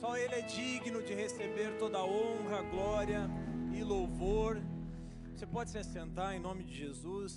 Só 0.00 0.16
Ele 0.16 0.34
é 0.34 0.40
digno 0.40 1.02
de 1.02 1.12
receber 1.12 1.76
toda 1.78 2.02
honra, 2.02 2.62
glória 2.62 3.28
e 3.70 3.84
louvor. 3.84 4.56
Você 5.34 5.46
pode 5.46 5.68
se 5.68 5.76
assentar 5.76 6.34
em 6.34 6.40
nome 6.40 6.64
de 6.64 6.74
Jesus. 6.74 7.34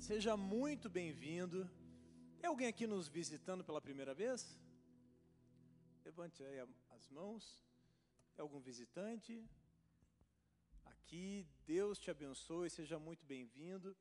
Seja 0.00 0.34
muito 0.34 0.88
bem-vindo. 0.88 1.70
Tem 2.38 2.48
alguém 2.48 2.68
aqui 2.68 2.86
nos 2.86 3.06
visitando 3.06 3.62
pela 3.62 3.82
primeira 3.82 4.14
vez? 4.14 4.58
Levante 6.06 6.42
aí 6.42 6.58
as 6.96 7.06
mãos. 7.10 7.62
Tem 8.34 8.42
algum 8.42 8.60
visitante? 8.60 9.46
Aqui, 10.86 11.46
Deus 11.66 11.98
te 11.98 12.10
abençoe, 12.10 12.70
seja 12.70 12.98
muito 12.98 13.26
bem-vindo. 13.26 13.94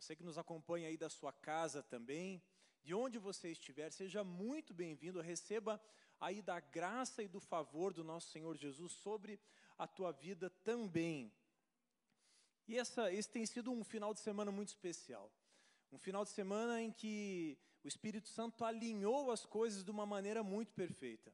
Você 0.00 0.16
que 0.16 0.24
nos 0.24 0.36
acompanha 0.36 0.88
aí 0.88 0.96
da 0.96 1.08
sua 1.08 1.32
casa 1.32 1.80
também, 1.80 2.42
de 2.82 2.92
onde 2.92 3.18
você 3.18 3.52
estiver, 3.52 3.88
seja 3.92 4.24
muito 4.24 4.74
bem-vindo, 4.74 5.20
receba 5.20 5.80
aí 6.20 6.42
da 6.42 6.60
graça 6.60 7.22
e 7.22 7.28
do 7.28 7.40
favor 7.40 7.92
do 7.92 8.04
nosso 8.04 8.30
Senhor 8.30 8.56
Jesus 8.56 8.92
sobre 8.92 9.40
a 9.76 9.86
tua 9.86 10.12
vida 10.12 10.50
também. 10.64 11.32
E 12.66 12.76
essa, 12.76 13.12
esse 13.12 13.30
tem 13.30 13.46
sido 13.46 13.70
um 13.70 13.82
final 13.84 14.12
de 14.12 14.20
semana 14.20 14.50
muito 14.50 14.68
especial. 14.68 15.32
Um 15.90 15.98
final 15.98 16.24
de 16.24 16.30
semana 16.30 16.82
em 16.82 16.92
que 16.92 17.58
o 17.82 17.88
Espírito 17.88 18.28
Santo 18.28 18.64
alinhou 18.64 19.30
as 19.30 19.46
coisas 19.46 19.82
de 19.82 19.90
uma 19.90 20.04
maneira 20.04 20.42
muito 20.42 20.72
perfeita. 20.72 21.32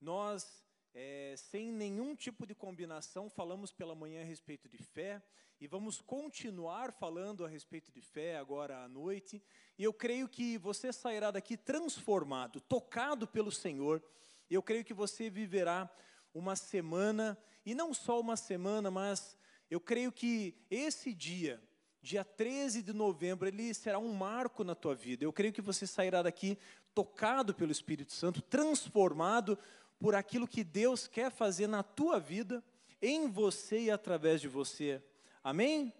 Nós, 0.00 0.64
é, 0.94 1.34
sem 1.36 1.72
nenhum 1.72 2.14
tipo 2.14 2.46
de 2.46 2.54
combinação, 2.54 3.28
falamos 3.28 3.72
pela 3.72 3.94
manhã 3.94 4.22
a 4.22 4.24
respeito 4.24 4.68
de 4.68 4.78
fé 4.78 5.22
e 5.60 5.66
vamos 5.66 6.00
continuar 6.00 6.92
falando 6.92 7.44
a 7.44 7.48
respeito 7.48 7.90
de 7.90 8.00
fé 8.00 8.36
agora 8.36 8.84
à 8.84 8.88
noite. 8.88 9.42
E 9.76 9.82
eu 9.82 9.92
creio 9.92 10.28
que 10.28 10.56
você 10.56 10.92
sairá 10.92 11.30
daqui 11.30 11.56
transformado, 11.56 12.60
tocado 12.60 13.26
pelo 13.26 13.50
Senhor. 13.50 14.02
Eu 14.48 14.62
creio 14.62 14.84
que 14.84 14.94
você 14.94 15.28
viverá 15.28 15.90
uma 16.32 16.54
semana, 16.54 17.36
e 17.66 17.74
não 17.74 17.92
só 17.92 18.20
uma 18.20 18.36
semana, 18.36 18.90
mas 18.90 19.36
eu 19.68 19.80
creio 19.80 20.12
que 20.12 20.54
esse 20.70 21.12
dia, 21.12 21.60
dia 22.00 22.24
13 22.24 22.82
de 22.82 22.92
novembro, 22.92 23.48
ele 23.48 23.74
será 23.74 23.98
um 23.98 24.12
marco 24.12 24.62
na 24.62 24.74
tua 24.76 24.94
vida. 24.94 25.24
Eu 25.24 25.32
creio 25.32 25.52
que 25.52 25.60
você 25.60 25.86
sairá 25.86 26.22
daqui 26.22 26.56
tocado 26.94 27.52
pelo 27.52 27.72
Espírito 27.72 28.12
Santo, 28.12 28.40
transformado 28.40 29.58
por 29.98 30.14
aquilo 30.14 30.46
que 30.46 30.62
Deus 30.62 31.06
quer 31.06 31.30
fazer 31.30 31.66
na 31.66 31.82
tua 31.82 32.18
vida, 32.20 32.62
em 33.00 33.28
você 33.28 33.80
e 33.84 33.90
através 33.90 34.40
de 34.40 34.48
você. 34.48 35.02
Amém? 35.42 35.92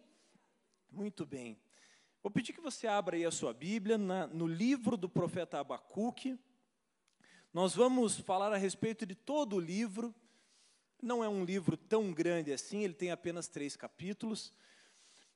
Muito 0.91 1.27
bem. 1.27 1.59
Vou 2.23 2.31
pedir 2.31 2.53
que 2.53 2.61
você 2.61 2.87
abra 2.87 3.17
aí 3.17 3.25
a 3.25 3.31
sua 3.31 3.53
Bíblia 3.53 3.97
na, 3.97 4.27
no 4.27 4.47
livro 4.47 4.97
do 4.97 5.09
profeta 5.09 5.59
Abacuque. 5.59 6.39
Nós 7.53 7.75
vamos 7.75 8.19
falar 8.19 8.53
a 8.53 8.57
respeito 8.57 9.07
de 9.07 9.15
todo 9.15 9.57
o 9.57 9.61
livro. 9.61 10.15
Não 11.01 11.23
é 11.23 11.29
um 11.29 11.45
livro 11.45 11.77
tão 11.77 12.13
grande 12.13 12.53
assim, 12.53 12.83
ele 12.83 12.95
tem 12.95 13.11
apenas 13.11 13.49
três 13.49 13.77
capítulos. 13.77 14.53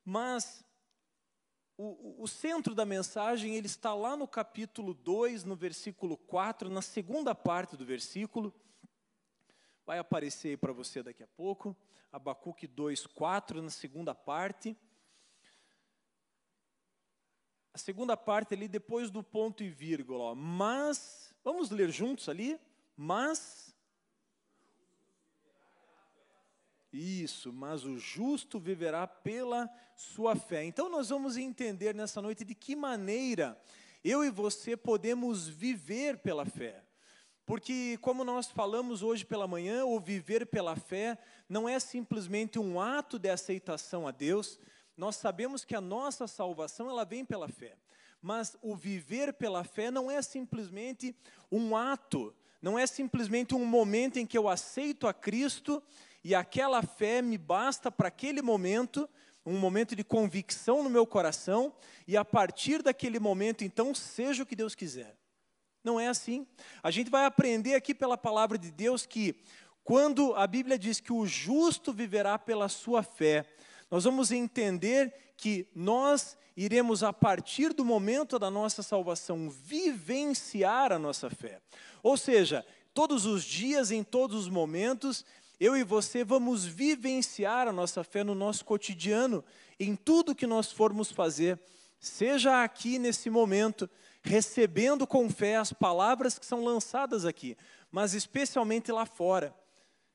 Mas 0.05 0.65
o, 1.83 2.23
o, 2.23 2.29
centro 2.29 2.75
da 2.75 2.85
mensagem 2.85 3.57
ele 3.57 3.67
está 3.67 3.93
lá 3.93 4.17
no 4.17 4.29
capítulo 4.29 4.95
2, 4.95 5.43
no 5.43 5.57
versículo 5.57 6.17
4, 6.17 6.71
na 6.71 6.81
segunda 6.81 7.35
parte 7.35 7.77
do 7.77 7.85
versículo. 7.85 8.55
Vai 9.85 9.99
aparecer 9.99 10.51
aí 10.51 10.57
para 10.57 10.73
você 10.73 11.03
daqui 11.03 11.25
a 11.25 11.27
pouco. 11.27 11.77
Abacuque 12.13 12.69
2:4 12.69 13.61
na 13.61 13.71
segunda 13.71 14.15
parte. 14.15 14.77
A 17.75 17.79
segunda 17.79 18.17
parte 18.17 18.55
ali 18.55 18.69
depois 18.69 19.11
do 19.11 19.23
ponto 19.23 19.65
e 19.65 19.69
vírgula, 19.69 20.25
ó. 20.25 20.35
mas 20.37 21.35
vamos 21.43 21.71
ler 21.71 21.91
juntos 21.91 22.29
ali? 22.29 22.61
Mas 22.97 23.72
Isso, 26.93 27.53
mas 27.53 27.85
o 27.85 27.99
justo 27.99 28.59
viverá 28.59 29.07
pela 29.07 29.71
sua 29.97 30.37
fé. 30.37 30.65
Então 30.65 30.91
nós 30.91 31.09
vamos 31.09 31.39
entender 31.39 31.95
nessa 31.95 32.21
noite 32.21 32.45
de 32.45 32.55
que 32.55 32.77
maneira 32.77 33.59
eu 34.05 34.23
e 34.23 34.31
você 34.31 34.77
podemos 34.77 35.49
viver 35.49 36.19
pela 36.19 36.45
fé. 36.45 36.83
Porque, 37.47 37.99
como 38.01 38.25
nós 38.25 38.47
falamos 38.47 39.03
hoje 39.03 39.25
pela 39.25 39.49
manhã, 39.49 39.85
o 39.85 39.99
viver 39.99 40.47
pela 40.47 40.77
fé 40.77 41.19
não 41.49 41.69
é 41.69 41.81
simplesmente 41.81 42.59
um 42.59 42.81
ato 42.81 43.19
de 43.19 43.31
aceitação 43.31 44.07
a 44.07 44.11
Deus. 44.11 44.61
Nós 44.97 45.17
sabemos 45.17 45.65
que 45.65 45.75
a 45.75 45.81
nossa 45.81 46.27
salvação 46.27 46.89
ela 46.89 47.05
vem 47.05 47.25
pela 47.25 47.49
fé. 47.49 47.77
Mas 48.21 48.57
o 48.63 48.77
viver 48.77 49.33
pela 49.33 49.65
fé 49.65 49.91
não 49.91 50.11
é 50.11 50.23
simplesmente 50.23 51.17
um 51.51 51.75
ato, 51.75 52.35
não 52.61 52.79
é 52.79 52.87
simplesmente 52.87 53.55
um 53.55 53.65
momento 53.65 54.19
em 54.19 54.27
que 54.27 54.39
eu 54.39 54.49
aceito 54.49 55.09
a 55.09 55.13
Cristo 55.13 55.83
e 56.25 56.35
aquela 56.35 56.83
fé 56.83 57.21
me 57.21 57.37
basta 57.37 57.91
para 57.91 58.09
aquele 58.09 58.43
momento, 58.43 59.09
um 59.45 59.59
momento 59.59 59.97
de 59.97 60.05
convicção 60.05 60.83
no 60.83 60.91
meu 60.91 61.07
coração, 61.07 61.75
e 62.07 62.17
a 62.17 62.25
partir 62.25 62.83
daquele 62.83 63.19
momento, 63.19 63.65
então, 63.65 63.95
seja 63.95 64.43
o 64.43 64.47
que 64.47 64.57
Deus 64.57 64.75
quiser. 64.75 65.17
Não 65.83 65.99
é 65.99 66.07
assim. 66.09 66.47
A 66.83 66.91
gente 66.91 67.11
vai 67.11 67.25
aprender 67.25 67.75
aqui 67.75 67.93
pela 67.93 68.17
palavra 68.17 68.57
de 68.57 68.71
Deus 68.71 69.05
que, 69.05 69.35
quando 69.83 70.33
a 70.35 70.47
Bíblia 70.47 70.79
diz 70.79 71.01
que 71.01 71.13
o 71.13 71.27
justo 71.27 71.93
viverá 71.93 72.39
pela 72.39 72.69
sua 72.69 73.03
fé, 73.03 73.45
nós 73.91 74.05
vamos 74.05 74.31
entender 74.31 75.13
que 75.37 75.67
nós 75.75 76.37
iremos, 76.57 77.03
a 77.03 77.13
partir 77.13 77.73
do 77.73 77.85
momento 77.85 78.39
da 78.39 78.51
nossa 78.51 78.83
salvação, 78.83 79.51
vivenciar 79.51 80.93
a 80.93 80.99
nossa 80.99 81.29
fé. 81.29 81.61
Ou 82.03 82.17
seja, 82.17 82.65
todos 82.95 83.27
os 83.27 83.43
dias, 83.43 83.91
em 83.91 84.05
todos 84.05 84.37
os 84.37 84.49
momentos, 84.49 85.25
eu 85.63 85.77
e 85.77 85.85
você 85.85 86.25
vamos 86.25 86.65
vivenciar 86.65 87.69
a 87.69 87.73
nossa 87.73 88.03
fé 88.03 88.25
no 88.25 88.35
nosso 88.35 88.65
cotidiano, 88.65 89.45
em 89.79 89.95
tudo 89.95 90.35
que 90.35 90.45
nós 90.45 90.73
formos 90.73 91.13
fazer, 91.13 91.57
seja 92.01 92.65
aqui 92.65 92.99
nesse 92.99 93.31
momento, 93.31 93.89
recebendo 94.25 95.07
com 95.07 95.31
fé 95.31 95.55
as 95.55 95.73
palavras 95.73 96.37
que 96.37 96.45
são 96.45 96.65
lançadas 96.65 97.25
aqui, 97.25 97.57
mas 97.93 98.13
especialmente 98.13 98.91
lá 98.91 99.07
fora. 99.07 99.55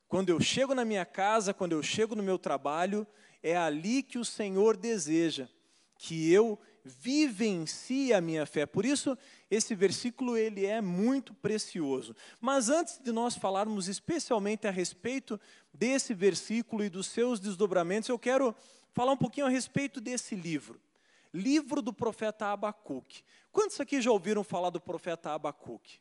Quando 0.10 0.28
eu 0.28 0.42
chego 0.42 0.76
na 0.76 0.84
minha 0.84 1.06
casa, 1.06 1.54
quando 1.54 1.72
eu 1.72 1.82
chego 1.82 2.14
no 2.14 2.24
meu 2.24 2.38
trabalho, 2.38 3.08
é 3.42 3.56
ali 3.56 4.04
que 4.04 4.20
o 4.20 4.26
Senhor 4.26 4.76
deseja 4.76 5.48
que 5.98 6.30
eu 6.30 6.60
vivencie 6.84 8.14
a 8.14 8.20
minha 8.20 8.46
fé. 8.46 8.66
Por 8.66 8.86
isso, 8.86 9.18
esse 9.50 9.74
versículo 9.74 10.38
ele 10.38 10.66
é 10.66 10.82
muito 10.82 11.34
precioso. 11.34 12.16
Mas 12.40 12.70
antes 12.70 13.00
de 13.00 13.12
nós 13.12 13.36
falarmos 13.36 13.88
especialmente 13.88 14.68
a 14.68 14.72
respeito 14.72 15.40
desse 15.74 16.14
versículo 16.14 16.84
e 16.84 16.90
dos 16.90 17.08
seus 17.08 17.40
desdobramentos, 17.40 18.10
eu 18.10 18.20
quero 18.20 18.56
falar 18.92 19.14
um 19.14 19.18
pouquinho 19.18 19.46
a 19.46 19.50
respeito 19.50 20.02
desse 20.02 20.36
livro. 20.36 20.82
Livro 21.34 21.82
do 21.82 21.94
profeta 21.94 22.48
Abacuque. 22.48 23.24
Quantos 23.52 23.80
aqui 23.80 24.02
já 24.02 24.12
ouviram 24.12 24.44
falar 24.44 24.70
do 24.70 24.82
profeta 24.82 25.32
Abacuque? 25.32 26.00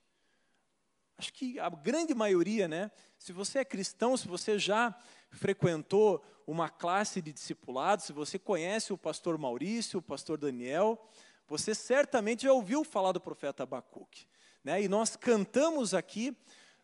Acho 1.19 1.33
que 1.33 1.59
a 1.59 1.71
grande 1.71 2.15
maioria, 2.15 2.69
né? 2.69 2.91
Se 3.19 3.33
você 3.33 3.61
é 3.61 3.65
cristão, 3.65 4.17
se 4.17 4.29
você 4.29 4.59
já 4.59 4.95
frequentou 5.31 6.23
uma 6.47 6.69
classe 6.69 7.23
de 7.23 7.33
discipulados, 7.33 8.05
se 8.05 8.13
você 8.13 8.39
conhece 8.39 8.93
o 8.93 8.99
pastor 8.99 9.39
Maurício, 9.39 9.99
o 9.99 10.03
pastor 10.03 10.39
Daniel, 10.39 11.03
você 11.49 11.75
certamente 11.75 12.43
já 12.43 12.53
ouviu 12.53 12.85
falar 12.85 13.13
do 13.13 13.21
profeta 13.21 13.63
Abacuque. 13.63 14.27
Né? 14.65 14.83
E 14.83 14.89
nós 14.89 15.17
cantamos 15.17 15.95
aqui 15.95 16.37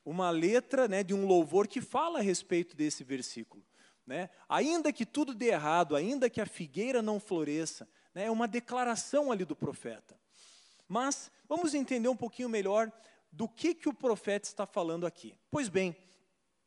uma 0.04 0.30
letra 0.30 0.88
né, 0.88 1.02
de 1.02 1.14
um 1.14 1.26
louvor 1.26 1.66
que 1.66 1.80
fala 1.80 2.18
a 2.18 2.22
respeito 2.22 2.76
desse 2.76 3.04
versículo. 3.04 3.64
Né? 4.06 4.30
Ainda 4.48 4.92
que 4.92 5.06
tudo 5.06 5.34
dê 5.34 5.46
errado, 5.46 5.96
ainda 5.96 6.28
que 6.28 6.40
a 6.40 6.46
figueira 6.46 7.00
não 7.02 7.20
floresça, 7.20 7.88
né, 8.14 8.24
é 8.24 8.30
uma 8.30 8.48
declaração 8.48 9.30
ali 9.30 9.44
do 9.44 9.56
profeta. 9.56 10.18
Mas 10.88 11.30
vamos 11.48 11.74
entender 11.74 12.08
um 12.08 12.16
pouquinho 12.16 12.48
melhor 12.48 12.90
do 13.30 13.48
que, 13.48 13.74
que 13.74 13.88
o 13.88 13.94
profeta 13.94 14.46
está 14.46 14.66
falando 14.66 15.06
aqui. 15.06 15.34
Pois 15.50 15.68
bem, 15.68 15.96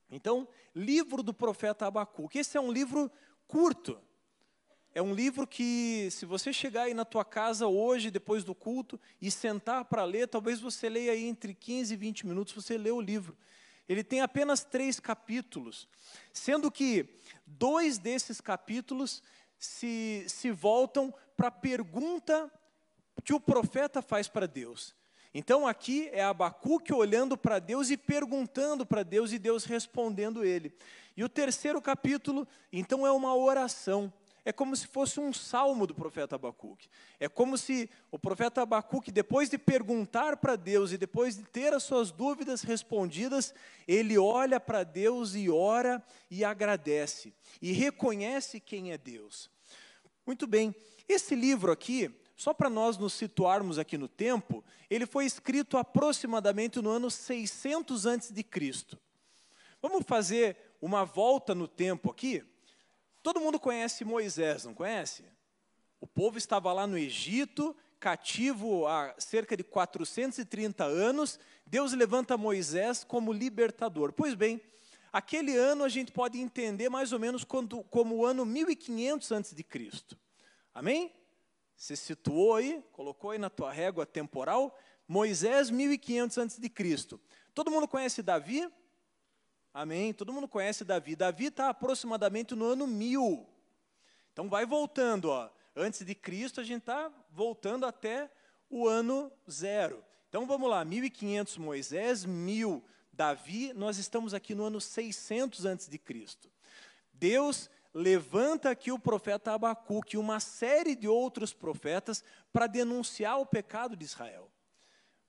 então, 0.10 0.48
livro 0.74 1.24
do 1.24 1.34
profeta 1.34 1.86
Abacuque. 1.86 2.40
Esse 2.40 2.58
é 2.58 2.62
um 2.62 2.72
livro 2.72 3.12
curto. 3.48 4.00
É 4.96 5.02
um 5.02 5.14
livro 5.14 5.46
que, 5.46 6.08
se 6.10 6.26
você 6.26 6.54
chegar 6.54 6.84
aí 6.84 6.94
na 6.94 7.04
tua 7.04 7.26
casa 7.26 7.68
hoje, 7.68 8.10
depois 8.10 8.46
do 8.46 8.56
culto, 8.56 8.98
e 9.22 9.30
sentar 9.30 9.84
para 9.84 10.06
ler, 10.06 10.26
talvez 10.30 10.62
você 10.62 10.88
leia 10.88 11.12
aí 11.12 11.26
entre 11.26 11.54
15 11.54 11.94
e 11.94 11.98
20 11.98 12.26
minutos, 12.26 12.54
você 12.54 12.78
lê 12.78 12.92
o 12.92 13.02
livro. 13.02 13.38
Ele 13.90 14.06
tem 14.06 14.22
apenas 14.22 14.64
três 14.64 14.98
capítulos, 14.98 15.86
sendo 16.32 16.72
que 16.72 17.10
dois 17.46 17.98
desses 17.98 18.40
capítulos 18.40 19.22
se, 19.60 20.24
se 20.30 20.50
voltam 20.50 21.14
para 21.36 21.50
a 21.50 21.52
pergunta 21.52 22.50
que 23.26 23.34
o 23.34 23.40
profeta 23.40 24.02
faz 24.02 24.30
para 24.30 24.48
Deus. 24.48 24.96
Então 25.34 25.68
aqui 25.68 26.10
é 26.14 26.24
Abacuque 26.24 26.94
olhando 26.94 27.36
para 27.36 27.60
Deus 27.60 27.90
e 27.90 27.98
perguntando 27.98 28.86
para 28.86 29.04
Deus 29.04 29.34
e 29.34 29.40
Deus 29.40 29.66
respondendo 29.66 30.46
ele. 30.46 30.74
E 31.18 31.24
o 31.24 31.28
terceiro 31.28 31.82
capítulo, 31.82 32.48
então, 32.72 33.06
é 33.06 33.12
uma 33.12 33.36
oração. 33.36 34.12
É 34.46 34.54
como 34.54 34.76
se 34.76 34.86
fosse 34.86 35.20
um 35.20 35.34
salmo 35.34 35.88
do 35.88 35.96
profeta 35.96 36.36
Abacuque. 36.36 36.88
É 37.20 37.28
como 37.28 37.58
se 37.58 37.90
o 38.12 38.20
profeta 38.20 38.62
Abacuque, 38.62 39.12
depois 39.12 39.50
de 39.50 39.58
perguntar 39.58 40.38
para 40.38 40.56
Deus 40.56 40.92
e 40.92 40.98
depois 40.98 41.36
de 41.36 41.44
ter 41.44 41.74
as 41.74 41.82
suas 41.82 42.12
dúvidas 42.12 42.62
respondidas, 42.62 43.56
ele 43.88 44.20
olha 44.20 44.60
para 44.60 44.84
Deus 44.84 45.34
e 45.34 45.50
ora 45.50 46.02
e 46.30 46.46
agradece, 46.46 47.34
e 47.60 47.72
reconhece 47.72 48.60
quem 48.60 48.92
é 48.92 48.98
Deus. 49.00 49.50
Muito 50.28 50.46
bem, 50.46 50.76
esse 51.10 51.34
livro 51.34 51.72
aqui, 51.72 52.14
só 52.36 52.54
para 52.54 52.70
nós 52.70 53.00
nos 53.00 53.14
situarmos 53.14 53.80
aqui 53.80 53.98
no 53.98 54.08
tempo, 54.08 54.64
ele 54.90 55.08
foi 55.08 55.26
escrito 55.26 55.76
aproximadamente 55.76 56.80
no 56.82 56.92
ano 56.92 57.10
600 57.10 58.06
antes 58.06 58.32
de 58.32 58.44
Cristo. 58.44 59.00
Vamos 59.82 60.04
fazer 60.06 60.56
uma 60.80 61.04
volta 61.04 61.56
no 61.56 61.68
tempo 61.68 62.12
aqui? 62.12 62.44
Todo 63.26 63.42
mundo 63.42 63.60
conhece 63.60 64.06
Moisés, 64.06 64.66
não 64.66 64.74
conhece? 64.76 65.26
O 66.00 66.06
povo 66.06 66.38
estava 66.38 66.72
lá 66.72 66.86
no 66.86 66.96
Egito, 66.96 67.76
cativo 68.00 68.86
há 68.86 69.16
cerca 69.18 69.58
de 69.58 69.64
430 69.64 70.84
anos. 70.84 71.40
Deus 71.66 71.92
levanta 71.94 72.38
Moisés 72.38 73.04
como 73.04 73.34
libertador. 73.34 74.14
Pois 74.14 74.36
bem, 74.36 74.62
aquele 75.12 75.58
ano 75.58 75.84
a 75.84 75.90
gente 75.90 76.12
pode 76.12 76.40
entender 76.40 76.88
mais 76.88 77.12
ou 77.12 77.18
menos 77.18 77.44
como, 77.44 77.84
como 77.86 78.18
o 78.18 78.26
ano 78.28 78.46
1500 78.46 79.32
antes 79.32 79.56
de 79.56 79.64
Cristo. 79.64 80.16
Amém? 80.72 81.12
Você 81.76 81.96
situou 81.96 82.54
aí, 82.54 82.84
colocou 82.92 83.32
aí 83.32 83.40
na 83.40 83.50
tua 83.50 83.72
régua 83.72 84.06
temporal, 84.06 84.78
Moisés 85.08 85.72
1500 85.72 86.38
antes 86.38 86.60
de 86.60 86.70
Cristo. 86.70 87.20
Todo 87.56 87.72
mundo 87.72 87.88
conhece 87.88 88.22
Davi? 88.22 88.72
Amém? 89.76 90.14
Todo 90.14 90.32
mundo 90.32 90.48
conhece 90.48 90.86
Davi. 90.86 91.18
Davi 91.18 91.48
está 91.48 91.68
aproximadamente 91.68 92.56
no 92.56 92.64
ano 92.64 92.88
mil. 92.88 93.46
Então 94.32 94.48
vai 94.48 94.66
voltando, 94.66 95.26
ó. 95.26 95.50
Antes 95.76 96.06
de 96.06 96.16
Cristo, 96.16 96.62
a 96.62 96.64
gente 96.64 96.84
está 96.84 97.12
voltando 97.30 97.86
até 97.86 98.32
o 98.70 98.88
ano 98.88 99.30
zero. 99.52 100.02
Então 100.30 100.48
vamos 100.48 100.70
lá, 100.70 100.86
1500 100.86 101.58
Moisés, 101.58 102.24
1000 102.24 102.82
Davi, 103.12 103.74
nós 103.74 103.98
estamos 103.98 104.34
aqui 104.34 104.56
no 104.56 104.64
ano 104.64 104.80
600 104.80 105.66
antes 105.66 105.90
de 105.90 105.98
Cristo. 105.98 106.50
Deus 107.12 107.70
levanta 107.94 108.70
aqui 108.70 108.94
o 108.94 109.00
profeta 109.00 109.52
Abacuque 109.52 110.16
e 110.16 110.20
uma 110.20 110.40
série 110.40 110.96
de 110.96 111.10
outros 111.10 111.52
profetas 111.52 112.24
para 112.54 112.66
denunciar 112.66 113.42
o 113.42 113.46
pecado 113.46 113.98
de 113.98 114.06
Israel. 114.06 114.50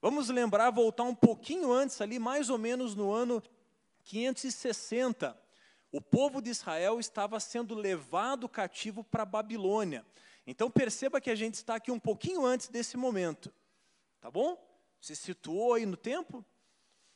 Vamos 0.00 0.28
lembrar, 0.28 0.70
voltar 0.70 1.02
um 1.02 1.16
pouquinho 1.16 1.72
antes 1.72 2.00
ali, 2.00 2.20
mais 2.20 2.48
ou 2.48 2.58
menos 2.58 2.94
no 2.94 3.10
ano 3.10 3.42
560, 4.06 5.36
o 5.90 6.00
povo 6.00 6.40
de 6.40 6.50
Israel 6.50 7.00
estava 7.00 7.40
sendo 7.40 7.74
levado 7.74 8.48
cativo 8.48 9.02
para 9.02 9.24
a 9.24 9.26
Babilônia. 9.26 10.06
Então 10.46 10.70
perceba 10.70 11.20
que 11.20 11.28
a 11.28 11.34
gente 11.34 11.54
está 11.54 11.74
aqui 11.74 11.90
um 11.90 11.98
pouquinho 11.98 12.46
antes 12.46 12.68
desse 12.68 12.96
momento. 12.96 13.52
Tá 14.20 14.30
bom? 14.30 14.56
Se 15.00 15.16
situou 15.16 15.74
aí 15.74 15.84
no 15.84 15.96
tempo? 15.96 16.44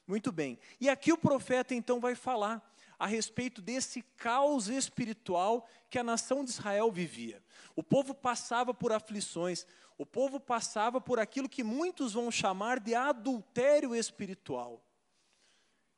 Muito 0.04 0.32
bem. 0.32 0.58
E 0.80 0.88
aqui 0.88 1.12
o 1.12 1.18
profeta 1.18 1.76
então 1.76 2.00
vai 2.00 2.16
falar 2.16 2.60
a 2.98 3.06
respeito 3.06 3.62
desse 3.62 4.02
caos 4.16 4.68
espiritual 4.68 5.68
que 5.88 5.98
a 5.98 6.04
nação 6.04 6.44
de 6.44 6.50
Israel 6.50 6.90
vivia. 6.90 7.40
O 7.76 7.84
povo 7.84 8.12
passava 8.12 8.74
por 8.74 8.92
aflições, 8.92 9.64
o 9.96 10.04
povo 10.04 10.40
passava 10.40 11.00
por 11.00 11.20
aquilo 11.20 11.48
que 11.48 11.62
muitos 11.62 12.14
vão 12.14 12.32
chamar 12.32 12.80
de 12.80 12.96
adultério 12.96 13.94
espiritual 13.94 14.84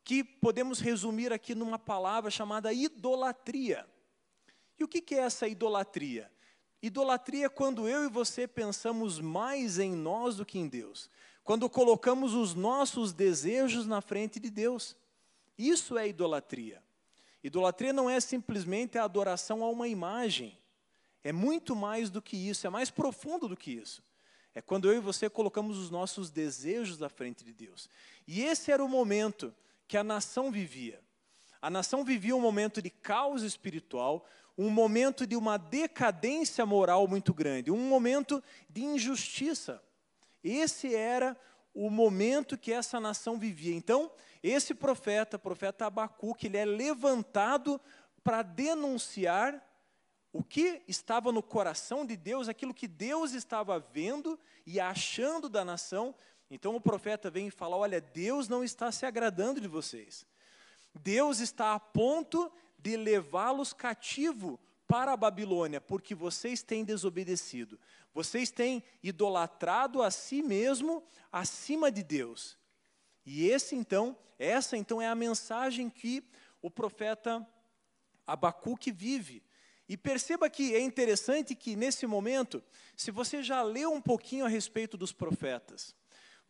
que 0.04 0.24
podemos 0.24 0.80
resumir 0.80 1.32
aqui 1.32 1.54
numa 1.54 1.78
palavra 1.78 2.30
chamada 2.30 2.72
idolatria. 2.72 3.86
E 4.78 4.84
o 4.84 4.88
que 4.88 5.14
é 5.14 5.18
essa 5.18 5.46
idolatria? 5.46 6.30
Idolatria 6.82 7.46
é 7.46 7.48
quando 7.48 7.88
eu 7.88 8.04
e 8.04 8.08
você 8.08 8.48
pensamos 8.48 9.20
mais 9.20 9.78
em 9.78 9.92
nós 9.92 10.36
do 10.36 10.44
que 10.44 10.58
em 10.58 10.66
Deus. 10.66 11.08
Quando 11.44 11.70
colocamos 11.70 12.34
os 12.34 12.54
nossos 12.54 13.12
desejos 13.12 13.86
na 13.86 14.00
frente 14.00 14.40
de 14.40 14.50
Deus. 14.50 14.96
Isso 15.56 15.96
é 15.96 16.08
idolatria. 16.08 16.82
Idolatria 17.42 17.92
não 17.92 18.10
é 18.10 18.18
simplesmente 18.18 18.98
a 18.98 19.04
adoração 19.04 19.62
a 19.62 19.68
uma 19.68 19.86
imagem. 19.86 20.58
É 21.22 21.32
muito 21.32 21.76
mais 21.76 22.10
do 22.10 22.20
que 22.20 22.36
isso, 22.36 22.66
é 22.66 22.70
mais 22.70 22.90
profundo 22.90 23.46
do 23.46 23.56
que 23.56 23.70
isso. 23.70 24.02
É 24.54 24.60
quando 24.60 24.88
eu 24.88 24.96
e 24.96 25.00
você 25.00 25.30
colocamos 25.30 25.78
os 25.78 25.90
nossos 25.90 26.30
desejos 26.30 26.98
na 26.98 27.08
frente 27.08 27.44
de 27.44 27.52
Deus. 27.52 27.88
E 28.26 28.42
esse 28.42 28.70
era 28.70 28.84
o 28.84 28.88
momento 28.88 29.54
que 29.92 29.96
a 29.98 30.02
nação 30.02 30.50
vivia. 30.50 30.98
A 31.60 31.68
nação 31.68 32.02
vivia 32.02 32.34
um 32.34 32.40
momento 32.40 32.80
de 32.80 32.88
caos 32.88 33.42
espiritual, 33.42 34.24
um 34.56 34.70
momento 34.70 35.26
de 35.26 35.36
uma 35.36 35.58
decadência 35.58 36.64
moral 36.64 37.06
muito 37.06 37.34
grande, 37.34 37.70
um 37.70 37.90
momento 37.90 38.42
de 38.70 38.82
injustiça. 38.82 39.82
Esse 40.42 40.94
era 40.94 41.36
o 41.74 41.90
momento 41.90 42.56
que 42.56 42.72
essa 42.72 42.98
nação 42.98 43.38
vivia. 43.38 43.74
Então, 43.74 44.10
esse 44.42 44.74
profeta, 44.74 45.38
profeta 45.38 45.84
Abacuque, 45.84 46.46
ele 46.46 46.56
é 46.56 46.64
levantado 46.64 47.78
para 48.24 48.40
denunciar 48.40 49.62
o 50.32 50.42
que 50.42 50.80
estava 50.88 51.30
no 51.30 51.42
coração 51.42 52.06
de 52.06 52.16
Deus, 52.16 52.48
aquilo 52.48 52.72
que 52.72 52.88
Deus 52.88 53.34
estava 53.34 53.78
vendo 53.78 54.40
e 54.64 54.80
achando 54.80 55.50
da 55.50 55.62
nação, 55.66 56.14
então 56.54 56.76
o 56.76 56.80
profeta 56.80 57.30
vem 57.30 57.46
e 57.46 57.50
fala: 57.50 57.76
Olha, 57.76 57.98
Deus 57.98 58.46
não 58.46 58.62
está 58.62 58.92
se 58.92 59.06
agradando 59.06 59.58
de 59.58 59.66
vocês. 59.66 60.26
Deus 60.94 61.40
está 61.40 61.72
a 61.72 61.80
ponto 61.80 62.52
de 62.78 62.94
levá-los 62.94 63.72
cativo 63.72 64.60
para 64.86 65.14
a 65.14 65.16
Babilônia, 65.16 65.80
porque 65.80 66.14
vocês 66.14 66.62
têm 66.62 66.84
desobedecido. 66.84 67.80
Vocês 68.12 68.50
têm 68.50 68.84
idolatrado 69.02 70.02
a 70.02 70.10
si 70.10 70.42
mesmo 70.42 71.02
acima 71.32 71.90
de 71.90 72.02
Deus. 72.02 72.58
E 73.24 73.48
esse 73.48 73.74
então, 73.74 74.14
essa 74.38 74.76
então 74.76 75.00
é 75.00 75.08
a 75.08 75.14
mensagem 75.14 75.88
que 75.88 76.22
o 76.60 76.70
profeta 76.70 77.48
Abacuque 78.26 78.92
vive. 78.92 79.42
E 79.88 79.96
perceba 79.96 80.50
que 80.50 80.74
é 80.74 80.80
interessante 80.80 81.54
que 81.54 81.74
nesse 81.74 82.06
momento, 82.06 82.62
se 82.94 83.10
você 83.10 83.42
já 83.42 83.62
leu 83.62 83.90
um 83.90 84.02
pouquinho 84.02 84.44
a 84.44 84.48
respeito 84.48 84.98
dos 84.98 85.14
profetas, 85.14 85.94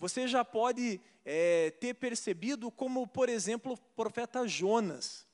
você 0.02 0.26
já 0.26 0.44
pode 0.44 1.00
é, 1.24 1.70
ter 1.78 1.94
percebido 1.94 2.72
como, 2.72 3.06
por 3.06 3.28
exemplo, 3.28 3.74
o 3.74 3.78
profeta 3.94 4.48
Jonas. 4.48 5.24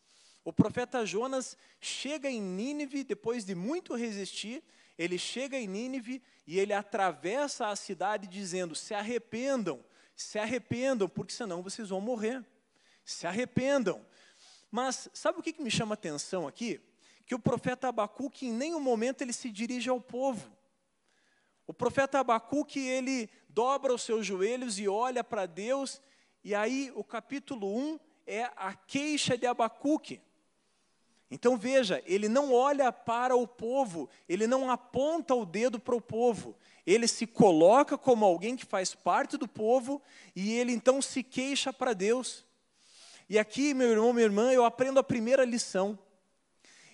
O 0.44 0.52
profeta 0.52 1.06
Jonas 1.06 1.56
chega 1.80 2.28
em 2.28 2.38
Nínive, 2.38 3.02
depois 3.02 3.46
de 3.46 3.54
muito 3.54 3.94
resistir, 3.94 4.62
ele 4.98 5.16
chega 5.16 5.56
em 5.58 5.66
Nínive 5.66 6.22
e 6.46 6.58
ele 6.58 6.74
atravessa 6.74 7.68
a 7.68 7.76
cidade 7.76 8.26
dizendo: 8.26 8.74
se 8.74 8.92
arrependam, 8.92 9.82
se 10.14 10.38
arrependam, 10.38 11.08
porque 11.08 11.32
senão 11.32 11.62
vocês 11.62 11.88
vão 11.88 12.02
morrer. 12.02 12.44
Se 13.06 13.26
arrependam. 13.26 14.04
Mas 14.70 15.08
sabe 15.14 15.38
o 15.38 15.42
que, 15.42 15.54
que 15.54 15.62
me 15.62 15.70
chama 15.70 15.94
a 15.94 15.96
atenção 15.96 16.46
aqui? 16.46 16.78
Que 17.24 17.34
o 17.34 17.38
profeta 17.38 17.88
Abacuque, 17.88 18.44
em 18.44 18.52
nenhum 18.52 18.80
momento, 18.80 19.22
ele 19.22 19.32
se 19.32 19.50
dirige 19.50 19.88
ao 19.88 19.98
povo. 19.98 20.57
O 21.68 21.74
profeta 21.74 22.18
Abacuque, 22.18 22.80
ele 22.80 23.28
dobra 23.50 23.92
os 23.92 24.00
seus 24.00 24.24
joelhos 24.24 24.78
e 24.78 24.88
olha 24.88 25.22
para 25.22 25.44
Deus, 25.44 26.00
e 26.42 26.54
aí 26.54 26.90
o 26.94 27.04
capítulo 27.04 27.68
1 27.76 28.00
é 28.26 28.44
a 28.56 28.72
queixa 28.72 29.36
de 29.36 29.46
Abacuque. 29.46 30.18
Então 31.30 31.58
veja, 31.58 32.02
ele 32.06 32.26
não 32.26 32.54
olha 32.54 32.90
para 32.90 33.36
o 33.36 33.46
povo, 33.46 34.08
ele 34.26 34.46
não 34.46 34.70
aponta 34.70 35.34
o 35.34 35.44
dedo 35.44 35.78
para 35.78 35.94
o 35.94 36.00
povo, 36.00 36.56
ele 36.86 37.06
se 37.06 37.26
coloca 37.26 37.98
como 37.98 38.24
alguém 38.24 38.56
que 38.56 38.64
faz 38.64 38.94
parte 38.94 39.36
do 39.36 39.46
povo 39.46 40.00
e 40.34 40.54
ele 40.54 40.72
então 40.72 41.02
se 41.02 41.22
queixa 41.22 41.70
para 41.70 41.92
Deus. 41.92 42.46
E 43.28 43.38
aqui, 43.38 43.74
meu 43.74 43.90
irmão, 43.90 44.14
minha 44.14 44.24
irmã, 44.24 44.50
eu 44.50 44.64
aprendo 44.64 44.98
a 44.98 45.04
primeira 45.04 45.44
lição. 45.44 45.98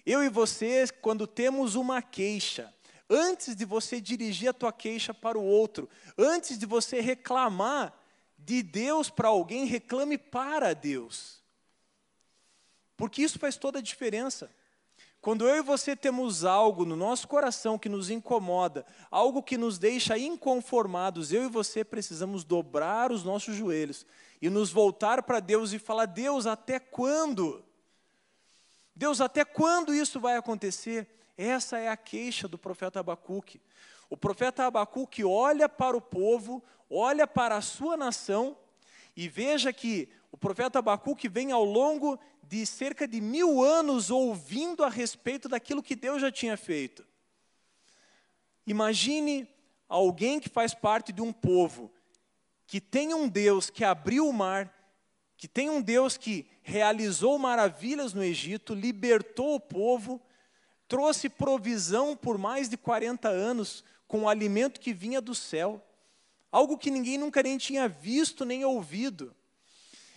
Eu 0.04 0.20
e 0.20 0.28
você, 0.28 0.88
quando 1.00 1.28
temos 1.28 1.76
uma 1.76 2.02
queixa, 2.02 2.74
antes 3.14 3.54
de 3.54 3.64
você 3.64 4.00
dirigir 4.00 4.48
a 4.48 4.52
tua 4.52 4.72
queixa 4.72 5.14
para 5.14 5.38
o 5.38 5.44
outro, 5.44 5.88
antes 6.18 6.58
de 6.58 6.66
você 6.66 7.00
reclamar 7.00 7.92
de 8.38 8.62
Deus 8.62 9.08
para 9.08 9.28
alguém, 9.28 9.64
reclame 9.64 10.18
para 10.18 10.74
Deus. 10.74 11.42
Porque 12.96 13.22
isso 13.22 13.38
faz 13.38 13.56
toda 13.56 13.78
a 13.78 13.82
diferença. 13.82 14.50
Quando 15.20 15.48
eu 15.48 15.56
e 15.56 15.62
você 15.62 15.96
temos 15.96 16.44
algo 16.44 16.84
no 16.84 16.94
nosso 16.96 17.26
coração 17.26 17.78
que 17.78 17.88
nos 17.88 18.10
incomoda, 18.10 18.84
algo 19.10 19.42
que 19.42 19.56
nos 19.56 19.78
deixa 19.78 20.18
inconformados, 20.18 21.32
eu 21.32 21.44
e 21.44 21.48
você 21.48 21.82
precisamos 21.82 22.44
dobrar 22.44 23.10
os 23.10 23.24
nossos 23.24 23.56
joelhos 23.56 24.04
e 24.42 24.50
nos 24.50 24.70
voltar 24.70 25.22
para 25.22 25.40
Deus 25.40 25.72
e 25.72 25.78
falar: 25.78 26.04
Deus, 26.04 26.46
até 26.46 26.78
quando? 26.78 27.64
Deus, 28.94 29.20
até 29.20 29.44
quando 29.44 29.94
isso 29.94 30.20
vai 30.20 30.36
acontecer? 30.36 31.08
Essa 31.36 31.78
é 31.78 31.88
a 31.88 31.96
queixa 31.96 32.46
do 32.46 32.56
profeta 32.56 33.00
Abacuque. 33.00 33.60
O 34.08 34.16
profeta 34.16 34.64
Abacuque 34.64 35.24
olha 35.24 35.68
para 35.68 35.96
o 35.96 36.00
povo, 36.00 36.62
olha 36.88 37.26
para 37.26 37.56
a 37.56 37.62
sua 37.62 37.96
nação, 37.96 38.56
e 39.16 39.28
veja 39.28 39.72
que 39.72 40.08
o 40.30 40.36
profeta 40.36 40.78
Abacuque 40.78 41.28
vem 41.28 41.52
ao 41.52 41.64
longo 41.64 42.18
de 42.42 42.66
cerca 42.66 43.06
de 43.06 43.20
mil 43.20 43.62
anos 43.62 44.10
ouvindo 44.10 44.84
a 44.84 44.88
respeito 44.88 45.48
daquilo 45.48 45.82
que 45.82 45.96
Deus 45.96 46.20
já 46.20 46.30
tinha 46.30 46.56
feito. 46.56 47.04
Imagine 48.66 49.48
alguém 49.88 50.40
que 50.40 50.48
faz 50.48 50.74
parte 50.74 51.12
de 51.12 51.22
um 51.22 51.32
povo 51.32 51.92
que 52.66 52.80
tem 52.80 53.14
um 53.14 53.28
Deus 53.28 53.70
que 53.70 53.84
abriu 53.84 54.28
o 54.28 54.32
mar, 54.32 54.72
que 55.36 55.46
tem 55.46 55.68
um 55.68 55.82
Deus 55.82 56.16
que 56.16 56.46
realizou 56.62 57.38
maravilhas 57.38 58.14
no 58.14 58.22
Egito, 58.22 58.74
libertou 58.74 59.54
o 59.54 59.60
povo, 59.60 60.20
trouxe 60.88 61.28
provisão 61.28 62.16
por 62.16 62.38
mais 62.38 62.68
de 62.68 62.76
40 62.76 63.28
anos 63.28 63.84
com 64.06 64.22
o 64.22 64.28
alimento 64.28 64.80
que 64.80 64.92
vinha 64.92 65.20
do 65.20 65.34
céu, 65.34 65.84
algo 66.50 66.78
que 66.78 66.90
ninguém 66.90 67.18
nunca 67.18 67.42
nem 67.42 67.58
tinha 67.58 67.88
visto 67.88 68.44
nem 68.44 68.64
ouvido. 68.64 69.34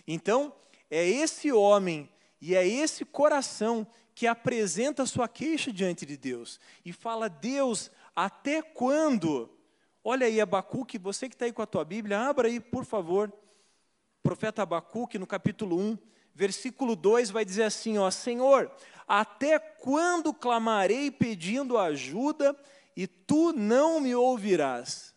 Então, 0.06 0.54
é 0.90 1.06
esse 1.06 1.52
homem 1.52 2.08
e 2.40 2.54
é 2.54 2.66
esse 2.66 3.04
coração 3.04 3.86
que 4.14 4.26
apresenta 4.26 5.06
sua 5.06 5.28
queixa 5.28 5.72
diante 5.72 6.04
de 6.04 6.16
Deus 6.16 6.58
e 6.84 6.92
fala: 6.92 7.28
Deus, 7.28 7.90
até 8.14 8.62
quando? 8.62 9.50
Olha 10.02 10.26
aí, 10.26 10.40
Abacuque, 10.40 10.98
você 10.98 11.28
que 11.28 11.34
está 11.34 11.44
aí 11.44 11.52
com 11.52 11.62
a 11.62 11.66
tua 11.66 11.84
Bíblia, 11.84 12.18
abra 12.20 12.48
aí, 12.48 12.58
por 12.60 12.84
favor. 12.84 13.32
Profeta 14.22 14.62
Abacuque, 14.62 15.18
no 15.18 15.26
capítulo 15.26 15.78
1, 15.78 15.98
versículo 16.34 16.96
2, 16.96 17.30
vai 17.30 17.44
dizer 17.44 17.64
assim: 17.64 17.98
ó, 17.98 18.10
Senhor, 18.10 18.70
até 19.08 19.58
quando 19.58 20.34
clamarei 20.34 21.10
pedindo 21.10 21.78
ajuda 21.78 22.54
e 22.94 23.06
tu 23.06 23.52
não 23.52 23.98
me 24.00 24.14
ouvirás? 24.14 25.14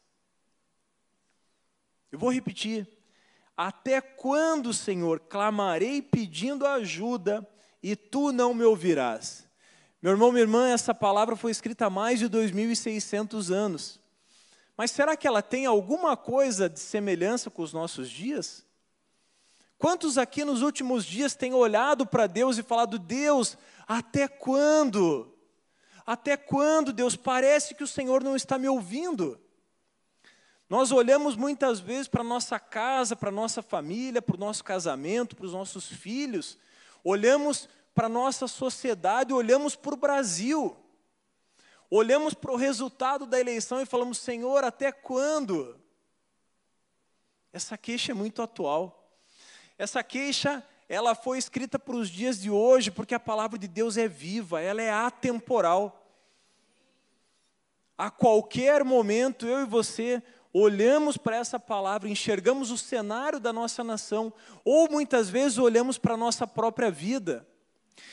Eu 2.09 2.17
vou 2.17 2.31
repetir. 2.31 2.87
Até 3.55 3.99
quando, 3.99 4.73
Senhor, 4.73 5.19
clamarei 5.19 6.01
pedindo 6.01 6.65
ajuda 6.65 7.45
e 7.83 7.95
tu 7.95 8.31
não 8.31 8.53
me 8.53 8.63
ouvirás? 8.63 9.45
Meu 10.01 10.13
irmão, 10.13 10.31
minha 10.31 10.41
irmã, 10.43 10.69
essa 10.69 10.95
palavra 10.95 11.35
foi 11.35 11.51
escrita 11.51 11.85
há 11.85 11.89
mais 11.89 12.19
de 12.19 12.29
2.600 12.29 13.53
anos. 13.53 13.99
Mas 14.75 14.89
será 14.91 15.15
que 15.15 15.27
ela 15.27 15.41
tem 15.41 15.65
alguma 15.65 16.17
coisa 16.17 16.69
de 16.69 16.79
semelhança 16.79 17.51
com 17.51 17.61
os 17.61 17.71
nossos 17.71 18.09
dias? 18.09 18.65
Quantos 19.77 20.17
aqui 20.17 20.45
nos 20.45 20.61
últimos 20.61 21.03
dias 21.05 21.35
têm 21.35 21.53
olhado 21.53 22.05
para 22.05 22.27
Deus 22.27 22.57
e 22.57 22.63
falado: 22.63 22.97
Deus, 22.97 23.57
até 23.87 24.27
quando? 24.27 25.33
Até 26.05 26.35
quando, 26.35 26.91
Deus? 26.91 27.15
Parece 27.15 27.75
que 27.75 27.83
o 27.83 27.87
Senhor 27.87 28.23
não 28.23 28.35
está 28.35 28.57
me 28.57 28.67
ouvindo. 28.67 29.39
Nós 30.71 30.91
olhamos 30.91 31.35
muitas 31.35 31.81
vezes 31.81 32.07
para 32.07 32.21
a 32.21 32.23
nossa 32.23 32.57
casa, 32.57 33.13
para 33.15 33.27
a 33.27 33.31
nossa 33.31 33.61
família, 33.61 34.21
para 34.21 34.37
o 34.37 34.39
nosso 34.39 34.63
casamento, 34.63 35.35
para 35.35 35.45
os 35.45 35.51
nossos 35.51 35.87
filhos, 35.87 36.57
olhamos 37.03 37.67
para 37.93 38.05
a 38.05 38.09
nossa 38.09 38.47
sociedade, 38.47 39.33
olhamos 39.33 39.75
para 39.75 39.93
o 39.93 39.97
Brasil, 39.97 40.77
olhamos 41.89 42.33
para 42.33 42.53
o 42.53 42.55
resultado 42.55 43.25
da 43.25 43.37
eleição 43.37 43.81
e 43.81 43.85
falamos: 43.85 44.17
Senhor, 44.17 44.63
até 44.63 44.93
quando? 44.93 45.77
Essa 47.51 47.77
queixa 47.77 48.13
é 48.13 48.15
muito 48.15 48.41
atual. 48.41 49.13
Essa 49.77 50.01
queixa, 50.03 50.65
ela 50.91 51.15
foi 51.15 51.37
escrita 51.37 51.79
para 51.79 51.95
os 51.95 52.09
dias 52.09 52.37
de 52.37 52.51
hoje, 52.51 52.91
porque 52.91 53.15
a 53.15 53.19
palavra 53.19 53.57
de 53.57 53.65
Deus 53.65 53.95
é 53.95 54.09
viva, 54.09 54.59
ela 54.59 54.81
é 54.81 54.91
atemporal. 54.91 56.05
A 57.97 58.11
qualquer 58.11 58.83
momento, 58.83 59.47
eu 59.47 59.61
e 59.61 59.65
você 59.65 60.21
olhamos 60.53 61.15
para 61.15 61.37
essa 61.37 61.57
palavra, 61.57 62.09
enxergamos 62.09 62.71
o 62.71 62.77
cenário 62.77 63.39
da 63.39 63.53
nossa 63.53 63.85
nação, 63.85 64.33
ou 64.65 64.91
muitas 64.91 65.29
vezes 65.29 65.57
olhamos 65.57 65.97
para 65.97 66.15
a 66.15 66.17
nossa 66.17 66.45
própria 66.45 66.91
vida. 66.91 67.47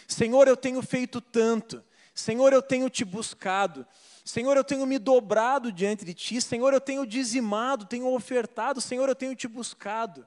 Senhor, 0.07 0.47
eu 0.47 0.57
tenho 0.57 0.81
feito 0.81 1.21
tanto. 1.21 1.83
Senhor, 2.15 2.53
eu 2.53 2.63
tenho 2.63 2.89
te 2.89 3.05
buscado. 3.05 3.85
Senhor, 4.25 4.57
eu 4.57 4.63
tenho 4.63 4.87
me 4.87 5.01
dobrado 5.01 5.73
diante 5.73 6.05
de 6.05 6.15
ti. 6.15 6.41
Senhor, 6.41 6.73
eu 6.73 6.81
tenho 6.81 7.05
dizimado, 7.05 7.87
tenho 7.87 8.07
ofertado. 8.15 8.81
Senhor, 8.81 9.09
eu 9.09 9.17
tenho 9.17 9.35
te 9.35 9.49
buscado. 9.49 10.25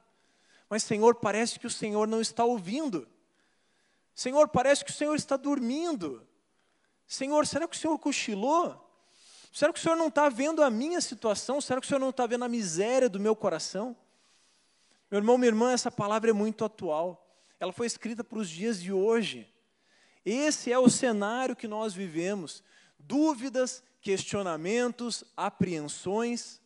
Mas, 0.72 0.84
Senhor, 0.84 1.16
parece 1.16 1.58
que 1.58 1.66
o 1.66 1.70
Senhor 1.70 2.08
não 2.08 2.18
está 2.18 2.46
ouvindo. 2.46 3.06
Senhor, 4.14 4.48
parece 4.48 4.82
que 4.82 4.90
o 4.90 4.94
Senhor 4.94 5.14
está 5.14 5.36
dormindo. 5.36 6.26
Senhor, 7.06 7.46
será 7.46 7.68
que 7.68 7.76
o 7.76 7.78
Senhor 7.78 7.98
cochilou? 7.98 8.82
Será 9.52 9.70
que 9.70 9.78
o 9.78 9.82
Senhor 9.82 9.96
não 9.96 10.08
está 10.08 10.30
vendo 10.30 10.62
a 10.62 10.70
minha 10.70 10.98
situação? 11.02 11.60
Será 11.60 11.78
que 11.78 11.84
o 11.84 11.88
Senhor 11.88 12.00
não 12.00 12.08
está 12.08 12.26
vendo 12.26 12.46
a 12.46 12.48
miséria 12.48 13.06
do 13.06 13.20
meu 13.20 13.36
coração? 13.36 13.94
Meu 15.10 15.18
irmão, 15.18 15.36
minha 15.36 15.50
irmã, 15.50 15.72
essa 15.72 15.90
palavra 15.90 16.30
é 16.30 16.32
muito 16.32 16.64
atual. 16.64 17.22
Ela 17.60 17.70
foi 17.70 17.86
escrita 17.86 18.24
para 18.24 18.38
os 18.38 18.48
dias 18.48 18.80
de 18.80 18.94
hoje. 18.94 19.46
Esse 20.24 20.72
é 20.72 20.78
o 20.78 20.88
cenário 20.88 21.54
que 21.54 21.68
nós 21.68 21.92
vivemos. 21.92 22.64
Dúvidas, 22.98 23.84
questionamentos, 24.00 25.22
apreensões. 25.36 26.62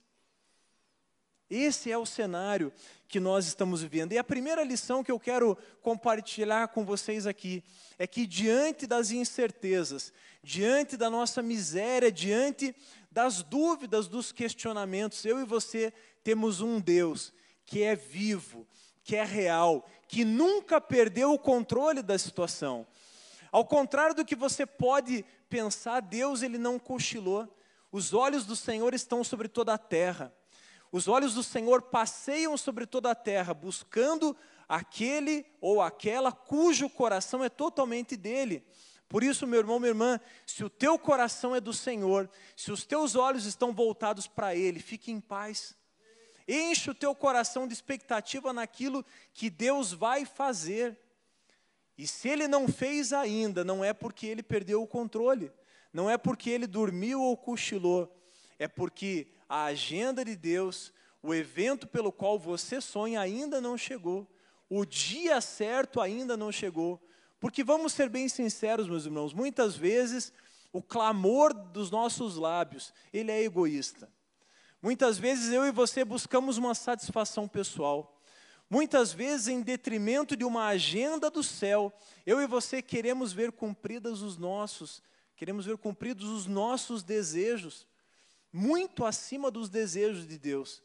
Esse 1.51 1.91
é 1.91 1.99
o 1.99 2.07
cenário 2.07 2.73
que 3.09 3.21
nós 3.21 3.47
estamos 3.47 3.83
vivendo. 3.83 4.13
E 4.13 4.19
a 4.19 4.25
primeira 4.25 4.65
lição 4.65 5.05
que 5.05 5.13
eu 5.13 5.19
quero 5.19 5.57
compartilhar 5.83 6.69
com 6.69 6.85
vocês 6.85 7.27
aqui 7.27 7.63
é 7.99 8.07
que, 8.07 8.27
diante 8.27 8.87
das 8.87 9.11
incertezas, 9.11 10.13
diante 10.43 10.97
da 10.97 11.09
nossa 11.09 11.43
miséria, 11.43 12.11
diante 12.11 12.75
das 13.11 13.43
dúvidas, 13.43 14.09
dos 14.09 14.33
questionamentos, 14.33 15.25
eu 15.25 15.41
e 15.41 15.45
você 15.45 15.93
temos 16.23 16.61
um 16.61 16.81
Deus 16.81 17.33
que 17.65 17.83
é 17.83 17.97
vivo, 17.97 18.67
que 19.03 19.17
é 19.17 19.25
real, 19.25 19.89
que 20.09 20.25
nunca 20.25 20.81
perdeu 20.81 21.33
o 21.33 21.39
controle 21.39 22.03
da 22.03 22.19
situação. 22.19 22.87
Ao 23.51 23.65
contrário 23.65 24.15
do 24.15 24.25
que 24.25 24.37
você 24.37 24.67
pode 24.67 25.25
pensar, 25.49 26.01
Deus 26.01 26.43
ele 26.43 26.59
não 26.59 26.79
cochilou. 26.79 27.49
Os 27.91 28.13
olhos 28.13 28.45
do 28.45 28.55
Senhor 28.55 28.93
estão 28.95 29.25
sobre 29.25 29.49
toda 29.49 29.73
a 29.73 29.79
terra. 29.79 30.33
Os 30.93 31.09
olhos 31.09 31.35
do 31.35 31.43
Senhor 31.43 31.83
passeiam 31.83 32.57
sobre 32.57 32.87
toda 32.87 33.11
a 33.11 33.15
terra, 33.15 33.53
buscando 33.53 34.37
aquele 34.69 35.45
ou 35.61 35.81
aquela 35.81 36.33
cujo 36.33 36.89
coração 36.89 37.43
é 37.45 37.49
totalmente 37.49 38.17
dele. 38.17 38.65
Por 39.09 39.23
isso, 39.23 39.47
meu 39.47 39.61
irmão, 39.61 39.79
minha 39.79 39.91
irmã, 39.91 40.21
se 40.45 40.65
o 40.65 40.71
teu 40.71 40.99
coração 40.99 41.55
é 41.55 41.61
do 41.61 41.73
Senhor, 41.73 42.29
se 42.57 42.73
os 42.73 42.85
teus 42.85 43.15
olhos 43.15 43.47
estão 43.47 43.73
voltados 43.73 44.27
para 44.27 44.55
Ele, 44.55 44.81
fique 44.81 45.13
em 45.13 45.21
paz. 45.21 45.77
Enche 46.49 46.91
o 46.91 46.95
teu 46.95 47.15
coração 47.15 47.67
de 47.67 47.75
expectativa 47.75 48.53
naquilo 48.53 49.05
que 49.33 49.49
Deus 49.49 49.93
vai 49.93 50.25
fazer. 50.25 50.99
E 51.97 52.07
se 52.07 52.29
Ele 52.29 52.49
não 52.49 52.69
fez 52.69 53.13
ainda, 53.13 53.65
não 53.65 53.85
é 53.85 53.93
porque 53.93 54.27
Ele 54.27 54.43
perdeu 54.43 54.83
o 54.83 54.87
controle, 54.87 55.53
não 55.93 56.11
é 56.11 56.19
porque 56.19 56.51
Ele 56.51 56.67
dormiu 56.67 57.21
ou 57.21 57.37
cochilou, 57.37 58.13
é 58.59 58.67
porque 58.69 59.29
a 59.49 59.65
agenda 59.65 60.25
de 60.25 60.37
Deus, 60.37 60.93
o 61.23 61.35
evento 61.35 61.87
pelo 61.87 62.13
qual 62.13 62.39
você 62.39 62.81
sonha 62.81 63.21
ainda 63.21 63.61
não 63.61 63.77
chegou, 63.77 64.27
o 64.69 64.85
dia 64.85 65.41
certo 65.41 66.01
ainda 66.01 66.37
não 66.37 66.51
chegou. 66.51 67.01
Porque 67.39 67.63
vamos 67.63 67.93
ser 67.93 68.09
bem 68.09 68.29
sinceros, 68.29 68.89
meus 68.89 69.05
irmãos, 69.05 69.33
muitas 69.33 69.77
vezes 69.77 70.33
o 70.73 70.83
clamor 70.83 71.55
dos 71.55 71.91
nossos 71.91 72.37
lábios, 72.37 72.93
ele 73.13 73.31
é 73.31 73.43
egoísta. 73.43 74.11
Muitas 74.83 75.19
vezes 75.19 75.53
eu 75.53 75.65
e 75.65 75.71
você 75.71 76.05
buscamos 76.05 76.59
uma 76.59 76.75
satisfação 76.75 77.49
pessoal. 77.49 78.21
Muitas 78.69 79.13
vezes, 79.13 79.49
em 79.49 79.63
detrimento 79.63 80.37
de 80.37 80.45
uma 80.45 80.67
agenda 80.67 81.31
do 81.31 81.43
céu, 81.43 81.93
eu 82.27 82.41
e 82.41 82.47
você 82.47 82.83
queremos 82.83 83.33
ver 83.33 83.53
cumpridos 83.53 84.23
os 84.23 84.37
nossos, 84.37 85.03
queremos 85.37 85.67
ver 85.67 85.79
cumpridos 85.79 86.29
os 86.29 86.47
nossos 86.47 87.03
desejos 87.05 87.87
muito 88.53 89.05
acima 89.05 89.51
dos 89.51 89.69
desejos 89.69 90.27
de 90.27 90.39
Deus. 90.39 90.83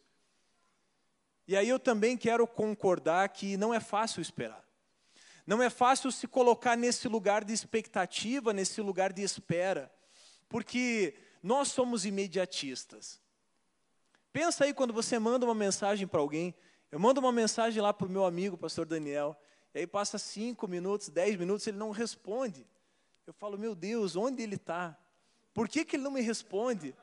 E 1.48 1.56
aí 1.56 1.68
eu 1.68 1.80
também 1.80 2.18
quero 2.18 2.48
concordar 2.48 3.28
que 3.30 3.58
não 3.58 3.74
é 3.74 3.80
fácil 3.80 4.22
esperar. 4.22 4.66
Não 5.46 5.62
é 5.62 5.70
fácil 5.70 6.12
se 6.12 6.28
colocar 6.28 6.78
nesse 6.78 7.08
lugar 7.08 7.44
de 7.44 7.52
expectativa, 7.52 8.54
nesse 8.54 8.80
lugar 8.82 9.12
de 9.12 9.22
espera, 9.22 9.92
porque 10.48 11.16
nós 11.42 11.70
somos 11.70 12.06
imediatistas. 12.06 13.20
Pensa 14.32 14.64
aí 14.64 14.74
quando 14.74 14.94
você 14.94 15.20
manda 15.20 15.46
uma 15.46 15.56
mensagem 15.56 16.08
para 16.08 16.22
alguém. 16.22 16.56
Eu 16.92 17.00
mando 17.00 17.20
uma 17.20 17.32
mensagem 17.32 17.82
lá 17.82 17.94
para 17.94 18.08
o 18.08 18.10
meu 18.10 18.26
amigo, 18.26 18.58
pastor 18.58 18.86
Daniel, 18.86 19.36
e 19.74 19.80
aí 19.80 19.88
passa 19.88 20.18
cinco 20.18 20.68
minutos, 20.68 21.10
dez 21.10 21.36
minutos, 21.38 21.66
ele 21.68 21.78
não 21.78 21.92
responde. 21.92 22.66
Eu 23.26 23.34
falo, 23.34 23.58
meu 23.58 23.74
Deus, 23.74 24.16
onde 24.16 24.44
ele 24.44 24.56
está? 24.56 24.98
Por 25.54 25.68
que, 25.68 25.86
que 25.86 25.96
ele 25.96 26.04
não 26.04 26.12
me 26.12 26.22
responde? 26.22 26.96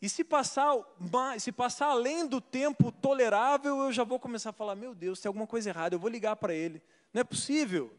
E 0.00 0.08
se 0.08 0.24
passar, 0.24 0.74
se 1.38 1.52
passar 1.52 1.88
além 1.88 2.26
do 2.26 2.40
tempo 2.40 2.90
tolerável, 2.90 3.78
eu 3.80 3.92
já 3.92 4.02
vou 4.02 4.18
começar 4.18 4.50
a 4.50 4.52
falar: 4.52 4.74
meu 4.74 4.94
Deus, 4.94 5.20
tem 5.20 5.28
alguma 5.28 5.46
coisa 5.46 5.68
errada, 5.68 5.94
eu 5.94 5.98
vou 5.98 6.08
ligar 6.08 6.36
para 6.36 6.54
ele. 6.54 6.82
Não 7.12 7.20
é 7.20 7.24
possível. 7.24 7.92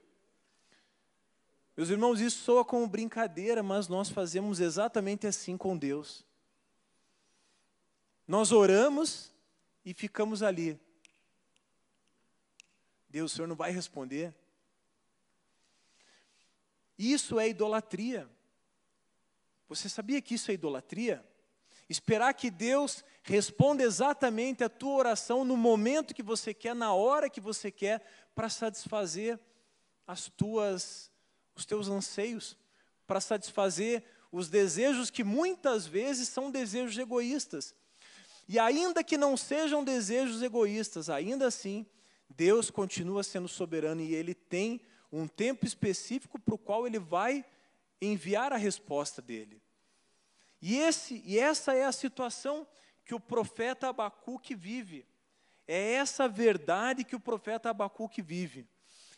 Meus 1.77 1.89
irmãos, 1.89 2.20
isso 2.20 2.43
soa 2.43 2.65
como 2.65 2.88
brincadeira, 2.88 3.62
mas 3.62 3.88
nós 3.88 4.10
fazemos 4.10 4.60
exatamente 4.60 5.27
assim 5.27 5.55
com 5.55 5.77
Deus. 5.77 6.25
Nós 8.27 8.51
oramos 8.51 9.31
e 9.86 9.93
ficamos 9.93 10.41
ali. 10.41 10.79
Deus, 13.10 13.31
o 13.31 13.36
Senhor 13.36 13.48
não 13.48 13.55
vai 13.55 13.72
responder. 13.72 14.34
Isso 16.98 17.39
é 17.39 17.50
idolatria. 17.50 18.29
Você 19.67 19.89
sabia 19.89 20.22
que 20.22 20.36
isso 20.36 20.50
é 20.50 20.53
idolatria? 20.53 21.25
Esperar 21.92 22.34
que 22.34 22.50
Deus 22.50 23.04
responda 23.22 23.84
exatamente 23.84 24.64
a 24.64 24.70
tua 24.70 24.94
oração 24.94 25.44
no 25.44 25.58
momento 25.58 26.14
que 26.14 26.24
você 26.24 26.54
quer, 26.54 26.74
na 26.74 26.94
hora 26.94 27.30
que 27.30 27.42
você 27.42 27.70
quer, 27.70 28.02
para 28.34 28.48
satisfazer 28.48 29.38
as 30.08 30.30
tuas 30.30 31.12
os 31.54 31.66
teus 31.66 31.90
anseios, 31.90 32.58
para 33.06 33.20
satisfazer 33.20 34.06
os 34.32 34.48
desejos 34.48 35.10
que 35.10 35.22
muitas 35.22 35.86
vezes 35.86 36.30
são 36.30 36.50
desejos 36.50 36.98
egoístas. 36.98 37.76
E 38.48 38.58
ainda 38.58 39.04
que 39.04 39.18
não 39.18 39.36
sejam 39.36 39.84
desejos 39.84 40.42
egoístas, 40.42 41.10
ainda 41.10 41.46
assim, 41.46 41.86
Deus 42.30 42.72
continua 42.72 43.22
sendo 43.22 43.50
soberano 43.50 44.00
e 44.00 44.16
Ele 44.16 44.34
tem 44.34 44.80
um 45.12 45.28
tempo 45.28 45.66
específico 45.66 46.40
para 46.40 46.56
o 46.56 46.58
qual 46.58 46.88
Ele 46.88 47.00
vai 47.00 47.44
enviar 48.02 48.54
a 48.54 48.58
resposta 48.58 49.22
dele. 49.22 49.62
E, 50.62 50.77
esse, 50.77 51.22
e 51.25 51.39
essa 51.39 51.74
é 51.74 51.84
a 51.86 51.91
situação 51.91 52.68
que 53.03 53.15
o 53.15 53.20
profeta 53.20 53.89
Abacuque 53.89 54.53
vive. 54.53 55.06
É 55.68 55.94
essa 55.94 56.27
verdade 56.27 57.03
que 57.03 57.15
o 57.15 57.20
profeta 57.20 57.70
Abacuque 57.70 58.22
vive. 58.22 58.68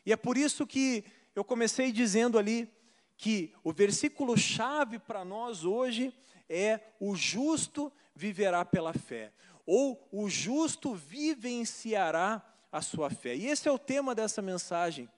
E 0.06 0.14
é 0.14 0.16
por 0.16 0.38
isso 0.38 0.66
que 0.66 1.04
eu 1.36 1.44
comecei 1.44 1.92
dizendo 1.92 2.38
ali 2.38 2.72
que 3.18 3.54
o 3.64 3.72
versículo 3.72 4.38
chave 4.38 5.00
para 5.00 5.24
nós 5.26 5.64
hoje 5.64 6.14
é 6.50 6.80
o 7.00 7.16
justo 7.16 7.92
viverá 8.16 8.64
pela 8.64 8.94
fé, 8.94 9.32
ou 9.66 10.08
o 10.12 10.30
justo 10.30 10.94
vivenciará 10.94 12.44
a 12.72 12.82
sua 12.82 13.10
fé. 13.10 13.36
E 13.36 13.48
esse 13.48 13.68
é 13.68 13.72
o 13.72 13.80
tema 13.80 14.14
dessa 14.14 14.42
mensagem. 14.42 15.10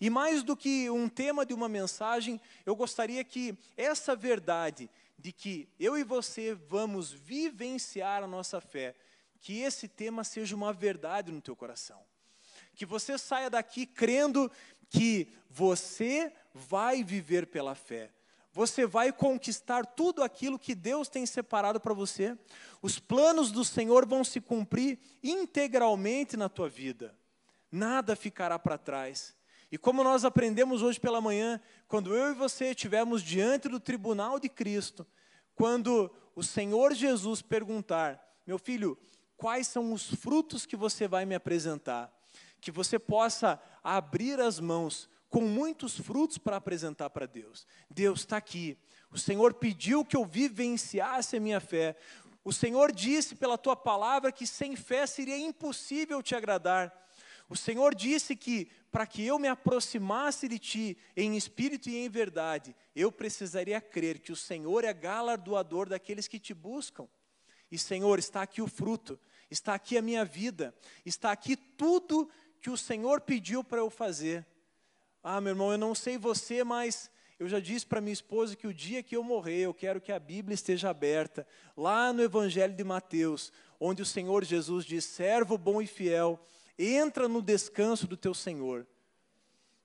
E 0.00 0.10
mais 0.10 0.42
do 0.42 0.56
que 0.56 0.90
um 0.90 1.08
tema 1.08 1.46
de 1.46 1.54
uma 1.54 1.68
mensagem, 1.68 2.40
eu 2.66 2.76
gostaria 2.76 3.22
que 3.24 3.56
essa 3.76 4.14
verdade 4.14 4.90
de 5.18 5.32
que 5.32 5.68
eu 5.78 5.96
e 5.96 6.04
você 6.04 6.54
vamos 6.54 7.12
vivenciar 7.12 8.22
a 8.22 8.26
nossa 8.26 8.60
fé, 8.60 8.94
que 9.40 9.60
esse 9.60 9.88
tema 9.88 10.24
seja 10.24 10.54
uma 10.54 10.72
verdade 10.72 11.32
no 11.32 11.40
teu 11.40 11.54
coração. 11.54 12.02
Que 12.74 12.84
você 12.84 13.16
saia 13.16 13.48
daqui 13.48 13.86
crendo 13.86 14.50
que 14.88 15.28
você 15.48 16.32
vai 16.52 17.02
viver 17.02 17.46
pela 17.46 17.74
fé. 17.74 18.10
Você 18.56 18.86
vai 18.86 19.12
conquistar 19.12 19.84
tudo 19.84 20.22
aquilo 20.22 20.58
que 20.58 20.74
Deus 20.74 21.10
tem 21.10 21.26
separado 21.26 21.78
para 21.78 21.92
você. 21.92 22.34
Os 22.80 22.98
planos 22.98 23.52
do 23.52 23.62
Senhor 23.62 24.06
vão 24.06 24.24
se 24.24 24.40
cumprir 24.40 24.98
integralmente 25.22 26.38
na 26.38 26.48
tua 26.48 26.66
vida. 26.66 27.14
Nada 27.70 28.16
ficará 28.16 28.58
para 28.58 28.78
trás. 28.78 29.35
E 29.70 29.76
como 29.76 30.04
nós 30.04 30.24
aprendemos 30.24 30.82
hoje 30.82 31.00
pela 31.00 31.20
manhã, 31.20 31.60
quando 31.88 32.14
eu 32.14 32.30
e 32.30 32.34
você 32.34 32.66
estivermos 32.66 33.22
diante 33.22 33.68
do 33.68 33.80
tribunal 33.80 34.38
de 34.38 34.48
Cristo, 34.48 35.06
quando 35.54 36.10
o 36.34 36.42
Senhor 36.42 36.94
Jesus 36.94 37.42
perguntar: 37.42 38.20
Meu 38.46 38.58
filho, 38.58 38.96
quais 39.36 39.66
são 39.66 39.92
os 39.92 40.14
frutos 40.14 40.64
que 40.66 40.76
você 40.76 41.08
vai 41.08 41.24
me 41.24 41.34
apresentar? 41.34 42.12
Que 42.60 42.70
você 42.70 42.98
possa 42.98 43.60
abrir 43.82 44.40
as 44.40 44.60
mãos 44.60 45.08
com 45.28 45.42
muitos 45.42 45.98
frutos 45.98 46.38
para 46.38 46.56
apresentar 46.56 47.10
para 47.10 47.26
Deus. 47.26 47.66
Deus 47.90 48.20
está 48.20 48.36
aqui. 48.36 48.78
O 49.10 49.18
Senhor 49.18 49.54
pediu 49.54 50.04
que 50.04 50.16
eu 50.16 50.24
vivenciasse 50.24 51.36
a 51.36 51.40
minha 51.40 51.60
fé. 51.60 51.96
O 52.44 52.52
Senhor 52.52 52.92
disse 52.92 53.34
pela 53.34 53.58
tua 53.58 53.74
palavra 53.74 54.30
que 54.30 54.46
sem 54.46 54.76
fé 54.76 55.06
seria 55.06 55.36
impossível 55.36 56.22
te 56.22 56.34
agradar. 56.34 56.92
O 57.48 57.56
Senhor 57.56 57.94
disse 57.94 58.34
que 58.34 58.68
para 58.90 59.06
que 59.06 59.24
eu 59.24 59.38
me 59.38 59.46
aproximasse 59.46 60.48
de 60.48 60.58
ti 60.58 60.98
em 61.16 61.36
espírito 61.36 61.88
e 61.88 61.96
em 61.96 62.08
verdade, 62.08 62.74
eu 62.94 63.12
precisaria 63.12 63.80
crer 63.80 64.18
que 64.18 64.32
o 64.32 64.36
Senhor 64.36 64.84
é 64.84 64.92
galardoador 64.92 65.88
daqueles 65.88 66.26
que 66.26 66.38
te 66.38 66.52
buscam. 66.52 67.08
E 67.70 67.78
Senhor, 67.78 68.18
está 68.18 68.42
aqui 68.42 68.62
o 68.62 68.66
fruto, 68.66 69.18
está 69.50 69.74
aqui 69.74 69.96
a 69.98 70.02
minha 70.02 70.24
vida, 70.24 70.74
está 71.04 71.30
aqui 71.30 71.56
tudo 71.56 72.28
que 72.60 72.70
o 72.70 72.76
Senhor 72.76 73.20
pediu 73.20 73.62
para 73.62 73.78
eu 73.78 73.90
fazer. 73.90 74.46
Ah, 75.22 75.40
meu 75.40 75.50
irmão, 75.50 75.72
eu 75.72 75.78
não 75.78 75.94
sei 75.94 76.16
você, 76.16 76.64
mas 76.64 77.10
eu 77.38 77.48
já 77.48 77.60
disse 77.60 77.84
para 77.84 78.00
minha 78.00 78.12
esposa 78.12 78.56
que 78.56 78.66
o 78.66 78.72
dia 78.72 79.02
que 79.02 79.14
eu 79.14 79.22
morrer, 79.22 79.60
eu 79.60 79.74
quero 79.74 80.00
que 80.00 80.10
a 80.10 80.18
Bíblia 80.18 80.54
esteja 80.54 80.88
aberta, 80.88 81.46
lá 81.76 82.12
no 82.12 82.22
Evangelho 82.22 82.74
de 82.74 82.82
Mateus, 82.82 83.52
onde 83.78 84.00
o 84.00 84.06
Senhor 84.06 84.44
Jesus 84.44 84.84
diz: 84.84 85.04
servo 85.04 85.58
bom 85.58 85.82
e 85.82 85.86
fiel, 85.86 86.40
entra 86.78 87.28
no 87.28 87.40
descanso 87.40 88.06
do 88.06 88.16
teu 88.16 88.34
Senhor. 88.34 88.86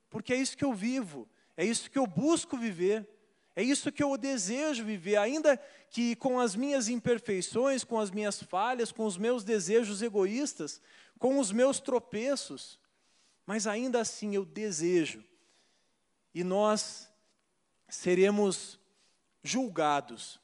Porque 0.10 0.34
é 0.34 0.38
isso 0.38 0.58
que 0.58 0.65
eu 0.65 0.73
vivo, 0.73 1.27
é 1.56 1.65
isso 1.65 1.89
que 1.89 1.97
eu 1.97 2.06
busco 2.06 2.58
viver, 2.58 3.08
é 3.56 3.63
isso 3.63 3.91
que 3.91 4.04
eu 4.04 4.17
desejo 4.17 4.84
viver, 4.84 5.17
ainda 5.17 5.58
que 5.89 6.15
com 6.15 6.39
as 6.39 6.56
minhas 6.56 6.89
imperfeições, 6.89 7.84
com 7.84 7.99
as 7.99 8.12
minhas 8.12 8.41
falhas, 8.41 8.91
com 8.91 9.06
os 9.06 9.17
meus 9.17 9.43
desejos 9.43 10.01
egoístas, 10.01 10.82
com 11.17 11.39
os 11.39 11.51
meus 11.51 11.80
tropeços, 11.80 12.80
mas 13.45 13.67
ainda 13.67 14.01
assim 14.01 14.36
eu 14.36 14.45
desejo, 14.45 15.23
e 16.34 16.43
nós 16.43 17.12
seremos 17.88 18.80
julgados, 19.43 20.39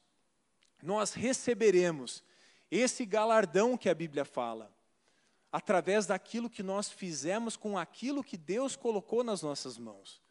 nós 0.81 1.13
receberemos 1.13 2.23
esse 2.69 3.05
galardão 3.05 3.77
que 3.77 3.89
a 3.89 3.95
Bíblia 3.95 4.25
fala 4.25 4.76
através 5.57 6.05
daquilo 6.05 6.51
que 6.51 6.61
nós 6.61 6.87
fizemos 6.87 7.57
com 7.57 7.79
aquilo 7.79 8.23
que 8.23 8.37
Deus 8.37 8.75
colocou 8.75 9.23
nas 9.23 9.41
nossas 9.41 9.75
mãos. 9.75 10.21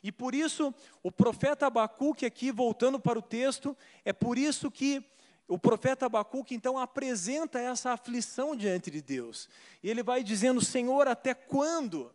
E 0.00 0.12
por 0.12 0.32
isso, 0.32 0.72
o 1.02 1.10
profeta 1.10 1.66
Abacuque, 1.66 2.24
aqui 2.24 2.52
voltando 2.52 3.00
para 3.00 3.18
o 3.18 3.22
texto, 3.22 3.76
é 4.04 4.12
por 4.12 4.38
isso 4.38 4.70
que 4.70 5.04
o 5.48 5.58
profeta 5.58 6.06
Abacuque 6.06 6.54
então 6.54 6.78
apresenta 6.78 7.58
essa 7.58 7.90
aflição 7.90 8.54
diante 8.54 8.92
de 8.92 9.02
Deus. 9.02 9.48
E 9.82 9.90
ele 9.90 10.04
vai 10.04 10.22
dizendo: 10.22 10.64
Senhor, 10.64 11.08
até 11.08 11.34
quando? 11.34 12.14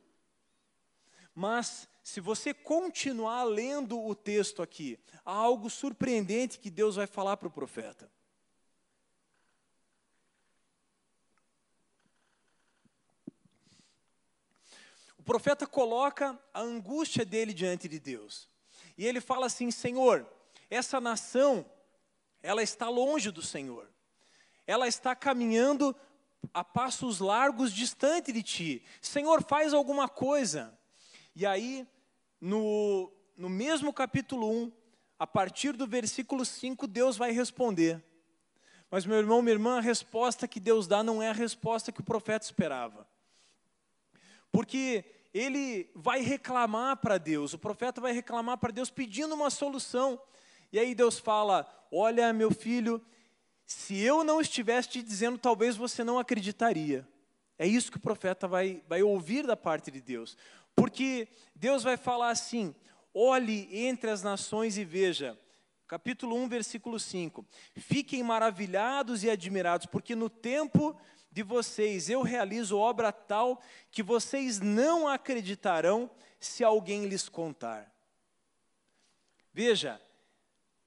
Mas, 1.36 1.90
se 2.02 2.22
você 2.22 2.54
continuar 2.54 3.44
lendo 3.44 4.02
o 4.02 4.16
texto 4.16 4.62
aqui, 4.62 4.98
há 5.26 5.34
algo 5.34 5.70
surpreendente 5.70 6.58
que 6.58 6.70
Deus 6.70 6.96
vai 6.96 7.06
falar 7.06 7.36
para 7.36 7.50
o 7.50 7.52
profeta. 7.52 8.10
Profeta 15.30 15.68
coloca 15.68 16.40
a 16.52 16.60
angústia 16.60 17.24
dele 17.24 17.54
diante 17.54 17.88
de 17.88 18.00
Deus. 18.00 18.50
E 18.98 19.06
ele 19.06 19.22
fala 19.22 19.46
assim: 19.46 19.70
Senhor, 19.70 20.28
essa 20.72 21.00
nação, 21.00 21.64
ela 22.42 22.64
está 22.64 22.90
longe 22.90 23.30
do 23.30 23.44
Senhor. 23.44 23.88
Ela 24.66 24.88
está 24.88 25.16
caminhando 25.16 25.96
a 26.52 26.64
passos 26.64 27.20
largos 27.20 27.72
distante 27.72 28.32
de 28.32 28.42
ti. 28.42 28.84
Senhor, 29.00 29.44
faz 29.44 29.72
alguma 29.72 30.10
coisa. 30.10 30.76
E 31.36 31.46
aí, 31.46 31.88
no, 32.42 33.14
no 33.38 33.50
mesmo 33.50 33.94
capítulo 33.94 34.50
1, 34.50 34.72
a 35.20 35.28
partir 35.28 35.74
do 35.74 35.86
versículo 35.86 36.44
5, 36.44 36.88
Deus 36.88 37.18
vai 37.18 37.32
responder. 37.32 38.04
Mas, 38.90 39.06
meu 39.06 39.20
irmão, 39.20 39.44
minha 39.44 39.54
irmã, 39.54 39.78
a 39.78 39.82
resposta 39.82 40.48
que 40.48 40.60
Deus 40.60 40.88
dá 40.88 41.04
não 41.04 41.22
é 41.22 41.30
a 41.30 41.34
resposta 41.34 41.92
que 41.92 42.02
o 42.02 42.04
profeta 42.04 42.46
esperava. 42.46 43.08
Porque 44.52 45.19
ele 45.34 45.90
vai 45.94 46.22
reclamar 46.22 46.98
para 46.98 47.18
Deus, 47.18 47.54
o 47.54 47.60
profeta 47.60 48.02
vai 48.02 48.12
reclamar 48.12 48.58
para 48.58 48.72
Deus 48.72 48.90
pedindo 48.90 49.36
uma 49.36 49.50
solução. 49.50 50.20
E 50.72 50.80
aí 50.80 50.96
Deus 50.96 51.20
fala: 51.20 51.68
Olha, 51.92 52.32
meu 52.34 52.52
filho, 52.52 53.04
se 53.66 54.00
eu 54.00 54.24
não 54.24 54.42
estivesse 54.42 54.90
te 54.90 55.04
dizendo, 55.04 55.38
talvez 55.38 55.76
você 55.76 56.04
não 56.04 56.18
acreditaria. 56.18 57.08
É 57.58 57.68
isso 57.68 57.92
que 57.92 57.98
o 57.98 58.02
profeta 58.02 58.48
vai, 58.48 58.82
vai 58.88 59.04
ouvir 59.04 59.46
da 59.46 59.56
parte 59.56 59.92
de 59.92 60.02
Deus. 60.02 60.38
Porque 60.76 61.28
Deus 61.54 61.84
vai 61.84 61.98
falar 61.98 62.30
assim: 62.30 62.74
olhe 63.14 63.68
entre 63.72 64.10
as 64.10 64.24
nações 64.24 64.78
e 64.78 64.86
veja. 64.86 65.38
Capítulo 65.88 66.36
1, 66.36 66.48
versículo 66.48 67.00
5. 67.00 67.46
Fiquem 67.76 68.24
maravilhados 68.24 69.24
e 69.24 69.30
admirados, 69.30 69.88
porque 69.88 70.16
no 70.16 70.30
tempo 70.30 70.96
de 71.32 71.44
vocês 71.44 72.10
eu 72.10 72.22
realizo 72.22 72.78
obra 72.78 73.12
tal 73.12 73.62
que 73.92 74.02
vocês 74.02 74.60
não 74.60 75.08
acreditarão 75.08 76.10
se 76.40 76.64
alguém 76.64 77.06
lhes 77.06 77.30
contar. 77.30 77.92
Veja, 79.54 80.02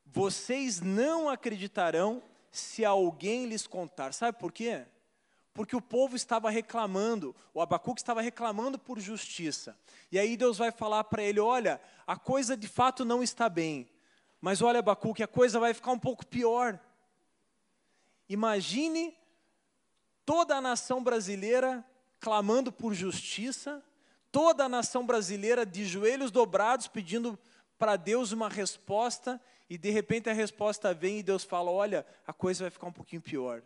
vocês 0.05 0.81
não 0.81 1.28
acreditarão 1.28 2.22
se 2.50 2.85
alguém 2.85 3.46
lhes 3.46 3.66
contar. 3.66 4.12
Sabe 4.12 4.38
por 4.38 4.52
quê? 4.52 4.85
Porque 5.55 5.76
o 5.76 5.83
povo 5.83 6.16
estava 6.16 6.50
reclamando, 6.50 7.37
o 7.52 7.61
Abacuque 7.61 8.00
estava 8.00 8.22
reclamando 8.22 8.78
por 8.78 8.98
justiça. 8.98 9.76
E 10.11 10.18
aí 10.18 10.37
Deus 10.37 10.59
vai 10.59 10.70
falar 10.70 11.05
para 11.05 11.22
ele: 11.22 11.40
olha, 11.40 11.81
a 12.07 12.16
coisa 12.16 12.57
de 12.57 12.66
fato 12.66 13.05
não 13.05 13.22
está 13.22 13.48
bem. 13.48 13.88
Mas 14.40 14.62
olha, 14.62 14.81
Abacuque, 14.81 15.22
a 15.22 15.28
coisa 15.28 15.61
vai 15.61 15.74
ficar 15.74 15.92
um 15.92 15.98
pouco 15.98 16.26
pior. 16.26 16.81
Imagine 18.28 19.16
toda 20.24 20.56
a 20.56 20.61
nação 20.61 21.02
brasileira 21.02 21.85
clamando 22.20 22.70
por 22.70 22.94
justiça, 22.94 23.82
toda 24.30 24.64
a 24.64 24.68
nação 24.68 25.04
brasileira 25.04 25.66
de 25.66 25.85
joelhos 25.85 26.30
dobrados 26.30 26.87
pedindo 26.87 27.38
para 27.76 27.96
Deus 27.96 28.30
uma 28.32 28.48
resposta 28.48 29.40
e 29.68 29.76
de 29.76 29.90
repente 29.90 30.30
a 30.30 30.32
resposta 30.32 30.94
vem 30.94 31.18
e 31.18 31.22
Deus 31.22 31.44
fala: 31.44 31.70
Olha, 31.70 32.06
a 32.26 32.32
coisa 32.32 32.64
vai 32.64 32.70
ficar 32.70 32.87
um 32.87 32.92
pouquinho 32.92 33.22
pior. 33.22 33.62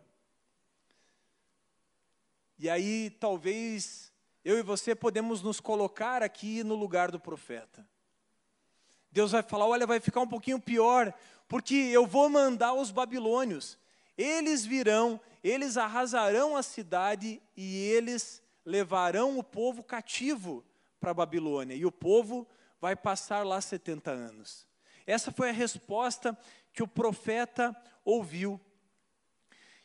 E 2.57 2.69
aí 2.69 3.09
talvez 3.19 4.11
eu 4.43 4.57
e 4.57 4.63
você 4.63 4.95
podemos 4.95 5.41
nos 5.41 5.59
colocar 5.59 6.23
aqui 6.23 6.63
no 6.63 6.75
lugar 6.75 7.11
do 7.11 7.19
profeta. 7.19 7.87
Deus 9.11 9.31
vai 9.31 9.43
falar: 9.43 9.67
Olha, 9.67 9.85
vai 9.85 9.99
ficar 9.99 10.21
um 10.21 10.27
pouquinho 10.27 10.59
pior, 10.59 11.13
porque 11.47 11.75
eu 11.75 12.07
vou 12.07 12.29
mandar 12.29 12.73
os 12.73 12.89
babilônios. 12.89 13.77
Eles 14.17 14.65
virão, 14.65 15.19
eles 15.43 15.77
arrasarão 15.77 16.55
a 16.55 16.63
cidade 16.63 17.41
e 17.55 17.77
eles 17.77 18.41
levarão 18.65 19.37
o 19.37 19.43
povo 19.43 19.83
cativo 19.83 20.65
para 20.99 21.11
a 21.11 21.13
Babilônia. 21.13 21.75
E 21.75 21.85
o 21.85 21.91
povo 21.91 22.47
vai 22.81 22.95
passar 22.95 23.45
lá 23.45 23.61
70 23.61 24.11
anos. 24.11 24.67
Essa 25.05 25.31
foi 25.31 25.49
a 25.49 25.53
resposta 25.53 26.37
que 26.73 26.83
o 26.83 26.87
profeta 26.87 27.75
ouviu. 28.03 28.59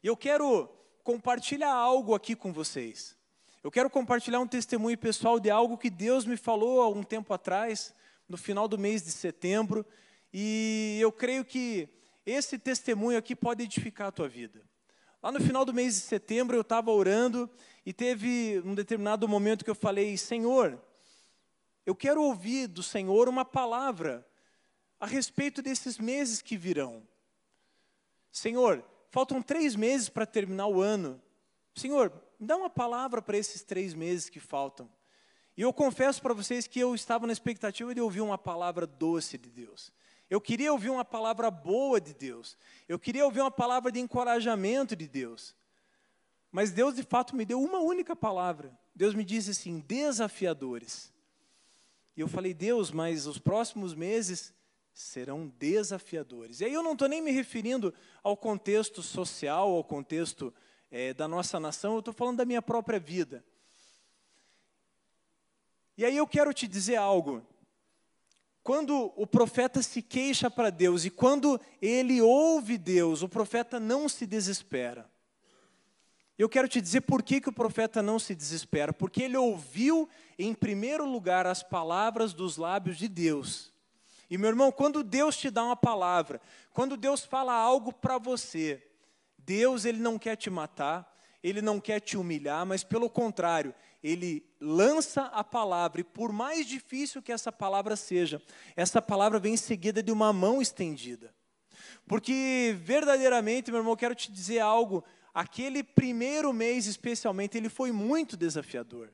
E 0.02 0.06
eu 0.06 0.16
quero 0.16 0.68
compartilhar 1.04 1.72
algo 1.72 2.14
aqui 2.14 2.34
com 2.34 2.52
vocês. 2.52 3.16
Eu 3.62 3.70
quero 3.70 3.88
compartilhar 3.88 4.40
um 4.40 4.46
testemunho 4.46 4.98
pessoal 4.98 5.38
de 5.38 5.48
algo 5.48 5.78
que 5.78 5.88
Deus 5.88 6.26
me 6.26 6.36
falou 6.36 6.82
há 6.82 6.88
um 6.88 7.04
tempo 7.04 7.32
atrás, 7.32 7.94
no 8.28 8.36
final 8.36 8.66
do 8.66 8.76
mês 8.76 9.04
de 9.04 9.12
setembro, 9.12 9.86
e 10.32 10.98
eu 11.00 11.12
creio 11.12 11.44
que 11.44 11.88
esse 12.24 12.58
testemunho 12.58 13.18
aqui 13.18 13.34
pode 13.34 13.62
edificar 13.62 14.08
a 14.08 14.12
tua 14.12 14.28
vida. 14.28 14.62
Lá 15.22 15.30
no 15.30 15.40
final 15.40 15.64
do 15.64 15.72
mês 15.72 15.94
de 15.94 16.00
setembro 16.00 16.56
eu 16.56 16.62
estava 16.62 16.90
orando 16.90 17.48
e 17.86 17.92
teve 17.92 18.60
um 18.64 18.74
determinado 18.74 19.28
momento 19.28 19.64
que 19.64 19.70
eu 19.70 19.74
falei: 19.74 20.16
Senhor, 20.16 20.80
eu 21.86 21.94
quero 21.94 22.22
ouvir 22.22 22.66
do 22.66 22.82
Senhor 22.82 23.28
uma 23.28 23.44
palavra 23.44 24.26
a 24.98 25.06
respeito 25.06 25.62
desses 25.62 25.98
meses 25.98 26.42
que 26.42 26.56
virão. 26.56 27.06
Senhor, 28.30 28.84
faltam 29.10 29.42
três 29.42 29.76
meses 29.76 30.08
para 30.08 30.24
terminar 30.24 30.68
o 30.68 30.80
ano. 30.80 31.20
Senhor, 31.74 32.12
me 32.38 32.46
dá 32.46 32.56
uma 32.56 32.70
palavra 32.70 33.20
para 33.20 33.36
esses 33.36 33.62
três 33.62 33.94
meses 33.94 34.28
que 34.28 34.40
faltam. 34.40 34.90
E 35.56 35.62
eu 35.62 35.72
confesso 35.72 36.22
para 36.22 36.32
vocês 36.32 36.66
que 36.66 36.80
eu 36.80 36.94
estava 36.94 37.26
na 37.26 37.32
expectativa 37.32 37.94
de 37.94 38.00
ouvir 38.00 38.20
uma 38.22 38.38
palavra 38.38 38.86
doce 38.86 39.36
de 39.36 39.50
Deus. 39.50 39.92
Eu 40.32 40.40
queria 40.40 40.72
ouvir 40.72 40.88
uma 40.88 41.04
palavra 41.04 41.50
boa 41.50 42.00
de 42.00 42.14
Deus. 42.14 42.56
Eu 42.88 42.98
queria 42.98 43.22
ouvir 43.22 43.42
uma 43.42 43.50
palavra 43.50 43.92
de 43.92 44.00
encorajamento 44.00 44.96
de 44.96 45.06
Deus. 45.06 45.54
Mas 46.50 46.70
Deus 46.70 46.94
de 46.94 47.02
fato 47.02 47.36
me 47.36 47.44
deu 47.44 47.62
uma 47.62 47.80
única 47.80 48.16
palavra. 48.16 48.74
Deus 48.94 49.14
me 49.14 49.26
disse 49.26 49.50
assim: 49.50 49.80
desafiadores. 49.80 51.12
E 52.16 52.22
eu 52.22 52.28
falei, 52.28 52.54
Deus, 52.54 52.90
mas 52.90 53.26
os 53.26 53.36
próximos 53.38 53.94
meses 53.94 54.54
serão 54.94 55.52
desafiadores. 55.58 56.60
E 56.60 56.64
aí 56.64 56.72
eu 56.72 56.82
não 56.82 56.94
estou 56.94 57.08
nem 57.08 57.20
me 57.20 57.30
referindo 57.30 57.92
ao 58.22 58.34
contexto 58.34 59.02
social, 59.02 59.68
ao 59.68 59.84
contexto 59.84 60.50
é, 60.90 61.12
da 61.12 61.28
nossa 61.28 61.60
nação, 61.60 61.92
eu 61.92 61.98
estou 61.98 62.14
falando 62.14 62.38
da 62.38 62.46
minha 62.46 62.62
própria 62.62 62.98
vida. 62.98 63.44
E 65.98 66.06
aí 66.06 66.16
eu 66.16 66.26
quero 66.26 66.54
te 66.54 66.66
dizer 66.66 66.96
algo. 66.96 67.46
Quando 68.62 69.12
o 69.16 69.26
profeta 69.26 69.82
se 69.82 70.00
queixa 70.00 70.50
para 70.50 70.70
Deus 70.70 71.04
e 71.04 71.10
quando 71.10 71.60
ele 71.80 72.22
ouve 72.22 72.78
Deus, 72.78 73.22
o 73.22 73.28
profeta 73.28 73.80
não 73.80 74.08
se 74.08 74.26
desespera. 74.26 75.10
Eu 76.38 76.48
quero 76.48 76.68
te 76.68 76.80
dizer 76.80 77.02
por 77.02 77.22
que, 77.22 77.40
que 77.40 77.48
o 77.48 77.52
profeta 77.52 78.02
não 78.02 78.18
se 78.18 78.34
desespera. 78.34 78.92
Porque 78.92 79.22
ele 79.22 79.36
ouviu, 79.36 80.08
em 80.38 80.54
primeiro 80.54 81.04
lugar, 81.04 81.46
as 81.46 81.62
palavras 81.62 82.32
dos 82.32 82.56
lábios 82.56 82.96
de 82.96 83.08
Deus. 83.08 83.72
E, 84.30 84.38
meu 84.38 84.48
irmão, 84.48 84.72
quando 84.72 85.02
Deus 85.02 85.36
te 85.36 85.50
dá 85.50 85.62
uma 85.62 85.76
palavra, 85.76 86.40
quando 86.72 86.96
Deus 86.96 87.24
fala 87.24 87.52
algo 87.52 87.92
para 87.92 88.16
você, 88.16 88.82
Deus 89.38 89.84
ele 89.84 89.98
não 89.98 90.18
quer 90.18 90.36
te 90.36 90.48
matar, 90.48 91.12
ele 91.42 91.60
não 91.60 91.78
quer 91.78 92.00
te 92.00 92.16
humilhar, 92.16 92.64
mas 92.64 92.82
pelo 92.82 93.10
contrário, 93.10 93.74
ele 94.02 94.44
lança 94.60 95.22
a 95.26 95.44
palavra, 95.44 96.00
e 96.00 96.04
por 96.04 96.32
mais 96.32 96.66
difícil 96.66 97.22
que 97.22 97.32
essa 97.32 97.52
palavra 97.52 97.94
seja, 97.94 98.42
essa 98.74 99.00
palavra 99.00 99.38
vem 99.38 99.56
seguida 99.56 100.02
de 100.02 100.10
uma 100.10 100.32
mão 100.32 100.60
estendida. 100.60 101.34
Porque 102.06 102.76
verdadeiramente, 102.80 103.70
meu 103.70 103.80
irmão, 103.80 103.96
quero 103.96 104.14
te 104.14 104.30
dizer 104.30 104.58
algo 104.58 105.04
aquele 105.32 105.82
primeiro 105.82 106.52
mês 106.52 106.86
especialmente, 106.86 107.56
ele 107.56 107.68
foi 107.68 107.92
muito 107.92 108.36
desafiador. 108.36 109.12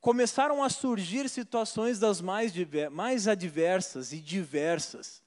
Começaram 0.00 0.62
a 0.62 0.68
surgir 0.68 1.28
situações 1.28 1.98
das 1.98 2.20
mais, 2.20 2.52
mais 2.92 3.26
adversas 3.26 4.12
e 4.12 4.20
diversas, 4.20 5.22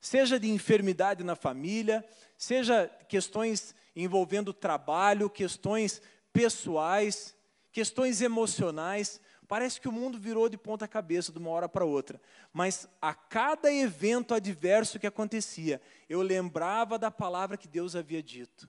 seja 0.00 0.38
de 0.38 0.48
enfermidade 0.48 1.24
na 1.24 1.34
família, 1.34 2.04
seja 2.36 2.88
questões 3.08 3.74
envolvendo 3.96 4.52
trabalho, 4.52 5.28
questões 5.28 6.00
pessoais, 6.32 7.34
questões 7.78 8.20
emocionais. 8.20 9.20
Parece 9.46 9.80
que 9.80 9.88
o 9.88 9.92
mundo 9.92 10.18
virou 10.18 10.48
de 10.48 10.58
ponta 10.58 10.88
cabeça 10.88 11.30
de 11.30 11.38
uma 11.38 11.50
hora 11.50 11.68
para 11.68 11.84
outra. 11.84 12.20
Mas 12.52 12.88
a 13.00 13.14
cada 13.14 13.72
evento 13.72 14.34
adverso 14.34 14.98
que 14.98 15.06
acontecia, 15.06 15.80
eu 16.08 16.20
lembrava 16.20 16.98
da 16.98 17.08
palavra 17.08 17.56
que 17.56 17.68
Deus 17.68 17.94
havia 17.94 18.20
dito. 18.20 18.68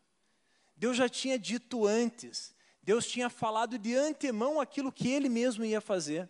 Deus 0.78 0.96
já 0.96 1.10
tinha 1.10 1.40
dito 1.40 1.88
antes, 1.88 2.54
Deus 2.84 3.08
tinha 3.08 3.32
falado 3.32 3.80
de 3.80 3.96
antemão 3.96 4.62
aquilo 4.62 4.92
que 4.92 5.10
Ele 5.10 5.28
mesmo 5.28 5.66
ia 5.66 5.82
fazer. 5.82 6.30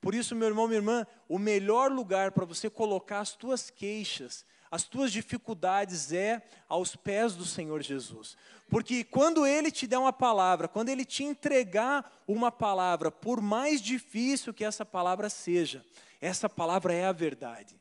Por 0.00 0.14
isso, 0.14 0.36
meu 0.36 0.46
irmão, 0.46 0.68
minha 0.68 0.78
irmã, 0.78 1.04
o 1.28 1.40
melhor 1.40 1.90
lugar 1.90 2.30
para 2.30 2.44
você 2.44 2.70
colocar 2.70 3.18
as 3.18 3.34
tuas 3.34 3.68
queixas, 3.68 4.46
as 4.70 4.84
tuas 4.84 5.10
dificuldades 5.10 6.12
é 6.12 6.42
aos 6.68 6.94
pés 6.94 7.34
do 7.34 7.44
Senhor 7.44 7.82
Jesus. 7.82 8.36
Porque 8.68 9.02
quando 9.02 9.44
Ele 9.44 9.70
te 9.70 9.86
der 9.86 9.98
uma 9.98 10.12
palavra, 10.12 10.68
quando 10.68 10.90
Ele 10.90 11.04
te 11.04 11.24
entregar 11.24 12.22
uma 12.26 12.52
palavra, 12.52 13.10
por 13.10 13.40
mais 13.40 13.80
difícil 13.80 14.54
que 14.54 14.64
essa 14.64 14.84
palavra 14.84 15.28
seja, 15.28 15.84
essa 16.20 16.48
palavra 16.48 16.94
é 16.94 17.06
a 17.06 17.12
verdade. 17.12 17.80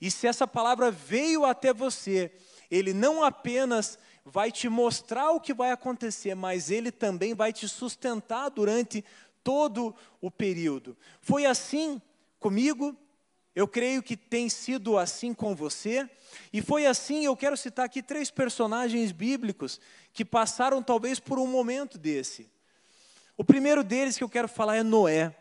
E 0.00 0.10
se 0.10 0.26
essa 0.26 0.46
palavra 0.46 0.90
veio 0.90 1.44
até 1.44 1.72
você, 1.72 2.30
Ele 2.70 2.92
não 2.92 3.24
apenas 3.24 3.98
vai 4.28 4.50
te 4.50 4.68
mostrar 4.68 5.30
o 5.30 5.40
que 5.40 5.54
vai 5.54 5.70
acontecer, 5.70 6.34
mas 6.34 6.68
ele 6.68 6.90
também 6.90 7.32
vai 7.32 7.52
te 7.52 7.68
sustentar 7.68 8.48
durante 8.48 9.04
todo 9.44 9.94
o 10.20 10.32
período. 10.32 10.96
Foi 11.20 11.46
assim 11.46 12.02
comigo, 12.40 12.96
eu 13.56 13.66
creio 13.66 14.02
que 14.02 14.18
tem 14.18 14.50
sido 14.50 14.98
assim 14.98 15.32
com 15.32 15.54
você, 15.54 16.06
e 16.52 16.60
foi 16.60 16.84
assim, 16.84 17.24
eu 17.24 17.34
quero 17.34 17.56
citar 17.56 17.86
aqui 17.86 18.02
três 18.02 18.30
personagens 18.30 19.12
bíblicos 19.12 19.80
que 20.12 20.26
passaram 20.26 20.82
talvez 20.82 21.18
por 21.18 21.38
um 21.38 21.46
momento 21.46 21.96
desse. 21.96 22.50
O 23.34 23.42
primeiro 23.42 23.82
deles 23.82 24.18
que 24.18 24.22
eu 24.22 24.28
quero 24.28 24.46
falar 24.46 24.76
é 24.76 24.82
Noé. 24.82 25.34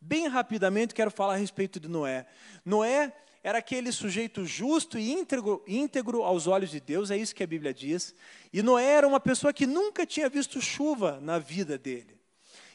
Bem 0.00 0.28
rapidamente 0.28 0.94
quero 0.94 1.10
falar 1.10 1.34
a 1.34 1.36
respeito 1.36 1.80
de 1.80 1.88
Noé. 1.88 2.26
Noé 2.64 3.12
era 3.42 3.58
aquele 3.58 3.90
sujeito 3.90 4.46
justo 4.46 4.96
e 4.96 5.10
íntegro, 5.10 5.64
íntegro 5.66 6.22
aos 6.22 6.46
olhos 6.46 6.70
de 6.70 6.78
Deus, 6.78 7.10
é 7.10 7.16
isso 7.16 7.34
que 7.34 7.42
a 7.42 7.46
Bíblia 7.46 7.74
diz. 7.74 8.14
E 8.52 8.62
Noé 8.62 8.86
era 8.86 9.08
uma 9.08 9.18
pessoa 9.18 9.52
que 9.52 9.66
nunca 9.66 10.06
tinha 10.06 10.28
visto 10.28 10.60
chuva 10.60 11.18
na 11.20 11.40
vida 11.40 11.76
dele. 11.76 12.20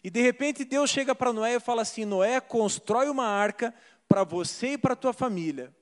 E 0.04 0.10
de 0.12 0.22
repente 0.22 0.64
Deus 0.64 0.92
chega 0.92 1.16
para 1.16 1.34
Noé 1.34 1.56
e 1.56 1.60
fala 1.60 1.82
assim: 1.82 2.06
Noé, 2.06 2.40
constrói 2.40 3.10
uma 3.10 3.26
arca 3.26 3.74
para 4.08 4.24
você 4.24 4.74
e 4.74 4.78
para 4.78 4.94
a 4.94 4.98
tua 4.98 5.14
família. 5.14 5.76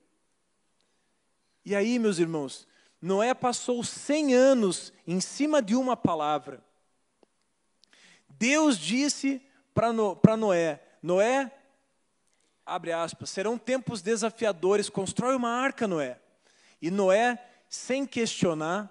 E 1.64 1.74
aí, 1.74 1.98
meus 1.98 2.18
irmãos, 2.18 2.66
Noé 3.00 3.34
passou 3.34 3.82
100 3.82 4.34
anos 4.34 4.92
em 5.06 5.20
cima 5.20 5.60
de 5.60 5.74
uma 5.74 5.96
palavra. 5.96 6.62
Deus 8.28 8.78
disse 8.78 9.42
para 9.72 10.36
Noé: 10.36 10.80
Noé, 11.02 11.52
abre 12.64 12.92
aspas, 12.92 13.30
serão 13.30 13.58
tempos 13.58 14.02
desafiadores, 14.02 14.88
constrói 14.88 15.36
uma 15.36 15.50
arca, 15.50 15.86
Noé. 15.86 16.18
E 16.80 16.90
Noé, 16.90 17.38
sem 17.68 18.06
questionar, 18.06 18.90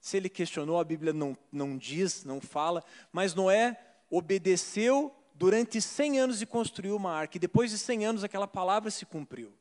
se 0.00 0.16
ele 0.16 0.28
questionou, 0.28 0.80
a 0.80 0.84
Bíblia 0.84 1.12
não, 1.12 1.36
não 1.50 1.76
diz, 1.76 2.24
não 2.24 2.40
fala, 2.40 2.84
mas 3.12 3.34
Noé 3.34 3.78
obedeceu 4.10 5.14
durante 5.34 5.80
100 5.80 6.18
anos 6.18 6.42
e 6.42 6.46
construiu 6.46 6.96
uma 6.96 7.12
arca. 7.12 7.36
E 7.36 7.40
depois 7.40 7.70
de 7.70 7.78
100 7.78 8.06
anos 8.06 8.24
aquela 8.24 8.46
palavra 8.46 8.90
se 8.90 9.06
cumpriu. 9.06 9.52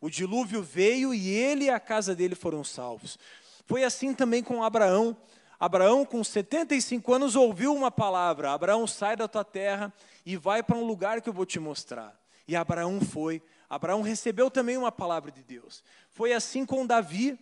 O 0.00 0.10
dilúvio 0.10 0.62
veio 0.62 1.14
e 1.14 1.28
ele 1.28 1.64
e 1.64 1.70
a 1.70 1.80
casa 1.80 2.14
dele 2.14 2.34
foram 2.34 2.62
salvos. 2.62 3.18
Foi 3.64 3.82
assim 3.82 4.14
também 4.14 4.42
com 4.42 4.62
Abraão. 4.62 5.16
Abraão, 5.58 6.04
com 6.04 6.22
75 6.22 7.14
anos, 7.14 7.34
ouviu 7.34 7.74
uma 7.74 7.90
palavra: 7.90 8.52
Abraão, 8.52 8.86
sai 8.86 9.16
da 9.16 9.26
tua 9.26 9.44
terra 9.44 9.92
e 10.24 10.36
vai 10.36 10.62
para 10.62 10.76
um 10.76 10.84
lugar 10.84 11.20
que 11.20 11.28
eu 11.28 11.32
vou 11.32 11.46
te 11.46 11.58
mostrar. 11.58 12.18
E 12.46 12.54
Abraão 12.54 13.00
foi. 13.00 13.42
Abraão 13.68 14.02
recebeu 14.02 14.50
também 14.50 14.76
uma 14.76 14.92
palavra 14.92 15.32
de 15.32 15.42
Deus. 15.42 15.82
Foi 16.10 16.32
assim 16.32 16.64
com 16.64 16.86
Davi. 16.86 17.38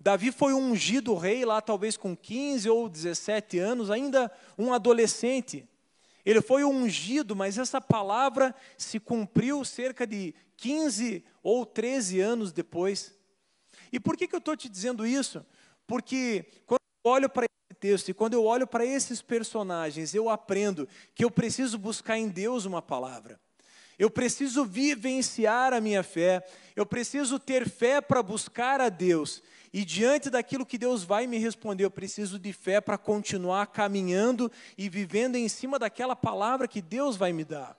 Davi 0.00 0.32
foi 0.32 0.52
ungido 0.52 1.14
rei 1.14 1.44
lá, 1.44 1.60
talvez 1.60 1.96
com 1.96 2.16
15 2.16 2.68
ou 2.68 2.88
17 2.88 3.58
anos, 3.58 3.90
ainda 3.90 4.32
um 4.58 4.72
adolescente. 4.72 5.68
Ele 6.24 6.40
foi 6.40 6.64
ungido, 6.64 7.34
mas 7.34 7.58
essa 7.58 7.80
palavra 7.80 8.54
se 8.76 9.00
cumpriu 9.00 9.64
cerca 9.64 10.06
de 10.06 10.34
15 10.56 11.24
ou 11.42 11.66
13 11.66 12.20
anos 12.20 12.52
depois. 12.52 13.14
E 13.92 13.98
por 13.98 14.16
que, 14.16 14.28
que 14.28 14.34
eu 14.34 14.38
estou 14.38 14.56
te 14.56 14.68
dizendo 14.68 15.06
isso? 15.06 15.44
Porque 15.86 16.46
quando 16.66 16.80
eu 17.04 17.10
olho 17.10 17.28
para 17.28 17.46
esse 17.46 17.80
texto 17.80 18.08
e 18.08 18.14
quando 18.14 18.34
eu 18.34 18.44
olho 18.44 18.66
para 18.66 18.86
esses 18.86 19.20
personagens, 19.20 20.14
eu 20.14 20.30
aprendo 20.30 20.88
que 21.14 21.24
eu 21.24 21.30
preciso 21.30 21.76
buscar 21.76 22.16
em 22.16 22.28
Deus 22.28 22.64
uma 22.64 22.80
palavra. 22.80 23.40
Eu 23.98 24.10
preciso 24.10 24.64
vivenciar 24.64 25.72
a 25.72 25.80
minha 25.80 26.02
fé, 26.02 26.42
eu 26.74 26.86
preciso 26.86 27.38
ter 27.38 27.68
fé 27.68 28.00
para 28.00 28.22
buscar 28.22 28.80
a 28.80 28.88
Deus. 28.88 29.42
E 29.72 29.84
diante 29.86 30.28
daquilo 30.28 30.66
que 30.66 30.76
Deus 30.76 31.02
vai 31.02 31.26
me 31.26 31.38
responder, 31.38 31.84
eu 31.84 31.90
preciso 31.90 32.38
de 32.38 32.52
fé 32.52 32.80
para 32.80 32.98
continuar 32.98 33.66
caminhando 33.68 34.52
e 34.76 34.88
vivendo 34.88 35.36
em 35.36 35.48
cima 35.48 35.78
daquela 35.78 36.14
palavra 36.14 36.68
que 36.68 36.82
Deus 36.82 37.16
vai 37.16 37.32
me 37.32 37.42
dar. 37.42 37.74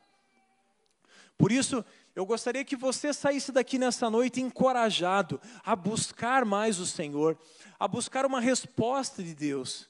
Por 1.38 1.52
isso, 1.52 1.86
eu 2.16 2.26
gostaria 2.26 2.66
que 2.66 2.76
você 2.76 3.14
saísse 3.14 3.52
daqui 3.52 3.78
nessa 3.78 4.10
noite 4.10 4.42
encorajado 4.42 5.40
a 5.64 5.76
buscar 5.76 6.46
mais 6.46 6.80
o 6.80 6.86
Senhor, 6.86 7.38
a 7.80 7.88
buscar 7.88 8.26
uma 8.26 8.42
resposta 8.42 9.22
de 9.22 9.36
Deus. 9.36 9.88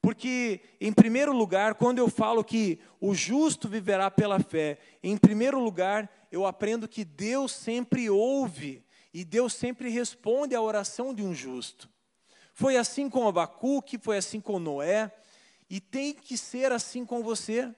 Porque, 0.00 0.60
em 0.80 0.92
primeiro 0.92 1.32
lugar, 1.32 1.74
quando 1.74 1.98
eu 1.98 2.08
falo 2.08 2.44
que 2.44 2.78
o 3.00 3.14
justo 3.14 3.68
viverá 3.68 4.10
pela 4.10 4.38
fé, 4.40 4.78
em 5.02 5.16
primeiro 5.16 5.58
lugar, 5.58 6.10
eu 6.30 6.44
aprendo 6.44 6.88
que 6.88 7.04
Deus 7.04 7.52
sempre 7.52 8.10
ouve 8.10 8.84
e 9.14 9.24
Deus 9.24 9.54
sempre 9.54 9.88
responde 9.88 10.56
à 10.56 10.60
oração 10.60 11.14
de 11.14 11.22
um 11.22 11.32
justo. 11.32 11.88
Foi 12.52 12.76
assim 12.76 13.08
com 13.08 13.28
Abacuque, 13.28 13.96
foi 13.96 14.16
assim 14.16 14.40
com 14.40 14.58
Noé, 14.58 15.12
e 15.70 15.80
tem 15.80 16.12
que 16.12 16.36
ser 16.36 16.72
assim 16.72 17.06
com 17.06 17.22
você. 17.22 17.72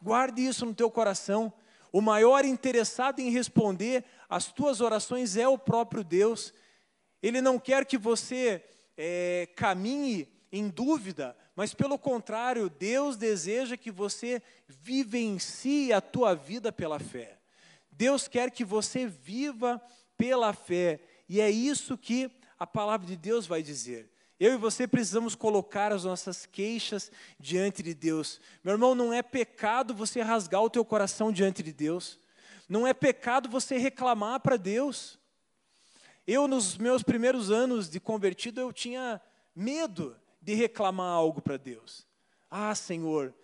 Guarde 0.00 0.46
isso 0.46 0.64
no 0.64 0.74
teu 0.74 0.88
coração. 0.88 1.52
O 1.92 2.00
maior 2.00 2.44
interessado 2.44 3.18
em 3.18 3.30
responder 3.30 4.04
às 4.28 4.52
tuas 4.52 4.80
orações 4.80 5.36
é 5.36 5.48
o 5.48 5.58
próprio 5.58 6.04
Deus. 6.04 6.54
Ele 7.20 7.40
não 7.40 7.58
quer 7.58 7.84
que 7.84 7.98
você 7.98 8.64
é, 8.96 9.48
caminhe 9.56 10.28
em 10.52 10.68
dúvida, 10.68 11.36
mas 11.56 11.74
pelo 11.74 11.98
contrário, 11.98 12.70
Deus 12.70 13.16
deseja 13.16 13.76
que 13.76 13.90
você 13.90 14.40
vivencie 14.68 15.92
a 15.92 16.00
tua 16.00 16.34
vida 16.34 16.70
pela 16.70 17.00
fé. 17.00 17.38
Deus 17.90 18.26
quer 18.28 18.50
que 18.50 18.64
você 18.64 19.06
viva 19.06 19.80
pela 20.16 20.52
fé, 20.52 21.00
e 21.28 21.40
é 21.40 21.50
isso 21.50 21.98
que 21.98 22.30
a 22.58 22.66
palavra 22.66 23.06
de 23.06 23.16
Deus 23.16 23.46
vai 23.46 23.62
dizer. 23.62 24.10
Eu 24.38 24.54
e 24.54 24.56
você 24.56 24.86
precisamos 24.86 25.34
colocar 25.34 25.92
as 25.92 26.04
nossas 26.04 26.44
queixas 26.44 27.10
diante 27.38 27.82
de 27.82 27.94
Deus. 27.94 28.40
Meu 28.62 28.72
irmão, 28.72 28.94
não 28.94 29.12
é 29.12 29.22
pecado 29.22 29.94
você 29.94 30.20
rasgar 30.20 30.62
o 30.62 30.70
teu 30.70 30.84
coração 30.84 31.32
diante 31.32 31.62
de 31.62 31.72
Deus. 31.72 32.18
Não 32.68 32.86
é 32.86 32.92
pecado 32.92 33.48
você 33.48 33.76
reclamar 33.78 34.40
para 34.40 34.56
Deus. 34.56 35.18
Eu, 36.26 36.48
nos 36.48 36.76
meus 36.76 37.02
primeiros 37.02 37.50
anos 37.50 37.88
de 37.88 38.00
convertido, 38.00 38.60
eu 38.60 38.72
tinha 38.72 39.20
medo 39.54 40.16
de 40.40 40.54
reclamar 40.54 41.12
algo 41.12 41.40
para 41.40 41.56
Deus. 41.56 42.06
Ah, 42.50 42.74
Senhor, 42.74 43.34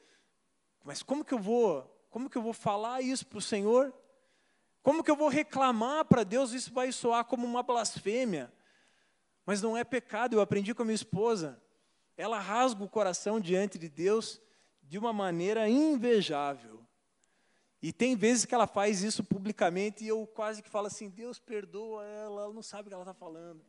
mas 0.84 1.02
como 1.02 1.24
que 1.24 1.34
eu 1.34 1.38
vou, 1.38 1.82
como 2.10 2.28
que 2.28 2.36
eu 2.36 2.42
vou 2.42 2.52
falar 2.52 3.00
isso 3.00 3.26
para 3.26 3.38
o 3.38 3.42
Senhor? 3.42 3.94
Como 4.82 5.04
que 5.04 5.10
eu 5.10 5.16
vou 5.16 5.28
reclamar 5.28 6.04
para 6.04 6.24
Deus? 6.24 6.52
Isso 6.52 6.72
vai 6.72 6.90
soar 6.92 7.24
como 7.24 7.46
uma 7.46 7.62
blasfêmia. 7.62 8.52
Mas 9.44 9.60
não 9.60 9.76
é 9.76 9.84
pecado, 9.84 10.34
eu 10.34 10.40
aprendi 10.40 10.74
com 10.74 10.82
a 10.82 10.84
minha 10.84 10.94
esposa. 10.94 11.60
Ela 12.16 12.38
rasga 12.38 12.82
o 12.82 12.88
coração 12.88 13.40
diante 13.40 13.78
de 13.78 13.88
Deus 13.88 14.40
de 14.82 14.98
uma 14.98 15.12
maneira 15.12 15.68
invejável. 15.68 16.80
E 17.82 17.92
tem 17.92 18.14
vezes 18.14 18.44
que 18.44 18.54
ela 18.54 18.66
faz 18.66 19.02
isso 19.02 19.24
publicamente 19.24 20.04
e 20.04 20.08
eu 20.08 20.26
quase 20.26 20.62
que 20.62 20.68
falo 20.68 20.86
assim: 20.86 21.08
Deus 21.08 21.38
perdoa 21.38 22.04
ela, 22.04 22.42
ela 22.42 22.52
não 22.52 22.62
sabe 22.62 22.82
o 22.82 22.88
que 22.88 22.94
ela 22.94 23.02
está 23.02 23.14
falando. 23.14 23.64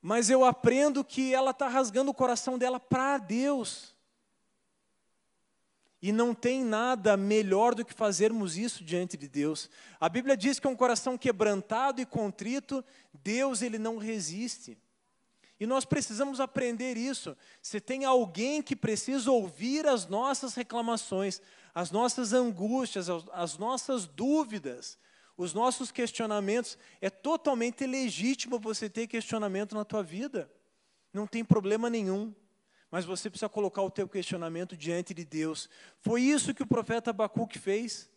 Mas 0.00 0.28
eu 0.28 0.44
aprendo 0.44 1.04
que 1.04 1.34
ela 1.34 1.50
está 1.50 1.66
rasgando 1.66 2.10
o 2.10 2.14
coração 2.14 2.58
dela 2.58 2.78
para 2.78 3.18
Deus. 3.18 3.93
E 6.04 6.12
não 6.12 6.34
tem 6.34 6.62
nada 6.62 7.16
melhor 7.16 7.74
do 7.74 7.82
que 7.82 7.94
fazermos 7.94 8.58
isso 8.58 8.84
diante 8.84 9.16
de 9.16 9.26
Deus. 9.26 9.70
A 9.98 10.06
Bíblia 10.06 10.36
diz 10.36 10.60
que 10.60 10.68
um 10.68 10.76
coração 10.76 11.16
quebrantado 11.16 11.98
e 11.98 12.04
contrito, 12.04 12.84
Deus 13.22 13.62
ele 13.62 13.78
não 13.78 13.96
resiste. 13.96 14.76
E 15.58 15.64
nós 15.66 15.86
precisamos 15.86 16.40
aprender 16.40 16.98
isso. 16.98 17.34
Se 17.62 17.80
tem 17.80 18.04
alguém 18.04 18.60
que 18.60 18.76
precisa 18.76 19.30
ouvir 19.30 19.86
as 19.86 20.06
nossas 20.06 20.52
reclamações, 20.52 21.40
as 21.74 21.90
nossas 21.90 22.34
angústias, 22.34 23.08
as 23.32 23.56
nossas 23.56 24.06
dúvidas, 24.06 24.98
os 25.38 25.54
nossos 25.54 25.90
questionamentos, 25.90 26.76
é 27.00 27.08
totalmente 27.08 27.86
legítimo 27.86 28.58
você 28.58 28.90
ter 28.90 29.06
questionamento 29.06 29.74
na 29.74 29.86
tua 29.86 30.02
vida. 30.02 30.52
Não 31.14 31.26
tem 31.26 31.42
problema 31.42 31.88
nenhum 31.88 32.34
mas 32.94 33.04
você 33.04 33.28
precisa 33.28 33.48
colocar 33.48 33.82
o 33.82 33.90
teu 33.90 34.08
questionamento 34.08 34.76
diante 34.76 35.12
de 35.12 35.24
Deus. 35.24 35.68
Foi 35.98 36.22
isso 36.22 36.54
que 36.54 36.62
o 36.62 36.66
profeta 36.66 37.10
Abacuque 37.10 37.58
fez. 37.58 38.08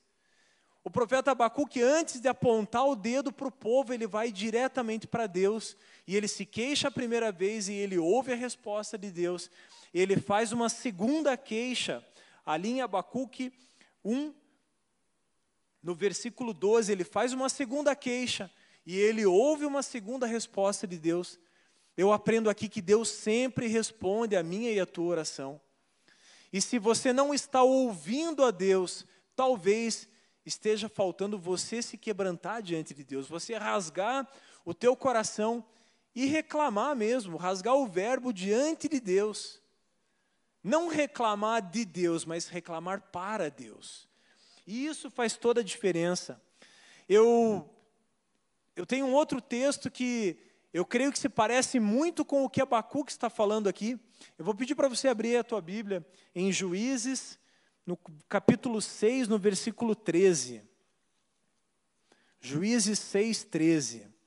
O 0.84 0.92
profeta 0.92 1.32
Abacuque, 1.32 1.82
antes 1.82 2.22
de 2.22 2.28
apontar 2.28 2.86
o 2.86 2.96
dedo 2.96 3.34
para 3.34 3.48
o 3.48 3.52
povo, 3.52 3.92
ele 3.92 4.06
vai 4.06 4.32
diretamente 4.32 5.08
para 5.08 5.26
Deus, 5.26 5.76
e 6.06 6.16
ele 6.16 6.28
se 6.28 6.46
queixa 6.46 6.90
a 6.90 6.92
primeira 6.92 7.32
vez, 7.32 7.68
e 7.68 7.74
ele 7.74 7.98
ouve 7.98 8.32
a 8.32 8.36
resposta 8.36 9.00
de 9.00 9.10
Deus. 9.10 9.50
Ele 9.92 10.16
faz 10.16 10.52
uma 10.52 10.70
segunda 10.70 11.36
queixa, 11.36 12.06
ali 12.46 12.70
em 12.70 12.82
Abacuque 12.82 13.52
1, 14.06 14.32
no 15.82 15.96
versículo 15.96 16.54
12, 16.54 16.92
ele 16.92 17.04
faz 17.04 17.34
uma 17.34 17.50
segunda 17.50 17.96
queixa, 17.96 18.48
e 18.86 18.96
ele 18.96 19.26
ouve 19.26 19.66
uma 19.66 19.82
segunda 19.82 20.28
resposta 20.28 20.86
de 20.86 21.00
Deus. 21.00 21.40
Eu 21.98 22.14
aprendo 22.14 22.48
aqui 22.48 22.70
que 22.70 22.82
Deus 22.82 23.10
sempre 23.10 23.66
responde 23.66 24.36
a 24.36 24.44
minha 24.44 24.72
e 24.72 24.80
a 24.80 24.86
tua 24.86 25.08
oração. 25.08 25.60
E 26.54 26.62
se 26.62 26.78
você 26.78 27.12
não 27.12 27.34
está 27.34 27.64
ouvindo 27.64 28.46
a 28.46 28.52
Deus, 28.52 29.04
talvez 29.36 30.08
esteja 30.46 30.88
faltando 30.88 31.40
você 31.40 31.82
se 31.82 31.98
quebrantar 31.98 32.62
diante 32.62 32.94
de 32.94 33.04
Deus, 33.04 33.28
você 33.28 33.56
rasgar 33.56 34.28
o 34.64 34.74
teu 34.74 34.96
coração 34.96 35.66
e 36.16 36.26
reclamar 36.26 36.96
mesmo, 36.96 37.36
rasgar 37.36 37.76
o 37.76 37.88
verbo 37.88 38.32
diante 38.32 38.88
de 38.88 39.00
Deus. 39.00 39.60
Não 40.64 40.88
reclamar 40.88 41.62
de 41.62 41.84
Deus, 41.84 42.26
mas 42.26 42.48
reclamar 42.48 43.02
para 43.12 43.50
Deus. 43.50 44.08
E 44.66 44.86
isso 44.86 45.10
faz 45.10 45.36
toda 45.36 45.62
a 45.62 45.64
diferença. 45.64 46.42
Eu 47.10 47.68
eu 48.76 48.86
tenho 48.86 49.08
um 49.08 49.14
outro 49.14 49.42
texto 49.42 49.90
que 49.90 50.38
eu 50.74 50.86
creio 50.86 51.12
que 51.12 51.20
se 51.20 51.30
parece 51.30 51.80
muito 51.80 52.26
com 52.26 52.44
o 52.44 52.50
que 52.50 52.62
Abacuque 52.62 53.12
está 53.12 53.30
falando 53.30 53.68
aqui. 53.68 54.00
Eu 54.38 54.46
vou 54.46 54.54
pedir 54.54 54.76
para 54.76 54.88
você 54.88 55.08
abrir 55.08 55.38
a 55.38 55.44
tua 55.44 55.62
Bíblia 55.62 56.06
em 56.36 56.52
Juízes, 56.52 57.40
no 57.86 57.98
capítulo 58.28 58.82
6, 58.82 59.28
no 59.28 59.40
versículo 59.40 59.96
13. 59.96 60.62
Juízes 62.40 63.00
6, 63.00 63.46
13. 63.46 64.18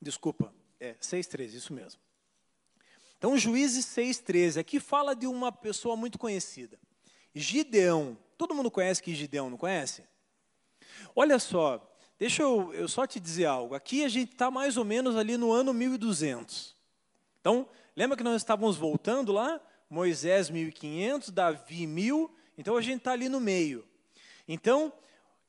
Desculpa, 0.00 0.54
é 0.80 0.94
6,13, 0.94 1.54
isso 1.54 1.74
mesmo. 1.74 2.07
Então, 3.18 3.36
Juízes 3.36 3.84
6,13, 3.86 4.60
aqui 4.60 4.78
fala 4.78 5.14
de 5.14 5.26
uma 5.26 5.50
pessoa 5.50 5.96
muito 5.96 6.18
conhecida. 6.18 6.78
Gideão. 7.34 8.16
Todo 8.36 8.54
mundo 8.54 8.70
conhece 8.70 9.02
que 9.02 9.14
Gideão, 9.14 9.50
não 9.50 9.58
conhece? 9.58 10.04
Olha 11.16 11.40
só, 11.40 11.84
deixa 12.16 12.42
eu, 12.42 12.72
eu 12.72 12.86
só 12.86 13.06
te 13.08 13.18
dizer 13.18 13.46
algo. 13.46 13.74
Aqui 13.74 14.04
a 14.04 14.08
gente 14.08 14.32
está 14.32 14.52
mais 14.52 14.76
ou 14.76 14.84
menos 14.84 15.16
ali 15.16 15.36
no 15.36 15.50
ano 15.50 15.74
1200. 15.74 16.76
Então, 17.40 17.68
lembra 17.96 18.16
que 18.16 18.22
nós 18.22 18.40
estávamos 18.40 18.76
voltando 18.76 19.32
lá? 19.32 19.60
Moisés 19.90 20.48
1500, 20.48 21.30
Davi 21.30 21.88
1000. 21.88 22.30
Então 22.56 22.76
a 22.76 22.80
gente 22.80 22.98
está 22.98 23.12
ali 23.12 23.28
no 23.28 23.40
meio. 23.40 23.84
Então, 24.46 24.92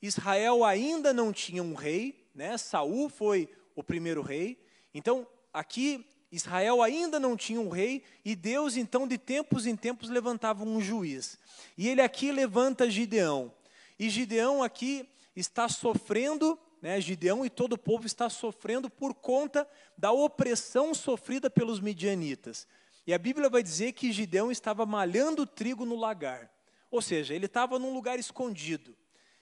Israel 0.01 0.63
ainda 0.63 1.13
não 1.13 1.31
tinha 1.31 1.61
um 1.61 1.75
rei, 1.75 2.27
né? 2.33 2.57
Saul 2.57 3.09
foi 3.09 3.47
o 3.75 3.83
primeiro 3.83 4.21
rei. 4.21 4.59
Então, 4.93 5.27
aqui 5.53 6.05
Israel 6.31 6.81
ainda 6.81 7.19
não 7.19 7.35
tinha 7.35 7.59
um 7.59 7.69
rei 7.69 8.03
e 8.23 8.35
Deus, 8.35 8.77
então, 8.77 9.07
de 9.07 9.17
tempos 9.17 9.65
em 9.65 9.75
tempos, 9.75 10.09
levantava 10.09 10.63
um 10.63 10.79
juiz. 10.79 11.39
E 11.77 11.87
ele 11.87 12.01
aqui 12.01 12.31
levanta 12.31 12.89
Gideão. 12.89 13.51
E 13.97 14.09
Gideão 14.09 14.61
aqui 14.61 15.09
está 15.35 15.67
sofrendo, 15.67 16.57
né, 16.81 17.01
Gideão 17.01 17.43
e 17.43 17.49
todo 17.49 17.73
o 17.73 17.77
povo 17.77 18.05
está 18.05 18.29
sofrendo 18.29 18.89
por 18.89 19.13
conta 19.15 19.67
da 19.97 20.11
opressão 20.11 20.93
sofrida 20.93 21.49
pelos 21.49 21.79
midianitas. 21.79 22.67
E 23.07 23.13
a 23.13 23.17
Bíblia 23.17 23.49
vai 23.49 23.63
dizer 23.63 23.93
que 23.93 24.11
Gideão 24.11 24.51
estava 24.51 24.85
malhando 24.85 25.45
trigo 25.45 25.83
no 25.83 25.95
lagar. 25.95 26.51
Ou 26.91 27.01
seja, 27.01 27.33
ele 27.33 27.47
estava 27.47 27.79
num 27.79 27.93
lugar 27.93 28.19
escondido. 28.19 28.95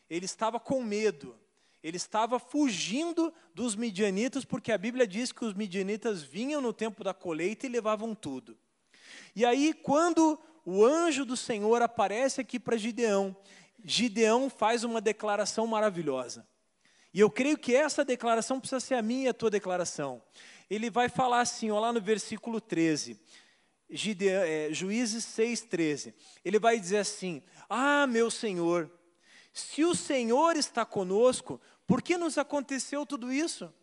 ele 0.10 0.26
estava 0.26 0.58
com 0.58 0.82
medo. 0.82 1.38
Ele 1.88 1.95
estava 1.95 2.38
fugindo 2.38 3.34
dos 3.56 3.73
midianitas, 3.73 4.43
porque 4.43 4.73
a 4.73 4.78
Bíblia 4.78 5.08
diz 5.08 5.32
que 5.32 5.45
os 5.45 5.54
midianitas 5.54 6.21
vinham 6.21 6.60
no 6.60 6.73
tempo 6.73 7.02
da 7.02 7.13
colheita 7.13 7.65
e 7.65 7.69
levavam 7.69 8.13
tudo. 8.13 8.58
E 9.34 9.45
aí, 9.45 9.73
quando 9.73 10.38
o 10.65 10.84
anjo 10.84 11.23
do 11.23 11.38
Senhor 11.38 11.82
aparece 11.82 12.41
aqui 12.41 12.60
para 12.60 12.76
Gideão, 12.76 13.34
Gideão 13.86 14.50
faz 14.50 14.84
uma 14.84 15.00
declaração 15.00 15.65
maravilhosa. 15.65 16.45
E 17.13 17.21
eu 17.21 17.32
creio 17.32 17.58
que 17.58 17.73
essa 17.73 18.04
declaração 18.04 18.60
precisa 18.60 18.82
ser 18.82 18.95
a 18.95 19.02
minha 19.02 19.28
e 19.28 19.30
a 19.30 19.34
tua 19.34 19.50
declaração. 19.50 20.21
Ele 20.69 20.89
vai 20.89 21.08
falar 21.08 21.39
assim, 21.39 21.71
ó, 21.71 21.80
lá 21.80 21.93
no 21.93 22.02
versículo 22.02 22.60
13, 22.60 23.17
Gideão, 23.89 24.43
é, 24.43 24.73
Juízes 24.73 25.23
6, 25.23 25.62
13. 25.62 26.13
Ele 26.43 26.60
vai 26.60 26.78
dizer 26.78 26.97
assim: 26.97 27.41
Ah, 27.69 28.06
meu 28.06 28.30
Senhor, 28.30 28.91
se 29.60 29.84
o 29.84 29.96
Senhor 29.96 30.56
está 30.56 30.86
conosco, 30.86 31.60
por 31.86 32.02
que 32.02 32.17
nos 32.17 32.38
aconteceu 32.38 33.06
tudo 33.06 33.32
isso? 33.32 33.74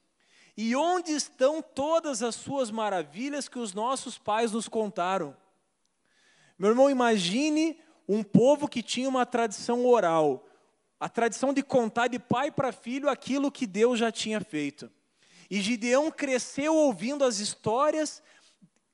E 0.57 0.77
onde 0.77 1.13
estão 1.13 1.61
todas 1.61 2.23
as 2.23 2.35
suas 2.35 2.71
maravilhas 2.71 3.49
que 3.49 3.59
os 3.59 3.75
nossos 3.75 4.19
pais 4.19 4.53
nos 4.53 4.69
contaram? 4.69 5.37
Meu 6.59 6.71
irmão, 6.71 6.89
imagine 6.89 7.79
um 8.09 8.23
povo 8.23 8.69
que 8.69 8.83
tinha 8.83 9.09
uma 9.09 9.27
tradição 9.27 9.85
oral, 9.85 10.47
a 11.01 11.09
tradição 11.09 11.53
de 11.53 11.63
contar 11.63 12.09
de 12.09 12.19
pai 12.19 12.51
para 12.51 12.71
filho 12.71 13.09
aquilo 13.09 13.51
que 13.51 13.67
Deus 13.67 13.99
já 13.99 14.13
tinha 14.13 14.41
feito. 14.41 14.91
E 15.51 15.61
Gideão 15.61 16.11
cresceu 16.11 16.75
ouvindo 16.75 17.25
as 17.25 17.39
histórias 17.39 18.23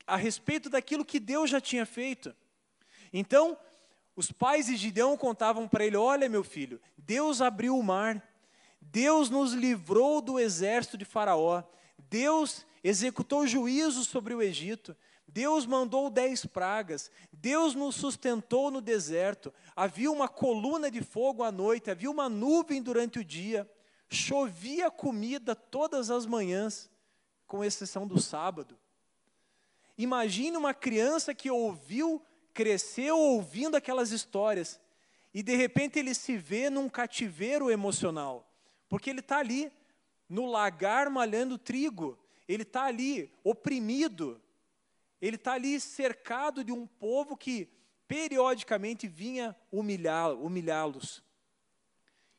a 0.07 0.15
respeito 0.15 0.69
daquilo 0.69 1.05
que 1.05 1.19
Deus 1.19 1.49
já 1.49 1.61
tinha 1.61 1.85
feito. 1.85 2.35
Então, 3.13 3.57
os 4.15 4.31
pais 4.31 4.65
de 4.65 4.75
Gideão 4.75 5.17
contavam 5.17 5.67
para 5.67 5.85
ele: 5.85 5.97
Olha, 5.97 6.27
meu 6.27 6.43
filho, 6.43 6.79
Deus 6.97 7.41
abriu 7.41 7.77
o 7.77 7.83
mar, 7.83 8.21
Deus 8.79 9.29
nos 9.29 9.53
livrou 9.53 10.21
do 10.21 10.39
exército 10.39 10.97
de 10.97 11.05
Faraó, 11.05 11.63
Deus 12.09 12.65
executou 12.83 13.47
juízo 13.47 14.03
sobre 14.03 14.33
o 14.33 14.41
Egito, 14.41 14.95
Deus 15.27 15.65
mandou 15.65 16.09
dez 16.09 16.45
pragas, 16.45 17.09
Deus 17.31 17.73
nos 17.73 17.95
sustentou 17.95 18.69
no 18.69 18.81
deserto, 18.81 19.53
havia 19.75 20.11
uma 20.11 20.27
coluna 20.27 20.91
de 20.91 21.01
fogo 21.01 21.43
à 21.43 21.51
noite, 21.51 21.89
havia 21.89 22.11
uma 22.11 22.27
nuvem 22.27 22.81
durante 22.81 23.19
o 23.19 23.23
dia, 23.23 23.69
chovia 24.09 24.91
comida 24.91 25.55
todas 25.55 26.11
as 26.11 26.25
manhãs, 26.25 26.89
com 27.47 27.63
exceção 27.63 28.05
do 28.05 28.19
sábado. 28.19 28.77
Imagine 29.97 30.57
uma 30.57 30.73
criança 30.73 31.33
que 31.33 31.49
ouviu 31.49 32.21
cresceu 32.53 33.17
ouvindo 33.17 33.75
aquelas 33.75 34.11
histórias 34.11 34.79
e 35.33 35.41
de 35.41 35.55
repente 35.55 35.97
ele 35.97 36.13
se 36.13 36.37
vê 36.37 36.69
num 36.69 36.89
cativeiro 36.89 37.71
emocional, 37.71 38.49
porque 38.89 39.09
ele 39.09 39.21
está 39.21 39.37
ali 39.37 39.71
no 40.27 40.45
lagar 40.45 41.09
malhando 41.09 41.57
trigo, 41.57 42.17
ele 42.47 42.63
está 42.63 42.85
ali 42.85 43.31
oprimido, 43.43 44.41
ele 45.21 45.35
está 45.35 45.53
ali 45.53 45.79
cercado 45.79 46.63
de 46.63 46.71
um 46.71 46.85
povo 46.85 47.37
que 47.37 47.69
periodicamente 48.07 49.07
vinha 49.07 49.55
humilhá-los. 49.71 51.23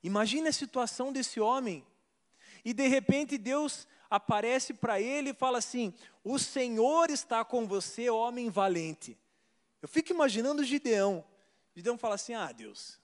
Imagine 0.03 0.49
a 0.49 0.53
situação 0.53 1.13
desse 1.13 1.41
homem. 1.41 1.87
E 2.65 2.73
de 2.73 2.87
repente 2.89 3.39
Deus 3.39 3.87
aparece 4.11 4.75
para 4.75 5.01
ele 5.01 5.31
e 5.31 5.35
fala 5.35 5.59
assim: 5.59 5.95
O 6.23 6.39
Senhor 6.39 7.09
está 7.09 7.45
com 7.45 7.67
você, 7.67 8.11
homem 8.11 8.51
valente. 8.51 9.17
Eu 9.83 9.89
fico 9.89 10.13
imaginando 10.13 10.63
Gideão. 10.63 11.25
Gideão 11.75 11.99
fala 11.99 12.15
assim: 12.15 12.35
Ah, 12.35 12.53
Deus, 12.53 13.01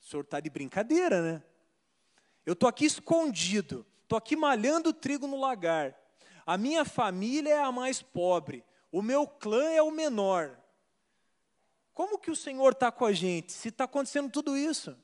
o 0.00 0.04
senhor 0.04 0.22
está 0.22 0.38
de 0.38 0.48
brincadeira, 0.48 1.20
né? 1.20 1.42
Eu 2.46 2.52
estou 2.52 2.68
aqui 2.68 2.84
escondido, 2.84 3.84
estou 4.04 4.16
aqui 4.16 4.36
malhando 4.36 4.92
trigo 4.92 5.26
no 5.26 5.38
lagar. 5.38 5.98
A 6.46 6.56
minha 6.56 6.84
família 6.84 7.54
é 7.54 7.62
a 7.62 7.72
mais 7.72 8.00
pobre, 8.00 8.64
o 8.90 9.02
meu 9.02 9.26
clã 9.26 9.64
é 9.70 9.82
o 9.82 9.90
menor. 9.90 10.56
Como 11.92 12.18
que 12.18 12.30
o 12.30 12.36
Senhor 12.36 12.72
está 12.72 12.90
com 12.90 13.04
a 13.04 13.12
gente, 13.12 13.52
se 13.52 13.68
está 13.68 13.84
acontecendo 13.84 14.30
tudo 14.30 14.56
isso? 14.56 14.96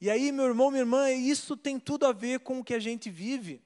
E 0.00 0.10
aí, 0.10 0.32
meu 0.32 0.46
irmão, 0.46 0.70
minha 0.70 0.82
irmã, 0.82 1.10
isso 1.10 1.56
tem 1.56 1.78
tudo 1.78 2.06
a 2.06 2.12
ver 2.12 2.40
com 2.40 2.60
o 2.60 2.64
que 2.64 2.74
a 2.74 2.78
gente 2.78 3.10
vive. 3.10 3.62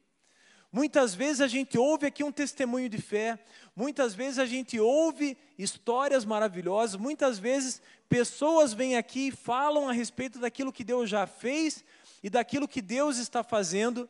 Muitas 0.70 1.14
vezes 1.14 1.42
a 1.42 1.46
gente 1.46 1.76
ouve 1.76 2.06
aqui 2.06 2.24
um 2.24 2.32
testemunho 2.32 2.88
de 2.88 2.96
fé, 2.96 3.38
muitas 3.74 4.14
vezes 4.14 4.38
a 4.38 4.46
gente 4.46 4.78
ouve 4.78 5.36
histórias 5.58 6.24
maravilhosas, 6.24 6.96
muitas 6.96 7.38
vezes 7.38 7.80
pessoas 8.08 8.72
vêm 8.72 8.96
aqui 8.96 9.28
e 9.28 9.32
falam 9.32 9.88
a 9.88 9.92
respeito 9.92 10.38
daquilo 10.38 10.72
que 10.72 10.84
Deus 10.84 11.08
já 11.08 11.26
fez 11.26 11.84
e 12.22 12.30
daquilo 12.30 12.68
que 12.68 12.80
Deus 12.80 13.18
está 13.18 13.42
fazendo, 13.42 14.08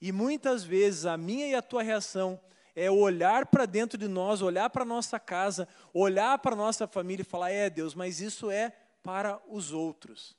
e 0.00 0.12
muitas 0.12 0.62
vezes 0.64 1.06
a 1.06 1.16
minha 1.16 1.46
e 1.46 1.54
a 1.54 1.62
tua 1.62 1.82
reação 1.82 2.38
é 2.74 2.90
olhar 2.90 3.46
para 3.46 3.64
dentro 3.64 3.96
de 3.96 4.06
nós, 4.06 4.42
olhar 4.42 4.68
para 4.68 4.84
nossa 4.84 5.18
casa, 5.18 5.66
olhar 5.94 6.38
para 6.38 6.54
nossa 6.54 6.86
família 6.86 7.22
e 7.22 7.24
falar: 7.24 7.50
é 7.50 7.70
Deus, 7.70 7.94
mas 7.94 8.20
isso 8.20 8.50
é 8.50 8.72
para 9.02 9.40
os 9.48 9.72
outros. 9.72 10.36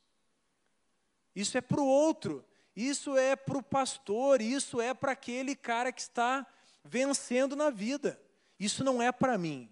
Isso 1.36 1.58
é 1.58 1.62
para 1.62 1.82
o 1.82 1.88
outro. 1.88 2.45
Isso 2.75 3.17
é 3.17 3.36
para 3.36 3.58
o 3.58 3.63
pastor, 3.63 4.39
isso 4.39 4.80
é 4.80 4.93
para 4.93 5.13
aquele 5.13 5.56
cara 5.56 5.91
que 5.91 5.99
está 5.99 6.45
vencendo 6.84 7.56
na 7.56 7.71
vida. 7.71 8.21
Isso 8.59 8.83
não 8.83 9.01
é 9.01 9.11
para 9.11 9.37
mim. 9.37 9.69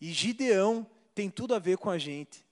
E 0.00 0.12
Gideão 0.12 0.86
tem 1.14 1.30
tudo 1.30 1.54
a 1.54 1.58
ver 1.58 1.76
com 1.76 1.90
a 1.90 1.98
gente. 1.98 2.44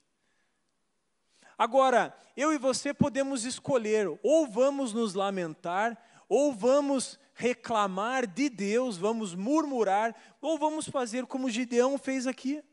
Agora, 1.57 2.17
eu 2.37 2.53
e 2.53 2.57
você 2.57 2.93
podemos 2.93 3.43
escolher, 3.43 4.07
ou 4.23 4.47
vamos 4.47 4.93
nos 4.93 5.13
lamentar, 5.13 6.01
ou 6.29 6.53
vamos 6.53 7.19
reclamar 7.33 8.27
de 8.27 8.49
Deus, 8.49 8.97
vamos 8.97 9.33
murmurar, 9.33 10.15
ou 10.41 10.57
vamos 10.57 10.87
fazer 10.87 11.25
como 11.25 11.49
Gideão 11.49 11.97
fez 11.97 12.27
aqui. 12.27 12.63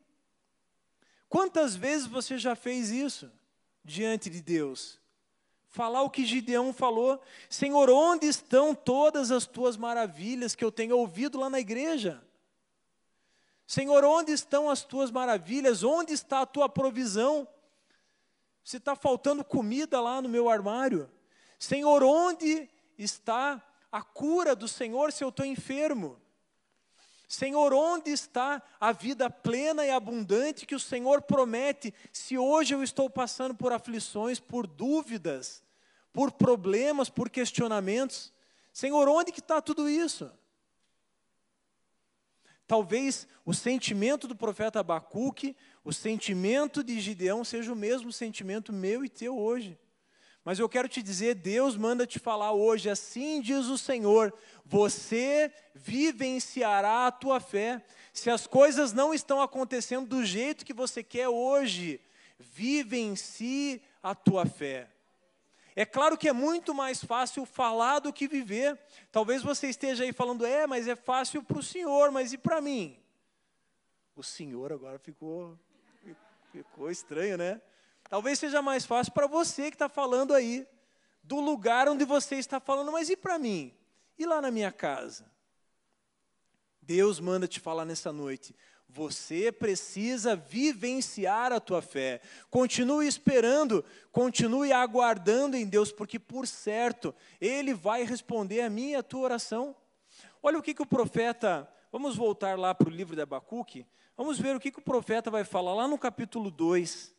Quantas 1.29 1.75
vezes 1.75 2.07
você 2.07 2.39
já 2.39 2.55
fez 2.55 2.91
isso 2.91 3.31
diante 3.85 4.31
de 4.31 4.41
Deus? 4.41 5.01
Falar 5.77 6.03
o 6.03 6.11
que 6.11 6.25
Gideão 6.25 6.73
falou: 6.73 7.21
Senhor, 7.51 7.91
onde 7.91 8.27
estão 8.27 8.75
todas 8.75 9.31
as 9.31 9.47
tuas 9.47 9.77
maravilhas 9.77 10.55
que 10.55 10.65
eu 10.65 10.73
tenho 10.73 10.97
ouvido 10.97 11.39
lá 11.39 11.51
na 11.51 11.61
igreja? 11.61 12.25
Senhor, 13.67 14.03
onde 14.05 14.33
estão 14.33 14.71
as 14.71 14.83
tuas 14.83 15.11
maravilhas? 15.11 15.83
Onde 15.83 16.15
está 16.15 16.41
a 16.41 16.47
tua 16.47 16.69
provisão? 16.69 17.47
Se 18.65 18.79
está 18.79 18.97
faltando 18.97 19.45
comida 19.45 20.01
lá 20.01 20.23
no 20.23 20.29
meu 20.29 20.49
armário. 20.49 21.11
Senhor, 21.59 22.03
onde 22.03 22.71
está 22.99 23.63
a 23.93 24.03
cura 24.03 24.57
do 24.57 24.67
Senhor 24.67 25.13
se 25.13 25.23
eu 25.23 25.29
estou 25.29 25.45
enfermo? 25.45 26.19
Senhor, 27.29 27.75
onde 27.75 28.11
está 28.11 28.63
a 28.81 28.93
vida 28.93 29.29
plena 29.29 29.85
e 29.85 29.91
abundante 29.91 30.65
que 30.65 30.77
o 30.77 30.81
Senhor 30.81 31.23
promete, 31.23 31.93
se 32.13 32.39
hoje 32.39 32.73
eu 32.73 32.85
estou 32.85 33.11
passando 33.11 33.55
por 33.55 33.73
aflições, 33.73 34.39
por 34.39 34.65
dúvidas, 34.65 35.66
por 36.17 36.33
problemas, 36.33 37.11
por 37.11 37.29
questionamentos. 37.29 38.33
Senhor, 38.73 39.07
onde 39.07 39.31
que 39.31 39.41
está 39.41 39.61
tudo 39.61 39.87
isso? 39.87 40.33
Talvez 42.67 43.29
o 43.45 43.53
sentimento 43.53 44.27
do 44.27 44.35
profeta 44.35 44.81
Abacuque, 44.81 45.55
o 45.85 45.93
sentimento 45.93 46.83
de 46.83 46.99
Gideão 47.01 47.45
seja 47.45 47.71
o 47.71 47.77
mesmo 47.77 48.11
sentimento 48.11 48.73
meu 48.73 49.05
e 49.05 49.11
teu 49.11 49.39
hoje. 49.39 49.79
Mas 50.43 50.59
eu 50.59 50.71
quero 50.71 50.89
te 50.89 51.03
dizer, 51.03 51.35
Deus 51.35 51.77
manda 51.77 52.07
te 52.07 52.19
falar 52.19 52.53
hoje, 52.53 52.89
assim 52.89 53.43
diz 53.43 53.67
o 53.67 53.77
Senhor, 53.77 54.33
você 54.65 55.53
vivenciará 55.75 57.09
a 57.09 57.13
tua 57.13 57.41
fé. 57.41 57.85
Se 58.11 58.31
as 58.31 58.47
coisas 58.47 58.95
não 58.95 59.13
estão 59.13 59.43
acontecendo 59.43 60.09
do 60.09 60.25
jeito 60.25 60.65
que 60.65 60.73
você 60.73 61.03
quer 61.03 61.29
hoje, 61.29 62.01
vivencie 62.39 63.83
a 64.03 64.15
tua 64.15 64.47
fé. 64.47 64.96
É 65.79 65.85
claro 65.85 66.17
que 66.17 66.27
é 66.27 66.33
muito 66.33 66.75
mais 66.75 67.05
fácil 67.05 67.45
falar 67.45 67.99
do 67.99 68.11
que 68.11 68.27
viver. 68.27 68.79
Talvez 69.13 69.43
você 69.43 69.69
esteja 69.69 70.05
aí 70.05 70.13
falando, 70.13 70.47
é, 70.47 70.67
mas 70.67 70.89
é 70.89 70.97
fácil 70.97 71.43
para 71.43 71.59
o 71.59 71.63
senhor, 71.63 72.11
mas 72.11 72.33
e 72.33 72.39
para 72.39 72.63
mim? 72.63 72.99
O 74.17 74.23
senhor 74.23 74.73
agora 74.73 74.99
ficou, 74.99 75.59
ficou 76.51 76.91
estranho, 76.91 77.37
né? 77.37 77.61
Talvez 78.09 78.39
seja 78.39 78.63
mais 78.63 78.87
fácil 78.87 79.13
para 79.13 79.27
você 79.27 79.71
que 79.71 79.75
está 79.75 79.87
falando 79.87 80.33
aí, 80.33 80.67
do 81.23 81.41
lugar 81.41 81.91
onde 81.91 82.07
você 82.07 82.37
está 82.37 82.59
falando, 82.59 82.91
mas 82.91 83.11
e 83.11 83.17
para 83.17 83.39
mim? 83.39 83.75
E 84.19 84.25
lá 84.25 84.41
na 84.41 84.51
minha 84.51 84.73
casa? 84.73 85.31
Deus 86.81 87.21
manda 87.21 87.47
te 87.47 87.61
falar 87.61 87.85
nessa 87.85 88.11
noite. 88.11 88.57
Você 88.89 89.53
precisa 89.53 90.37
vivenciar 90.37 91.53
a 91.53 91.61
tua 91.61 91.83
fé. 91.83 92.21
Continue 92.51 93.07
esperando, 93.07 93.85
continue 94.11 94.73
aguardando 94.73 95.57
em 95.57 95.67
Deus, 95.67 95.93
porque 95.93 96.19
por 96.19 96.47
certo, 96.47 97.15
Ele 97.41 97.75
vai 97.75 98.05
responder 98.05 98.63
a 98.63 98.71
minha 98.71 98.93
e 98.93 98.97
a 98.97 99.03
tua 99.03 99.21
oração. 99.21 99.77
Olha 100.43 100.59
o 100.59 100.63
que, 100.63 100.73
que 100.73 100.83
o 100.83 100.87
profeta, 100.87 101.69
vamos 101.91 102.17
voltar 102.17 102.59
lá 102.59 102.75
para 102.75 102.89
o 102.89 102.93
livro 102.93 103.17
de 103.17 103.23
Abacuque, 103.23 103.87
vamos 104.17 104.39
ver 104.39 104.55
o 104.55 104.61
que, 104.61 104.71
que 104.71 104.79
o 104.79 104.83
profeta 104.83 105.31
vai 105.31 105.45
falar 105.45 105.75
lá 105.75 105.89
no 105.89 105.99
capítulo 105.99 106.51
2. 106.51 107.15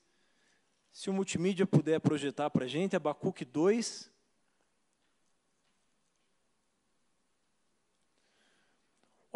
Se 0.91 1.09
o 1.09 1.13
multimídia 1.13 1.67
puder 1.67 1.99
projetar 1.99 2.49
para 2.49 2.65
a 2.65 2.67
gente, 2.67 2.95
Abacuque 2.95 3.45
2. 3.45 4.09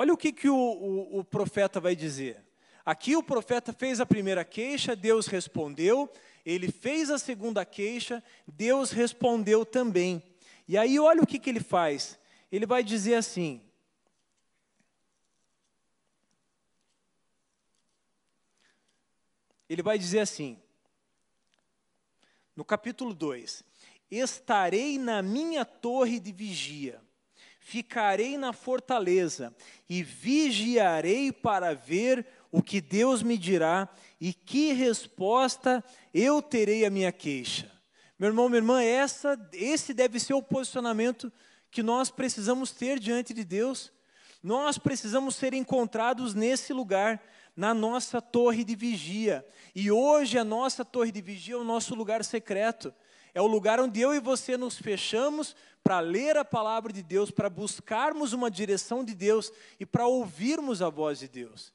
Olha 0.02 0.14
o 0.16 0.18
que, 0.18 0.32
que 0.32 0.50
o, 0.50 0.56
o, 0.56 1.20
o 1.20 1.24
profeta 1.24 1.80
vai 1.80 1.96
dizer. 1.96 2.44
Aqui 2.84 3.16
o 3.16 3.22
profeta 3.22 3.72
fez 3.72 4.00
a 4.00 4.06
primeira 4.06 4.44
queixa, 4.44 4.96
Deus 4.96 5.28
respondeu. 5.28 6.12
Ele 6.44 6.72
fez 6.72 7.12
a 7.12 7.20
segunda 7.20 7.64
queixa, 7.64 8.24
Deus 8.48 8.90
respondeu 8.90 9.64
também. 9.64 10.24
E 10.68 10.76
aí, 10.76 10.98
olha 10.98 11.22
o 11.22 11.28
que, 11.28 11.38
que 11.38 11.52
ele 11.52 11.60
faz. 11.60 12.18
Ele 12.52 12.66
vai 12.66 12.84
dizer 12.84 13.14
assim: 13.14 13.62
ele 19.70 19.84
vai 19.84 20.00
dizer 20.00 20.22
assim, 20.22 20.60
no 22.56 22.66
capítulo 22.66 23.14
2: 23.14 23.64
Estarei 24.10 24.98
na 24.98 25.22
minha 25.22 25.64
torre 25.64 26.20
de 26.20 26.32
vigia, 26.32 27.00
ficarei 27.62 28.38
na 28.38 28.52
fortaleza 28.52 29.56
e 29.88 30.02
vigiarei 30.02 31.32
para 31.32 31.74
ver 31.74 32.26
o 32.52 32.62
que 32.62 32.82
Deus 32.82 33.24
me 33.24 33.38
dirá 33.38 33.88
e 34.20 34.34
que 34.34 34.74
resposta 34.74 35.84
eu 36.14 36.42
terei 36.42 36.86
à 36.86 36.90
minha 36.90 37.12
queixa. 37.12 37.72
Meu 38.20 38.30
irmão, 38.30 38.50
minha 38.50 38.60
irmã, 38.60 38.84
essa, 38.84 39.40
esse 39.54 39.94
deve 39.94 40.20
ser 40.20 40.34
o 40.34 40.44
posicionamento 40.44 41.32
que 41.70 41.82
nós 41.82 42.10
precisamos 42.10 42.72
ter 42.72 43.00
diante 43.00 43.34
de 43.34 43.44
Deus. 43.44 43.92
Nós 44.44 44.78
precisamos 44.78 45.36
ser 45.36 45.54
encontrados 45.54 46.34
nesse 46.34 46.74
lugar, 46.74 47.24
na 47.56 47.74
nossa 47.74 48.20
torre 48.22 48.64
de 48.64 48.76
vigia. 48.76 49.46
E 49.74 49.92
hoje 49.92 50.38
a 50.38 50.44
nossa 50.44 50.84
torre 50.84 51.12
de 51.12 51.22
vigia 51.22 51.54
é 51.54 51.58
o 51.58 51.64
nosso 51.64 51.94
lugar 51.96 52.24
secreto. 52.24 52.94
É 53.34 53.42
o 53.42 53.48
lugar 53.48 53.80
onde 53.80 54.02
eu 54.02 54.14
e 54.14 54.20
você 54.20 54.58
nos 54.58 54.78
fechamos 54.78 55.56
para 55.84 56.00
ler 56.00 56.38
a 56.38 56.46
palavra 56.46 56.92
de 56.92 57.02
Deus, 57.02 57.32
para 57.32 57.50
buscarmos 57.50 58.34
uma 58.34 58.52
direção 58.52 59.04
de 59.04 59.16
Deus 59.16 59.52
e 59.80 59.86
para 59.86 60.08
ouvirmos 60.08 60.82
a 60.82 60.90
voz 60.90 61.20
de 61.20 61.28
Deus. 61.28 61.74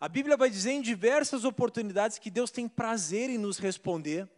A 0.00 0.08
Bíblia 0.08 0.36
vai 0.36 0.50
dizer 0.50 0.72
em 0.72 0.80
diversas 0.80 1.44
oportunidades 1.44 2.18
que 2.18 2.30
Deus 2.30 2.50
tem 2.50 2.66
prazer 2.66 3.30
em 3.30 3.38
nos 3.38 3.58
responder. 3.58 4.28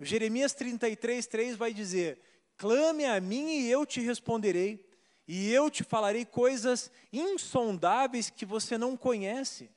Jeremias 0.00 0.52
33, 0.52 1.26
3 1.26 1.56
vai 1.56 1.72
dizer: 1.72 2.20
Clame 2.56 3.04
a 3.04 3.20
mim 3.20 3.50
e 3.50 3.70
eu 3.70 3.84
te 3.86 4.00
responderei, 4.00 4.86
e 5.26 5.50
eu 5.50 5.70
te 5.70 5.82
falarei 5.82 6.24
coisas 6.24 6.90
insondáveis 7.12 8.30
que 8.30 8.44
você 8.44 8.76
não 8.76 8.96
conhece. 8.96 9.70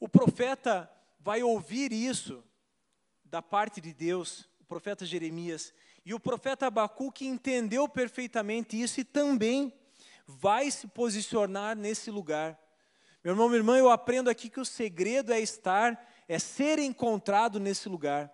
O 0.00 0.08
profeta 0.08 0.90
vai 1.20 1.42
ouvir 1.42 1.92
isso 1.92 2.42
da 3.24 3.40
parte 3.40 3.80
de 3.80 3.94
Deus, 3.94 4.48
profeta 4.72 5.04
Jeremias, 5.04 5.74
e 6.02 6.14
o 6.14 6.18
profeta 6.18 6.66
Abacuque 6.66 7.26
entendeu 7.26 7.86
perfeitamente 7.86 8.80
isso 8.80 9.00
e 9.00 9.04
também 9.04 9.70
vai 10.26 10.70
se 10.70 10.86
posicionar 10.86 11.76
nesse 11.76 12.10
lugar. 12.10 12.58
Meu 13.22 13.34
irmão, 13.34 13.50
minha 13.50 13.58
irmã, 13.58 13.76
eu 13.76 13.90
aprendo 13.90 14.30
aqui 14.30 14.48
que 14.48 14.58
o 14.58 14.64
segredo 14.64 15.30
é 15.30 15.38
estar, 15.38 16.02
é 16.26 16.38
ser 16.38 16.78
encontrado 16.78 17.60
nesse 17.60 17.86
lugar. 17.86 18.32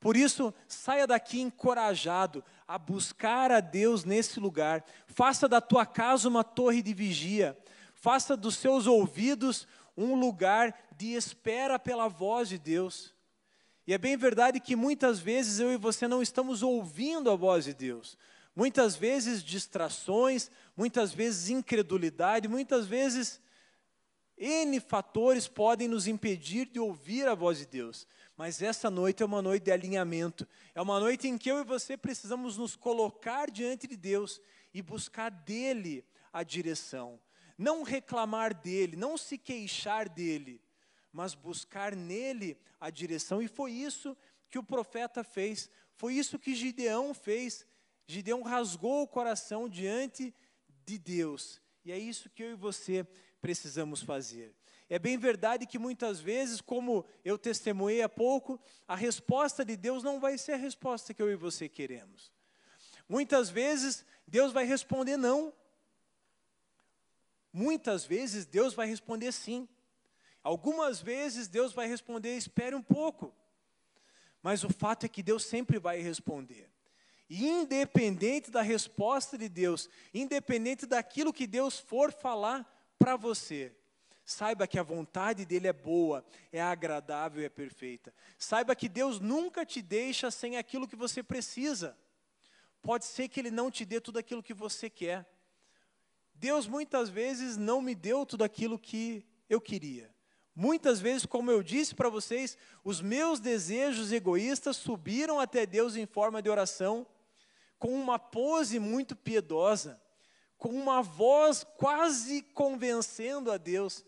Por 0.00 0.16
isso, 0.16 0.54
saia 0.66 1.06
daqui 1.06 1.38
encorajado 1.38 2.42
a 2.66 2.78
buscar 2.78 3.52
a 3.52 3.60
Deus 3.60 4.04
nesse 4.04 4.40
lugar. 4.40 4.82
Faça 5.06 5.46
da 5.46 5.60
tua 5.60 5.84
casa 5.84 6.30
uma 6.30 6.42
torre 6.42 6.80
de 6.80 6.94
vigia. 6.94 7.54
Faça 7.92 8.38
dos 8.38 8.56
seus 8.56 8.86
ouvidos 8.86 9.68
um 9.94 10.14
lugar 10.14 10.74
de 10.96 11.12
espera 11.12 11.78
pela 11.78 12.08
voz 12.08 12.48
de 12.48 12.56
Deus. 12.56 13.17
E 13.88 13.94
é 13.94 13.96
bem 13.96 14.18
verdade 14.18 14.60
que 14.60 14.76
muitas 14.76 15.18
vezes 15.18 15.60
eu 15.60 15.72
e 15.72 15.78
você 15.78 16.06
não 16.06 16.20
estamos 16.20 16.62
ouvindo 16.62 17.30
a 17.30 17.34
voz 17.34 17.64
de 17.64 17.72
Deus. 17.72 18.18
Muitas 18.54 18.94
vezes 18.94 19.42
distrações, 19.42 20.50
muitas 20.76 21.10
vezes 21.10 21.48
incredulidade, 21.48 22.48
muitas 22.48 22.86
vezes 22.86 23.40
N 24.36 24.78
fatores 24.78 25.48
podem 25.48 25.88
nos 25.88 26.06
impedir 26.06 26.66
de 26.66 26.78
ouvir 26.78 27.26
a 27.26 27.34
voz 27.34 27.60
de 27.60 27.64
Deus. 27.64 28.06
Mas 28.36 28.60
essa 28.60 28.90
noite 28.90 29.22
é 29.22 29.26
uma 29.26 29.40
noite 29.40 29.62
de 29.62 29.72
alinhamento. 29.72 30.46
É 30.74 30.82
uma 30.82 31.00
noite 31.00 31.26
em 31.26 31.38
que 31.38 31.50
eu 31.50 31.58
e 31.58 31.64
você 31.64 31.96
precisamos 31.96 32.58
nos 32.58 32.76
colocar 32.76 33.50
diante 33.50 33.86
de 33.86 33.96
Deus 33.96 34.38
e 34.74 34.82
buscar 34.82 35.30
dele 35.30 36.04
a 36.30 36.42
direção 36.42 37.18
não 37.58 37.82
reclamar 37.82 38.54
dele, 38.54 38.96
não 38.96 39.18
se 39.18 39.36
queixar 39.36 40.08
dele, 40.08 40.62
mas 41.12 41.34
buscar 41.34 41.94
nele 41.94 42.58
a 42.80 42.90
direção. 42.90 43.42
E 43.42 43.48
foi 43.48 43.72
isso 43.72 44.16
que 44.50 44.58
o 44.58 44.62
profeta 44.62 45.22
fez, 45.22 45.70
foi 45.94 46.14
isso 46.14 46.38
que 46.38 46.54
Gideão 46.54 47.12
fez. 47.12 47.66
Gideão 48.06 48.42
rasgou 48.42 49.02
o 49.02 49.08
coração 49.08 49.68
diante 49.68 50.34
de 50.84 50.98
Deus. 50.98 51.60
E 51.84 51.92
é 51.92 51.98
isso 51.98 52.30
que 52.30 52.42
eu 52.42 52.52
e 52.52 52.54
você 52.54 53.06
precisamos 53.40 54.02
fazer. 54.02 54.54
É 54.88 54.98
bem 54.98 55.18
verdade 55.18 55.66
que 55.66 55.78
muitas 55.78 56.18
vezes, 56.18 56.62
como 56.62 57.04
eu 57.22 57.36
testemunhei 57.36 58.00
há 58.00 58.08
pouco, 58.08 58.58
a 58.86 58.96
resposta 58.96 59.64
de 59.64 59.76
Deus 59.76 60.02
não 60.02 60.18
vai 60.18 60.38
ser 60.38 60.52
a 60.52 60.56
resposta 60.56 61.12
que 61.12 61.20
eu 61.20 61.30
e 61.30 61.36
você 61.36 61.68
queremos. 61.68 62.32
Muitas 63.06 63.50
vezes 63.50 64.04
Deus 64.26 64.52
vai 64.52 64.64
responder 64.64 65.18
não. 65.18 65.52
Muitas 67.52 68.04
vezes 68.04 68.46
Deus 68.46 68.72
vai 68.72 68.86
responder 68.86 69.32
sim. 69.32 69.68
Algumas 70.42 71.00
vezes 71.00 71.48
Deus 71.48 71.72
vai 71.72 71.86
responder, 71.86 72.36
espere 72.36 72.74
um 72.74 72.82
pouco. 72.82 73.34
Mas 74.42 74.64
o 74.64 74.70
fato 74.70 75.04
é 75.04 75.08
que 75.08 75.22
Deus 75.22 75.44
sempre 75.44 75.78
vai 75.78 76.00
responder. 76.00 76.70
E 77.28 77.46
independente 77.46 78.50
da 78.50 78.62
resposta 78.62 79.36
de 79.36 79.48
Deus, 79.48 79.88
independente 80.14 80.86
daquilo 80.86 81.32
que 81.32 81.46
Deus 81.46 81.78
for 81.78 82.10
falar 82.10 82.66
para 82.98 83.16
você, 83.16 83.74
saiba 84.24 84.66
que 84.66 84.78
a 84.78 84.82
vontade 84.82 85.44
dele 85.44 85.68
é 85.68 85.72
boa, 85.72 86.24
é 86.50 86.60
agradável 86.60 87.44
é 87.44 87.48
perfeita. 87.48 88.14
Saiba 88.38 88.74
que 88.74 88.88
Deus 88.88 89.20
nunca 89.20 89.66
te 89.66 89.82
deixa 89.82 90.30
sem 90.30 90.56
aquilo 90.56 90.88
que 90.88 90.96
você 90.96 91.22
precisa. 91.22 91.96
Pode 92.80 93.04
ser 93.04 93.28
que 93.28 93.40
ele 93.40 93.50
não 93.50 93.70
te 93.70 93.84
dê 93.84 94.00
tudo 94.00 94.18
aquilo 94.18 94.42
que 94.42 94.54
você 94.54 94.88
quer. 94.88 95.28
Deus 96.34 96.66
muitas 96.66 97.08
vezes 97.10 97.56
não 97.56 97.82
me 97.82 97.94
deu 97.94 98.24
tudo 98.24 98.44
aquilo 98.44 98.78
que 98.78 99.26
eu 99.50 99.60
queria. 99.60 100.14
Muitas 100.60 100.98
vezes, 100.98 101.24
como 101.24 101.52
eu 101.52 101.62
disse 101.62 101.94
para 101.94 102.08
vocês, 102.08 102.58
os 102.82 103.00
meus 103.00 103.38
desejos 103.38 104.10
egoístas 104.10 104.76
subiram 104.76 105.38
até 105.38 105.64
Deus 105.64 105.94
em 105.94 106.04
forma 106.04 106.42
de 106.42 106.50
oração, 106.50 107.06
com 107.78 107.94
uma 107.94 108.18
pose 108.18 108.80
muito 108.80 109.14
piedosa, 109.14 110.02
com 110.56 110.70
uma 110.70 111.00
voz 111.00 111.62
quase 111.76 112.42
convencendo 112.42 113.52
a 113.52 113.56
Deus. 113.56 114.04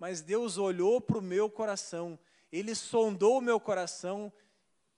Mas 0.00 0.20
Deus 0.20 0.58
olhou 0.58 1.00
para 1.00 1.18
o 1.18 1.22
meu 1.22 1.48
coração, 1.48 2.18
Ele 2.50 2.74
sondou 2.74 3.38
o 3.38 3.40
meu 3.40 3.60
coração 3.60 4.32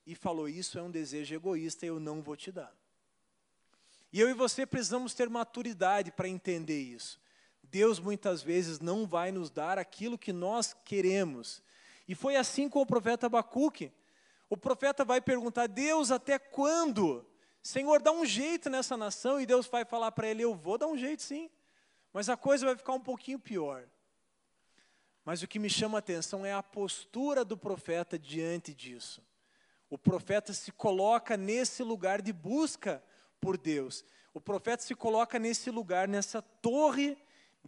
e 0.07 0.15
falou: 0.15 0.49
Isso 0.49 0.79
é 0.79 0.83
um 0.83 0.91
desejo 0.91 1.35
egoísta, 1.35 1.85
eu 1.85 2.01
não 2.01 2.23
vou 2.23 2.37
te 2.37 2.51
dar. 2.51 2.75
E 4.11 4.19
eu 4.19 4.31
e 4.31 4.33
você 4.33 4.65
precisamos 4.65 5.13
ter 5.13 5.29
maturidade 5.29 6.11
para 6.11 6.27
entender 6.27 6.81
isso. 6.81 7.21
Deus 7.71 8.01
muitas 8.01 8.43
vezes 8.43 8.81
não 8.81 9.07
vai 9.07 9.31
nos 9.31 9.49
dar 9.49 9.79
aquilo 9.79 10.19
que 10.19 10.33
nós 10.33 10.75
queremos. 10.85 11.63
E 12.09 12.15
foi 12.15 12.35
assim 12.35 12.69
com 12.69 12.81
o 12.81 12.87
profeta 12.87 13.27
Abacuque. 13.27 13.93
O 14.49 14.57
profeta 14.57 15.05
vai 15.05 15.21
perguntar: 15.21 15.69
Deus, 15.69 16.11
até 16.11 16.39
quando? 16.39 17.25
Senhor, 17.63 18.03
dá 18.03 18.11
um 18.11 18.27
jeito 18.27 18.69
nessa 18.69 18.97
nação. 18.97 19.41
E 19.41 19.47
Deus 19.47 19.67
vai 19.67 19.85
falar 19.85 20.11
para 20.11 20.29
ele: 20.29 20.43
Eu 20.43 20.55
vou 20.55 20.77
dar 20.77 20.89
um 20.89 20.97
jeito 20.97 21.23
sim, 21.23 21.49
mas 22.13 22.29
a 22.29 22.37
coisa 22.37 22.67
vai 22.67 22.77
ficar 22.77 22.93
um 22.93 23.01
pouquinho 23.01 23.39
pior. 23.39 23.85
Mas 25.25 25.43
o 25.43 25.47
que 25.47 25.59
me 25.59 25.71
chama 25.71 25.99
a 25.99 26.01
atenção 26.01 26.45
é 26.45 26.53
a 26.53 26.63
postura 26.63 27.45
do 27.45 27.57
profeta 27.57 28.19
diante 28.19 28.75
disso. 28.75 29.23
O 29.89 29.97
profeta 29.97 30.53
se 30.53 30.73
coloca 30.73 31.37
nesse 31.37 31.85
lugar 31.85 32.21
de 32.21 32.33
busca 32.33 33.03
por 33.41 33.57
Deus. 33.57 34.05
O 34.35 34.41
profeta 34.41 34.83
se 34.83 34.95
coloca 34.95 35.39
nesse 35.39 35.71
lugar, 35.71 36.09
nessa 36.09 36.43
torre 36.43 37.17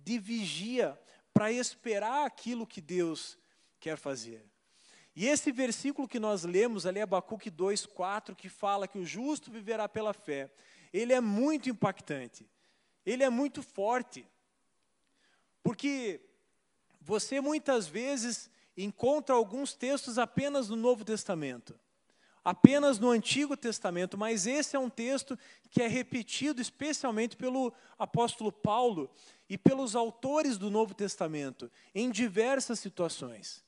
de 0.01 0.19
vigia, 0.19 0.99
para 1.33 1.51
esperar 1.51 2.27
aquilo 2.27 2.67
que 2.67 2.81
Deus 2.81 3.39
quer 3.81 3.97
fazer. 3.97 4.45
E 5.15 5.27
esse 5.27 5.53
versículo 5.53 6.09
que 6.09 6.19
nós 6.19 6.45
lemos 6.45 6.87
ali, 6.87 7.01
Abacuque 7.01 7.51
2, 7.51 7.87
4, 7.87 8.35
que 8.35 8.49
fala 8.49 8.89
que 8.89 8.99
o 8.99 9.05
justo 9.05 9.51
viverá 9.51 9.89
pela 9.89 10.13
fé, 10.13 10.51
ele 10.93 11.13
é 11.13 11.21
muito 11.21 11.69
impactante, 11.69 12.49
ele 13.05 13.23
é 13.23 13.29
muito 13.29 13.63
forte, 13.63 14.27
porque 15.63 16.21
você 17.01 17.41
muitas 17.41 17.87
vezes 17.87 18.51
encontra 18.77 19.35
alguns 19.35 19.75
textos 19.75 20.19
apenas 20.19 20.69
no 20.69 20.77
Novo 20.77 21.05
Testamento 21.05 21.79
apenas 22.45 22.99
no 22.99 23.11
Antigo 23.11 23.57
Testamento, 23.57 24.19
mas 24.19 24.47
esse 24.47 24.75
é 24.75 24.79
um 24.79 24.91
texto 24.91 25.39
que 25.71 25.83
é 25.83 25.87
repetido 25.87 26.61
especialmente 26.61 27.37
pelo 27.37 27.73
apóstolo 27.99 28.51
Paulo 28.51 29.11
e 29.49 29.57
pelos 29.57 29.95
autores 29.95 30.59
do 30.59 30.71
Novo 30.71 30.95
Testamento, 30.95 31.71
em 31.95 32.11
diversas 32.11 32.79
situações. 32.79 33.65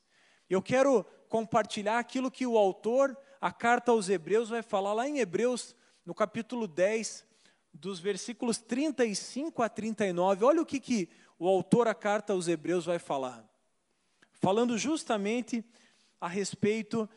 Eu 0.49 0.61
quero 0.61 1.05
compartilhar 1.29 1.99
aquilo 1.99 2.31
que 2.31 2.45
o 2.45 2.57
autor, 2.57 3.17
a 3.39 3.51
carta 3.51 3.91
aos 3.91 4.09
Hebreus, 4.09 4.49
vai 4.49 4.61
falar 4.61 4.93
lá 4.93 5.07
em 5.07 5.19
Hebreus, 5.19 5.75
no 6.05 6.13
capítulo 6.13 6.67
10, 6.67 7.25
dos 7.73 7.99
versículos 7.99 8.57
35 8.57 9.61
a 9.61 9.69
39. 9.69 10.45
Olha 10.45 10.61
o 10.61 10.65
que, 10.65 10.79
que 10.79 11.09
o 11.37 11.47
autor, 11.47 11.87
a 11.87 11.93
carta 11.93 12.33
aos 12.33 12.47
Hebreus, 12.47 12.85
vai 12.85 12.99
falar. 12.99 13.43
Falando 14.33 14.77
justamente 14.77 15.63
a 16.19 16.27
respeito 16.27 17.09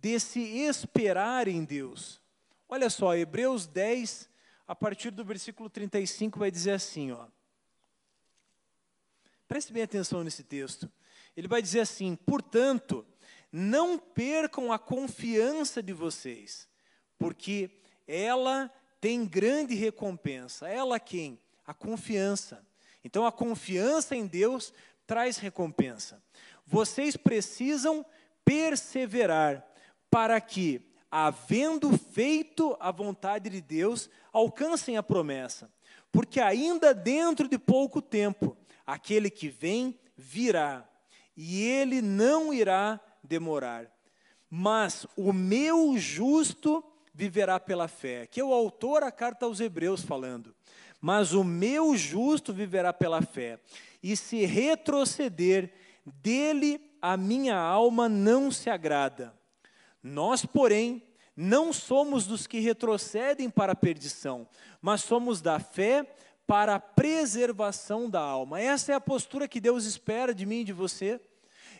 desse 0.00 0.40
esperar 0.40 1.46
em 1.46 1.64
Deus. 1.64 2.20
Olha 2.68 2.88
só, 2.88 3.14
Hebreus 3.14 3.66
10, 3.66 4.28
a 4.66 4.74
partir 4.74 5.10
do 5.10 5.24
versículo 5.24 5.68
35, 5.68 6.38
vai 6.38 6.50
dizer 6.50 6.72
assim, 6.72 7.12
ó. 7.12 7.26
Preste 9.46 9.72
bem 9.72 9.82
atenção 9.82 10.24
nesse 10.24 10.44
texto. 10.44 10.90
Ele 11.36 11.48
vai 11.48 11.60
dizer 11.60 11.80
assim: 11.80 12.14
portanto, 12.14 13.04
não 13.52 13.98
percam 13.98 14.72
a 14.72 14.78
confiança 14.78 15.82
de 15.82 15.92
vocês, 15.92 16.68
porque 17.18 17.70
ela 18.06 18.72
tem 19.00 19.26
grande 19.26 19.74
recompensa. 19.74 20.68
Ela 20.68 21.00
quem? 21.00 21.38
A 21.66 21.74
confiança. 21.74 22.64
Então 23.02 23.26
a 23.26 23.32
confiança 23.32 24.14
em 24.14 24.26
Deus 24.26 24.72
traz 25.06 25.36
recompensa. 25.36 26.22
Vocês 26.64 27.16
precisam 27.16 28.06
perseverar 28.44 29.66
para 30.10 30.40
que, 30.40 30.82
havendo 31.10 31.96
feito 31.96 32.76
a 32.80 32.90
vontade 32.90 33.48
de 33.48 33.60
Deus, 33.60 34.10
alcancem 34.32 34.96
a 34.96 35.02
promessa. 35.02 35.70
Porque 36.10 36.40
ainda 36.40 36.92
dentro 36.92 37.48
de 37.48 37.58
pouco 37.58 38.02
tempo, 38.02 38.56
aquele 38.84 39.30
que 39.30 39.48
vem 39.48 39.98
virá, 40.16 40.88
e 41.36 41.62
ele 41.62 42.02
não 42.02 42.52
irá 42.52 43.00
demorar. 43.22 43.86
Mas 44.50 45.06
o 45.16 45.32
meu 45.32 45.96
justo 45.96 46.84
viverá 47.14 47.60
pela 47.60 47.86
fé. 47.86 48.26
Que 48.26 48.40
é 48.40 48.44
o 48.44 48.52
autor 48.52 49.02
a 49.02 49.12
carta 49.12 49.46
aos 49.46 49.60
Hebreus 49.60 50.02
falando. 50.02 50.54
Mas 51.00 51.32
o 51.32 51.44
meu 51.44 51.96
justo 51.96 52.52
viverá 52.52 52.92
pela 52.92 53.22
fé. 53.22 53.60
E 54.02 54.16
se 54.16 54.44
retroceder, 54.44 55.72
dele 56.04 56.80
a 57.00 57.16
minha 57.16 57.56
alma 57.56 58.08
não 58.08 58.50
se 58.50 58.68
agrada. 58.68 59.32
Nós, 60.02 60.44
porém, 60.44 61.02
não 61.36 61.72
somos 61.72 62.26
dos 62.26 62.46
que 62.46 62.60
retrocedem 62.60 63.48
para 63.48 63.72
a 63.72 63.76
perdição, 63.76 64.46
mas 64.80 65.02
somos 65.02 65.40
da 65.40 65.58
fé 65.58 66.06
para 66.46 66.74
a 66.74 66.80
preservação 66.80 68.10
da 68.10 68.20
alma. 68.20 68.60
Essa 68.60 68.92
é 68.92 68.94
a 68.94 69.00
postura 69.00 69.46
que 69.46 69.60
Deus 69.60 69.84
espera 69.84 70.34
de 70.34 70.44
mim 70.44 70.60
e 70.60 70.64
de 70.64 70.72
você. 70.72 71.20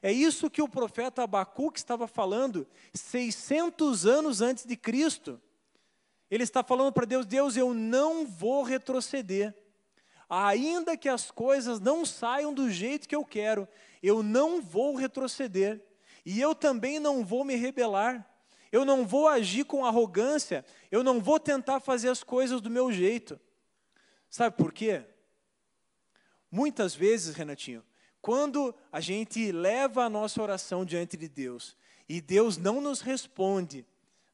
É 0.03 0.13
isso 0.13 0.49
que 0.49 0.63
o 0.63 0.69
profeta 0.69 1.23
Abacuque 1.23 1.79
estava 1.79 2.07
falando 2.07 2.67
600 2.95 4.07
anos 4.07 4.41
antes 4.41 4.65
de 4.65 4.77
Cristo. 4.77 5.41
Ele 6.31 6.45
está 6.45 6.63
falando 6.63 6.93
para 6.93 7.05
Deus: 7.05 7.27
Deus, 7.27 7.57
eu 7.57 7.75
não 7.75 8.27
vou 8.27 8.63
retroceder. 8.63 9.55
Ainda 10.29 10.97
que 10.97 11.09
as 11.09 11.31
coisas 11.31 11.81
não 11.81 12.07
saiam 12.07 12.55
do 12.55 12.71
jeito 12.71 13.09
que 13.09 13.17
eu 13.17 13.25
quero, 13.25 13.67
eu 14.01 14.23
não 14.23 14.63
vou 14.63 14.95
retroceder. 14.95 15.85
E 16.25 16.41
eu 16.41 16.55
também 16.55 16.99
não 16.99 17.25
vou 17.25 17.45
me 17.45 17.55
rebelar. 17.55 18.27
Eu 18.73 18.85
não 18.85 19.07
vou 19.07 19.29
agir 19.29 19.65
com 19.65 19.85
arrogância. 19.85 20.65
Eu 20.91 21.03
não 21.03 21.21
vou 21.21 21.41
tentar 21.41 21.81
fazer 21.81 22.09
as 22.09 22.23
coisas 22.23 22.61
do 22.61 22.71
meu 22.71 22.93
jeito. 22.93 23.39
Sabe 24.29 24.57
por 24.57 24.73
quê? 24.73 25.05
Muitas 26.51 26.95
vezes, 26.95 27.35
Renatinho, 27.35 27.85
quando 28.21 28.75
a 28.93 29.01
gente 29.01 29.51
leva 29.51 30.05
a 30.05 30.11
nossa 30.11 30.43
oração 30.43 30.85
diante 30.85 31.17
de 31.17 31.29
Deus 31.29 31.77
e 32.09 32.21
Deus 32.21 32.57
não 32.57 32.81
nos 32.81 33.01
responde 33.01 33.87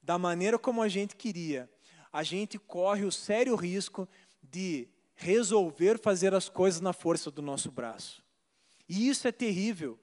da 0.02 0.18
maneira 0.18 0.58
como 0.58 0.82
a 0.82 0.88
gente 0.88 1.16
queria, 1.16 1.70
a 2.12 2.22
gente 2.22 2.58
corre 2.58 3.04
o 3.04 3.12
sério 3.12 3.54
risco 3.54 4.08
de 4.42 4.88
resolver 5.14 5.98
fazer 5.98 6.34
as 6.34 6.48
coisas 6.48 6.80
na 6.80 6.92
força 6.92 7.30
do 7.30 7.42
nosso 7.42 7.70
braço. 7.70 8.22
E 8.88 9.08
isso 9.08 9.26
é 9.26 9.32
terrível. 9.32 9.98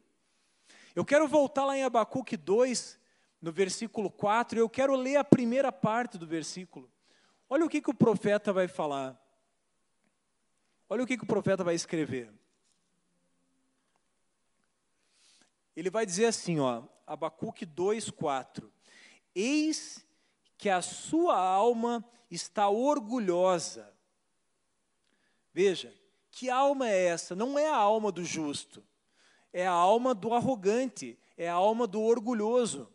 Eu 0.96 1.04
quero 1.04 1.28
voltar 1.28 1.66
lá 1.66 1.76
em 1.76 1.84
Abacuque 1.84 2.38
2, 2.38 3.00
no 3.41 3.52
versículo 3.52 4.12
4, 4.12 4.58
e 4.58 4.62
eu 4.62 4.70
quero 4.70 4.96
ler 4.96 5.16
a 5.16 5.24
primeira 5.24 5.72
parte 5.72 6.20
do 6.20 6.28
versículo. 6.28 6.89
Olha 7.50 7.66
o 7.66 7.70
que, 7.70 7.82
que 7.82 7.89
o 7.89 7.96
profeta 7.96 8.54
vai 8.54 8.68
falar. 8.68 9.20
Olha 10.88 11.04
o 11.04 11.08
que, 11.08 11.18
que 11.18 11.24
o 11.24 11.28
profeta 11.28 11.64
vai 11.64 11.74
escrever. 11.74 12.32
Ele 15.76 15.89
vai 15.89 16.06
dizer 16.06 16.28
assim, 16.28 16.60
ó, 16.60 16.84
Abacuque 17.08 17.66
2, 17.66 18.12
4. 18.12 18.72
Eis 19.34 20.06
que 20.60 20.70
a 20.70 20.82
sua 20.84 21.36
alma 21.36 22.06
está 22.30 22.70
orgulhosa. 22.70 23.91
Veja, 25.52 25.91
que 26.30 26.52
alma 26.52 26.88
é 26.88 27.06
essa? 27.06 27.36
Não 27.36 27.58
é 27.58 27.68
a 27.68 27.76
alma 27.76 28.12
do 28.12 28.24
justo 28.24 28.84
é 29.54 29.68
a 29.68 29.72
alma 29.72 30.16
do 30.16 30.34
arrogante, 30.34 31.18
é 31.38 31.47
a 31.47 31.54
alma 31.54 31.86
do 31.86 32.01
orgulhoso. 32.01 32.91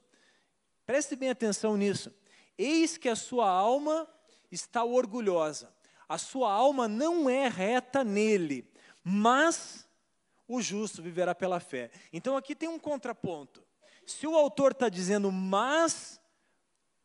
Preste 0.84 1.14
bem 1.14 1.30
atenção 1.30 1.76
nisso. 1.76 2.12
Eis 2.59 2.98
que 2.98 3.09
a 3.09 3.14
sua 3.14 3.48
alma 3.48 4.09
está 4.50 4.84
orgulhosa. 4.84 5.72
A 6.09 6.18
sua 6.18 6.52
alma 6.52 6.88
não 6.88 7.30
é 7.30 7.48
reta 7.48 8.02
nele, 8.02 8.68
mas 9.04 9.86
o 10.48 10.61
justo 10.61 11.02
viverá 11.02 11.34
pela 11.34 11.61
fé. 11.61 11.90
Então 12.12 12.36
aqui 12.36 12.54
tem 12.54 12.68
um 12.68 12.78
contraponto. 12.78 13.62
Se 14.06 14.26
o 14.26 14.34
autor 14.34 14.72
está 14.72 14.88
dizendo 14.88 15.30
mas, 15.30 16.18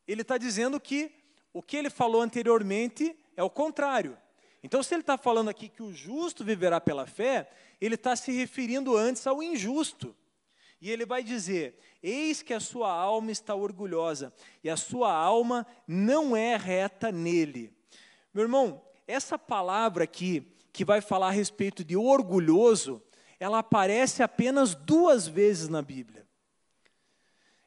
ele 0.07 0.21
está 0.21 0.37
dizendo 0.37 0.79
que 0.79 1.11
o 1.51 1.61
que 1.61 1.77
ele 1.77 1.89
falou 1.89 2.21
anteriormente 2.21 3.15
é 3.35 3.43
o 3.43 3.49
contrário. 3.49 4.17
Então, 4.63 4.81
se 4.81 4.95
ele 4.95 5.01
está 5.01 5.17
falando 5.17 5.49
aqui 5.49 5.67
que 5.67 5.83
o 5.83 5.93
justo 5.93 6.43
viverá 6.43 6.79
pela 6.79 7.05
fé, 7.05 7.49
ele 7.81 7.95
está 7.95 8.15
se 8.15 8.31
referindo 8.31 8.95
antes 8.95 9.27
ao 9.27 9.43
injusto. 9.43 10.15
E 10.79 10.89
ele 10.89 11.05
vai 11.05 11.21
dizer: 11.21 11.77
Eis 12.01 12.41
que 12.41 12.53
a 12.53 12.59
sua 12.59 12.91
alma 12.91 13.31
está 13.31 13.53
orgulhosa, 13.53 14.33
e 14.63 14.69
a 14.69 14.77
sua 14.77 15.13
alma 15.13 15.67
não 15.85 16.35
é 16.35 16.55
reta 16.55 17.11
nele. 17.11 17.73
Meu 18.33 18.43
irmão, 18.43 18.81
essa 19.05 19.37
palavra 19.37 20.05
aqui, 20.05 20.49
que 20.71 20.85
vai 20.85 21.01
falar 21.01 21.27
a 21.27 21.31
respeito 21.31 21.83
de 21.83 21.95
orgulhoso, 21.95 23.01
ela 23.39 23.59
aparece 23.59 24.23
apenas 24.23 24.73
duas 24.73 25.27
vezes 25.27 25.67
na 25.67 25.81
Bíblia. 25.81 26.25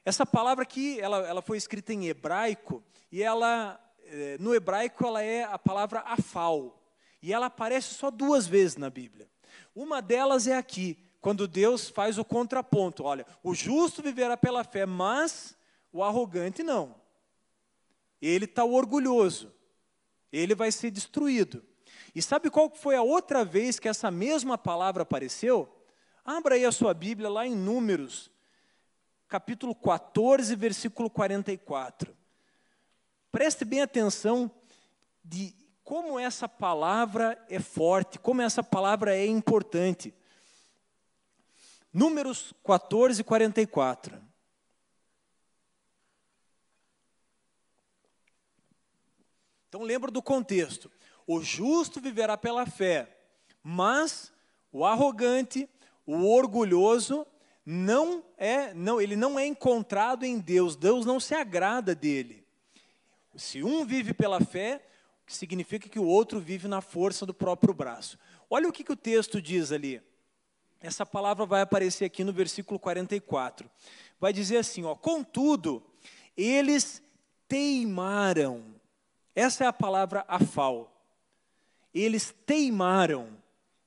Essa 0.05 0.25
palavra 0.25 0.63
aqui, 0.63 0.99
ela, 1.01 1.27
ela 1.27 1.43
foi 1.43 1.59
escrita 1.59 1.93
em 1.93 2.07
hebraico, 2.07 2.83
e 3.13 3.23
ela, 3.23 3.79
eh, 4.05 4.37
no 4.41 4.55
hebraico, 4.55 5.07
ela 5.07 5.23
é 5.23 5.45
a 5.45 5.59
palavra 5.59 6.01
afal. 6.01 6.83
E 7.23 7.33
ela 7.33 7.47
aparece 7.47 7.95
só 7.95 8.11
duas 8.11 8.47
vezes 8.47 8.77
na 8.77 8.91
Bíblia. 8.91 9.29
Uma 9.75 10.01
delas 10.01 10.47
é 10.47 10.57
aqui, 10.57 10.99
quando 11.21 11.49
Deus 11.49 11.89
faz 11.89 12.19
o 12.19 12.25
contraponto. 12.25 13.05
Olha, 13.05 13.27
o 13.43 13.55
justo 13.55 14.03
viverá 14.03 14.37
pela 14.37 14.65
fé, 14.65 14.87
mas 14.87 15.57
o 15.93 16.03
arrogante 16.03 16.63
não. 16.63 16.95
Ele 18.21 18.45
está 18.45 18.65
orgulhoso. 18.65 19.53
Ele 20.33 20.55
vai 20.55 20.71
ser 20.71 20.91
destruído. 20.91 21.65
E 22.15 22.23
sabe 22.23 22.51
qual 22.51 22.71
foi 22.71 22.97
a 22.97 23.03
outra 23.03 23.45
vez 23.45 23.79
que 23.79 23.89
essa 23.89 24.11
mesma 24.11 24.57
palavra 24.57 25.03
apareceu? 25.03 25.73
Abra 26.25 26.55
aí 26.55 26.65
a 26.65 26.73
sua 26.73 26.95
Bíblia 26.95 27.29
lá 27.29 27.47
em 27.47 27.55
Números, 27.55 28.31
capítulo 29.29 29.75
14, 29.75 30.57
versículo 30.57 31.11
44. 31.11 32.17
Preste 33.31 33.65
bem 33.65 33.83
atenção 33.83 34.51
de 35.23 35.55
como 35.87 36.19
essa 36.19 36.49
palavra 36.49 37.41
é 37.49 37.61
forte, 37.61 38.19
como 38.19 38.43
essa 38.43 38.61
palavra 38.61 39.17
é 39.17 39.25
importante. 39.25 40.13
Números 41.93 42.53
14, 42.65 43.23
44. 43.23 44.21
Então 49.69 49.83
lembra 49.83 50.11
do 50.11 50.21
contexto. 50.21 50.91
O 51.25 51.41
justo 51.41 52.01
viverá 52.01 52.37
pela 52.37 52.67
fé, 52.67 53.17
mas 53.63 54.33
o 54.73 54.85
arrogante, 54.85 55.71
o 56.05 56.27
orgulhoso 56.27 57.25
não 57.65 58.25
é, 58.37 58.75
não, 58.75 59.01
ele 59.01 59.15
não 59.15 59.39
é 59.39 59.47
encontrado 59.47 60.25
em 60.25 60.41
Deus. 60.41 60.75
Deus 60.75 61.07
não 61.07 61.21
se 61.21 61.33
agrada 61.33 61.95
dele. 61.95 62.45
Se 63.37 63.63
um 63.63 63.87
vive 63.87 64.13
pela 64.13 64.41
fé, 64.41 64.83
que 65.27 65.35
significa 65.35 65.89
que 65.89 65.99
o 65.99 66.05
outro 66.05 66.41
vive 66.41 66.69
na 66.69 66.81
força 66.81 67.27
do 67.27 67.35
próprio 67.35 67.75
braço. 67.75 68.19
Olha 68.49 68.69
o 68.69 68.73
que, 68.73 68.85
que 68.85 68.93
o 68.93 68.97
texto 68.97 69.43
diz 69.43 69.73
ali. 69.73 70.01
Essa 70.81 71.05
palavra 71.05 71.45
vai 71.45 71.63
aparecer 71.63 72.05
aqui 72.05 72.23
no 72.23 72.33
versículo 72.33 72.79
44. 72.79 73.69
Vai 74.21 74.33
dizer 74.33 74.59
assim: 74.59 74.85
ó, 74.85 74.95
contudo, 74.95 75.83
eles 76.37 77.03
teimaram. 77.49 78.65
Essa 79.35 79.65
é 79.65 79.67
a 79.67 79.73
palavra 79.73 80.25
afal. 80.29 80.93
Eles 81.93 82.35
teimaram. 82.47 83.29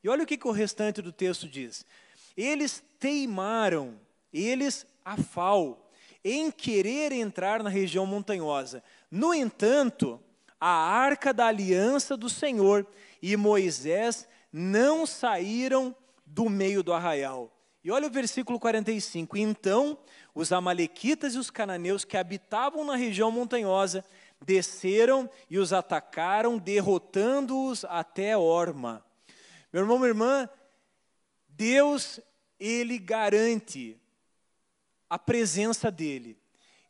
E 0.04 0.10
olha 0.10 0.24
o 0.24 0.28
que, 0.28 0.38
que 0.38 0.48
o 0.48 0.52
restante 0.52 1.02
do 1.02 1.12
texto 1.12 1.48
diz. 1.48 1.86
Eles 2.36 2.84
teimaram 3.00 3.98
eles 4.34 4.86
afal, 5.04 5.90
em 6.24 6.52
querer 6.52 7.12
entrar 7.12 7.64
na 7.64 7.70
região 7.70 8.06
montanhosa. 8.06 8.84
No 9.10 9.34
entanto, 9.34 10.20
a 10.60 10.70
arca 10.70 11.34
da 11.34 11.45
aliança 11.45 12.18
do 12.18 12.30
Senhor 12.30 12.86
e 13.22 13.36
Moisés 13.38 14.28
não 14.51 15.05
saíram 15.05 15.95
do 16.26 16.49
meio 16.49 16.84
do 16.84 16.93
arraial. 16.93 17.55
E 17.84 17.91
olha 17.91 18.07
o 18.07 18.12
versículo 18.12 18.60
45. 18.60 19.38
Então, 19.38 19.97
os 20.36 20.51
amalequitas 20.51 21.36
e 21.36 21.38
os 21.38 21.49
cananeus 21.49 22.03
que 22.03 22.18
habitavam 22.18 22.84
na 22.84 22.95
região 22.95 23.32
montanhosa 23.32 24.03
desceram 24.45 25.30
e 25.49 25.57
os 25.57 25.74
atacaram, 25.74 26.57
derrotando-os 26.57 27.86
até 27.86 28.38
Orma. 28.38 29.03
Meu 29.72 29.84
irmão, 29.84 29.97
minha 29.97 30.10
irmã, 30.10 30.49
Deus, 31.47 32.20
ele 32.60 32.97
garante 32.97 33.99
a 35.10 35.18
presença 35.18 35.89
dele. 35.91 36.38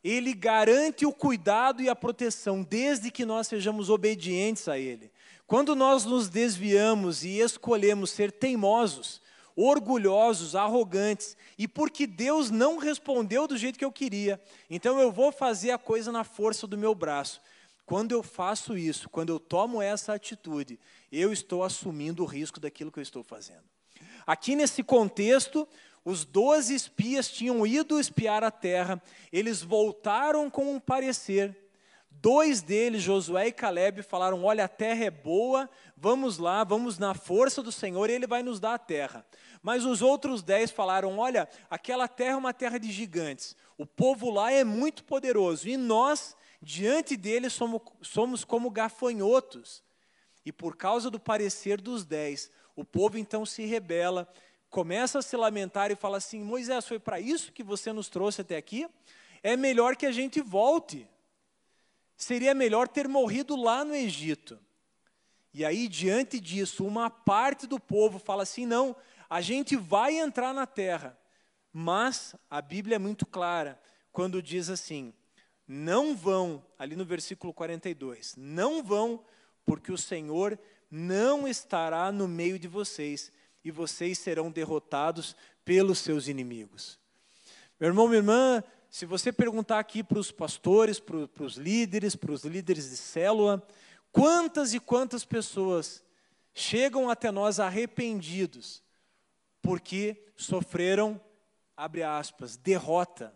Ele 0.02 0.32
garante 0.32 1.04
o 1.04 1.12
cuidado 1.12 1.82
e 1.82 1.88
a 1.88 1.96
proteção, 1.96 2.62
desde 2.62 3.10
que 3.10 3.24
nós 3.24 3.46
sejamos 3.46 3.90
obedientes 3.90 4.66
a 4.68 4.78
ele. 4.78 5.10
Quando 5.46 5.74
nós 5.74 6.04
nos 6.04 6.28
desviamos 6.28 7.24
e 7.24 7.38
escolhemos 7.40 8.10
ser 8.10 8.30
teimosos, 8.32 9.20
orgulhosos, 9.56 10.54
arrogantes, 10.54 11.36
e 11.58 11.66
porque 11.66 12.06
Deus 12.06 12.50
não 12.50 12.78
respondeu 12.78 13.46
do 13.46 13.58
jeito 13.58 13.78
que 13.78 13.84
eu 13.84 13.92
queria, 13.92 14.40
então 14.70 14.98
eu 14.98 15.10
vou 15.10 15.30
fazer 15.32 15.72
a 15.72 15.78
coisa 15.78 16.10
na 16.10 16.24
força 16.24 16.66
do 16.66 16.78
meu 16.78 16.94
braço. 16.94 17.40
Quando 17.84 18.12
eu 18.12 18.22
faço 18.22 18.78
isso, 18.78 19.08
quando 19.08 19.30
eu 19.30 19.40
tomo 19.40 19.82
essa 19.82 20.14
atitude, 20.14 20.78
eu 21.10 21.32
estou 21.32 21.64
assumindo 21.64 22.22
o 22.22 22.26
risco 22.26 22.60
daquilo 22.60 22.92
que 22.92 23.00
eu 23.00 23.02
estou 23.02 23.24
fazendo. 23.24 23.64
Aqui 24.24 24.54
nesse 24.54 24.82
contexto, 24.82 25.66
os 26.04 26.24
doze 26.24 26.74
espias 26.74 27.30
tinham 27.30 27.66
ido 27.66 28.00
espiar 28.00 28.42
a 28.42 28.50
terra, 28.50 29.02
eles 29.32 29.62
voltaram 29.62 30.48
com 30.48 30.74
um 30.74 30.80
parecer. 30.80 31.56
Dois 32.10 32.60
deles, 32.60 33.02
Josué 33.02 33.48
e 33.48 33.52
Caleb, 33.52 34.02
falaram: 34.02 34.44
Olha, 34.44 34.64
a 34.64 34.68
terra 34.68 35.04
é 35.04 35.10
boa, 35.10 35.70
vamos 35.96 36.38
lá, 36.38 36.64
vamos 36.64 36.98
na 36.98 37.14
força 37.14 37.62
do 37.62 37.72
Senhor 37.72 38.10
e 38.10 38.12
Ele 38.12 38.26
vai 38.26 38.42
nos 38.42 38.60
dar 38.60 38.74
a 38.74 38.78
terra. 38.78 39.24
Mas 39.62 39.84
os 39.84 40.02
outros 40.02 40.42
dez 40.42 40.70
falaram: 40.70 41.18
Olha, 41.18 41.48
aquela 41.70 42.08
terra 42.08 42.32
é 42.32 42.36
uma 42.36 42.52
terra 42.52 42.78
de 42.78 42.90
gigantes, 42.90 43.56
o 43.78 43.86
povo 43.86 44.30
lá 44.30 44.52
é 44.52 44.64
muito 44.64 45.04
poderoso 45.04 45.68
e 45.68 45.76
nós, 45.76 46.36
diante 46.60 47.16
deles, 47.16 47.52
somos, 47.54 47.80
somos 48.02 48.44
como 48.44 48.70
gafanhotos. 48.70 49.82
E 50.44 50.52
por 50.52 50.76
causa 50.76 51.10
do 51.10 51.20
parecer 51.20 51.80
dos 51.80 52.04
dez, 52.04 52.50
o 52.74 52.84
povo 52.84 53.18
então 53.18 53.46
se 53.46 53.64
rebela, 53.64 54.30
começa 54.70 55.18
a 55.18 55.22
se 55.22 55.36
lamentar 55.36 55.90
e 55.90 55.96
fala 55.96 56.16
assim: 56.16 56.42
Moisés, 56.42 56.86
foi 56.86 56.98
para 56.98 57.20
isso 57.20 57.52
que 57.52 57.62
você 57.62 57.92
nos 57.92 58.08
trouxe 58.08 58.40
até 58.40 58.56
aqui? 58.56 58.88
É 59.42 59.56
melhor 59.56 59.96
que 59.96 60.06
a 60.06 60.12
gente 60.12 60.40
volte. 60.40 61.06
Seria 62.16 62.54
melhor 62.54 62.86
ter 62.86 63.08
morrido 63.08 63.56
lá 63.56 63.84
no 63.84 63.94
Egito. 63.94 64.58
E 65.52 65.64
aí, 65.64 65.88
diante 65.88 66.38
disso, 66.38 66.86
uma 66.86 67.10
parte 67.10 67.66
do 67.66 67.80
povo 67.80 68.18
fala 68.18 68.44
assim: 68.44 68.64
não, 68.64 68.94
a 69.28 69.40
gente 69.40 69.76
vai 69.76 70.16
entrar 70.16 70.54
na 70.54 70.66
terra. 70.66 71.18
Mas 71.72 72.34
a 72.48 72.60
Bíblia 72.60 72.96
é 72.96 72.98
muito 72.98 73.26
clara 73.26 73.80
quando 74.12 74.42
diz 74.42 74.70
assim: 74.70 75.12
não 75.66 76.14
vão, 76.14 76.64
ali 76.78 76.94
no 76.94 77.04
versículo 77.04 77.52
42, 77.52 78.34
não 78.36 78.82
vão, 78.82 79.24
porque 79.64 79.90
o 79.90 79.98
Senhor 79.98 80.58
não 80.90 81.46
estará 81.46 82.10
no 82.10 82.26
meio 82.26 82.58
de 82.58 82.66
vocês 82.66 83.32
e 83.64 83.70
vocês 83.70 84.18
serão 84.18 84.50
derrotados 84.50 85.36
pelos 85.64 85.98
seus 85.98 86.28
inimigos. 86.28 86.98
Meu 87.78 87.88
irmão, 87.88 88.06
minha 88.06 88.18
irmã, 88.18 88.64
se 88.90 89.06
você 89.06 89.32
perguntar 89.32 89.78
aqui 89.78 90.02
para 90.02 90.18
os 90.18 90.30
pastores, 90.30 90.98
para, 91.00 91.44
os 91.44 91.56
líderes, 91.56 92.16
para 92.16 92.32
os 92.32 92.44
líderes 92.44 92.90
de 92.90 92.96
célula, 92.96 93.66
quantas 94.12 94.74
e 94.74 94.80
quantas 94.80 95.24
pessoas 95.24 96.02
chegam 96.52 97.08
até 97.08 97.30
nós 97.30 97.60
arrependidos 97.60 98.82
porque 99.62 100.24
sofreram, 100.36 101.20
abre 101.76 102.02
aspas, 102.02 102.56
derrota. 102.56 103.34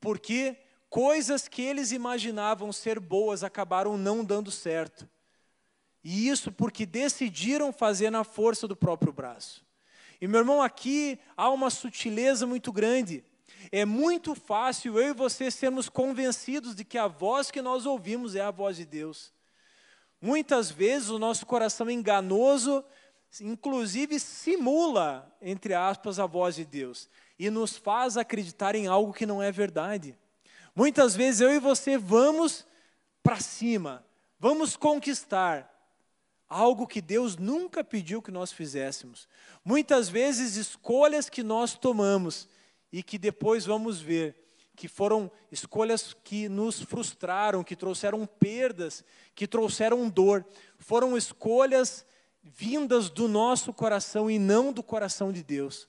Porque 0.00 0.56
coisas 0.88 1.48
que 1.48 1.62
eles 1.62 1.92
imaginavam 1.92 2.72
ser 2.72 2.98
boas 2.98 3.42
acabaram 3.42 3.96
não 3.96 4.24
dando 4.24 4.50
certo. 4.50 5.08
E 6.10 6.26
isso 6.26 6.50
porque 6.50 6.86
decidiram 6.86 7.70
fazer 7.70 8.08
na 8.08 8.24
força 8.24 8.66
do 8.66 8.74
próprio 8.74 9.12
braço. 9.12 9.62
E 10.18 10.26
meu 10.26 10.40
irmão, 10.40 10.62
aqui 10.62 11.18
há 11.36 11.50
uma 11.50 11.68
sutileza 11.68 12.46
muito 12.46 12.72
grande. 12.72 13.22
É 13.70 13.84
muito 13.84 14.34
fácil 14.34 14.98
eu 14.98 15.10
e 15.10 15.12
você 15.12 15.50
sermos 15.50 15.90
convencidos 15.90 16.74
de 16.74 16.82
que 16.82 16.96
a 16.96 17.06
voz 17.06 17.50
que 17.50 17.60
nós 17.60 17.84
ouvimos 17.84 18.34
é 18.34 18.40
a 18.40 18.50
voz 18.50 18.78
de 18.78 18.86
Deus. 18.86 19.34
Muitas 20.18 20.70
vezes 20.70 21.10
o 21.10 21.18
nosso 21.18 21.44
coração 21.44 21.90
enganoso, 21.90 22.82
inclusive 23.38 24.18
simula, 24.18 25.30
entre 25.42 25.74
aspas, 25.74 26.18
a 26.18 26.24
voz 26.24 26.54
de 26.54 26.64
Deus 26.64 27.06
e 27.38 27.50
nos 27.50 27.76
faz 27.76 28.16
acreditar 28.16 28.74
em 28.74 28.86
algo 28.86 29.12
que 29.12 29.26
não 29.26 29.42
é 29.42 29.52
verdade. 29.52 30.16
Muitas 30.74 31.14
vezes 31.14 31.42
eu 31.42 31.52
e 31.52 31.58
você 31.58 31.98
vamos 31.98 32.66
para 33.22 33.38
cima, 33.40 34.02
vamos 34.40 34.74
conquistar, 34.74 35.77
algo 36.48 36.86
que 36.86 37.00
Deus 37.00 37.36
nunca 37.36 37.84
pediu 37.84 38.22
que 38.22 38.30
nós 38.30 38.52
fizéssemos. 38.52 39.28
Muitas 39.64 40.08
vezes, 40.08 40.56
escolhas 40.56 41.28
que 41.28 41.42
nós 41.42 41.74
tomamos 41.74 42.48
e 42.92 43.02
que 43.02 43.18
depois 43.18 43.66
vamos 43.66 44.00
ver 44.00 44.34
que 44.78 44.86
foram 44.86 45.28
escolhas 45.50 46.14
que 46.22 46.48
nos 46.48 46.80
frustraram, 46.80 47.64
que 47.64 47.74
trouxeram 47.74 48.24
perdas, 48.24 49.04
que 49.34 49.44
trouxeram 49.44 50.08
dor, 50.08 50.46
foram 50.78 51.16
escolhas 51.16 52.06
vindas 52.44 53.10
do 53.10 53.26
nosso 53.26 53.72
coração 53.72 54.30
e 54.30 54.38
não 54.38 54.72
do 54.72 54.82
coração 54.82 55.32
de 55.32 55.42
Deus. 55.42 55.88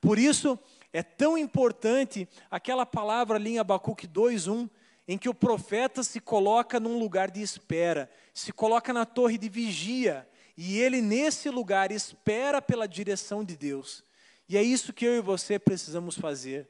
Por 0.00 0.18
isso, 0.18 0.58
é 0.92 1.04
tão 1.04 1.38
importante 1.38 2.28
aquela 2.50 2.84
palavra 2.84 3.36
ali 3.36 3.52
em 3.52 3.58
Abacuque 3.60 4.08
2:1, 4.08 4.68
em 5.06 5.18
que 5.18 5.28
o 5.28 5.34
profeta 5.34 6.02
se 6.02 6.20
coloca 6.20 6.80
num 6.80 6.98
lugar 6.98 7.30
de 7.30 7.42
espera, 7.42 8.10
se 8.32 8.52
coloca 8.52 8.92
na 8.92 9.04
torre 9.04 9.36
de 9.36 9.48
vigia, 9.48 10.28
e 10.56 10.78
ele 10.78 11.00
nesse 11.00 11.50
lugar 11.50 11.90
espera 11.90 12.62
pela 12.62 12.88
direção 12.88 13.44
de 13.44 13.56
Deus. 13.56 14.04
E 14.48 14.56
é 14.56 14.62
isso 14.62 14.92
que 14.92 15.04
eu 15.04 15.16
e 15.16 15.20
você 15.20 15.58
precisamos 15.58 16.16
fazer. 16.16 16.68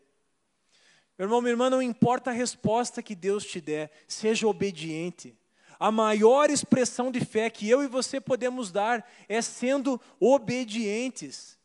Meu 1.19 1.27
irmão, 1.27 1.41
minha 1.41 1.53
irmã, 1.53 1.71
não 1.71 1.83
importa 1.83 2.31
a 2.31 2.33
resposta 2.33 3.03
que 3.03 3.15
Deus 3.15 3.45
te 3.45 3.61
der, 3.61 3.91
seja 4.09 4.49
obediente. 4.49 5.37
A 5.79 5.91
maior 5.91 6.51
expressão 6.51 7.11
de 7.11 7.25
fé 7.25 7.51
que 7.51 7.69
eu 7.69 7.83
e 7.83 7.89
você 7.89 8.21
podemos 8.21 8.73
dar 8.73 9.09
é 9.29 9.41
sendo 9.43 10.01
obedientes. 10.19 11.59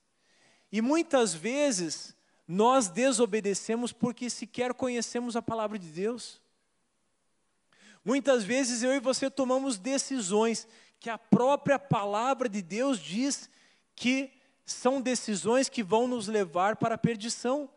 E 0.71 0.81
muitas 0.81 1.33
vezes 1.33 2.15
nós 2.47 2.89
desobedecemos 2.89 3.91
porque 3.91 4.29
sequer 4.29 4.73
conhecemos 4.73 5.35
a 5.35 5.41
palavra 5.41 5.79
de 5.79 5.87
Deus. 5.87 6.41
Muitas 8.09 8.43
vezes 8.43 8.81
eu 8.81 8.91
e 8.91 8.99
você 8.99 9.29
tomamos 9.29 9.77
decisões 9.77 10.67
que 10.99 11.11
a 11.11 11.17
própria 11.19 11.77
palavra 11.77 12.49
de 12.49 12.59
Deus 12.59 12.99
diz 12.99 13.47
que 13.95 14.31
são 14.65 14.99
decisões 14.99 15.69
que 15.69 15.83
vão 15.83 16.07
nos 16.07 16.27
levar 16.27 16.77
para 16.77 16.95
a 16.95 16.97
perdição. 16.97 17.69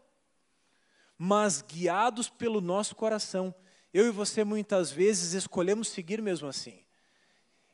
Mas 1.19 1.61
guiados 1.61 2.31
pelo 2.31 2.63
nosso 2.63 2.97
coração, 2.97 3.55
eu 3.93 4.07
e 4.07 4.11
você 4.11 4.43
muitas 4.43 4.91
vezes 4.91 5.35
escolhemos 5.35 5.89
seguir 5.89 6.23
mesmo 6.23 6.49
assim. 6.49 6.83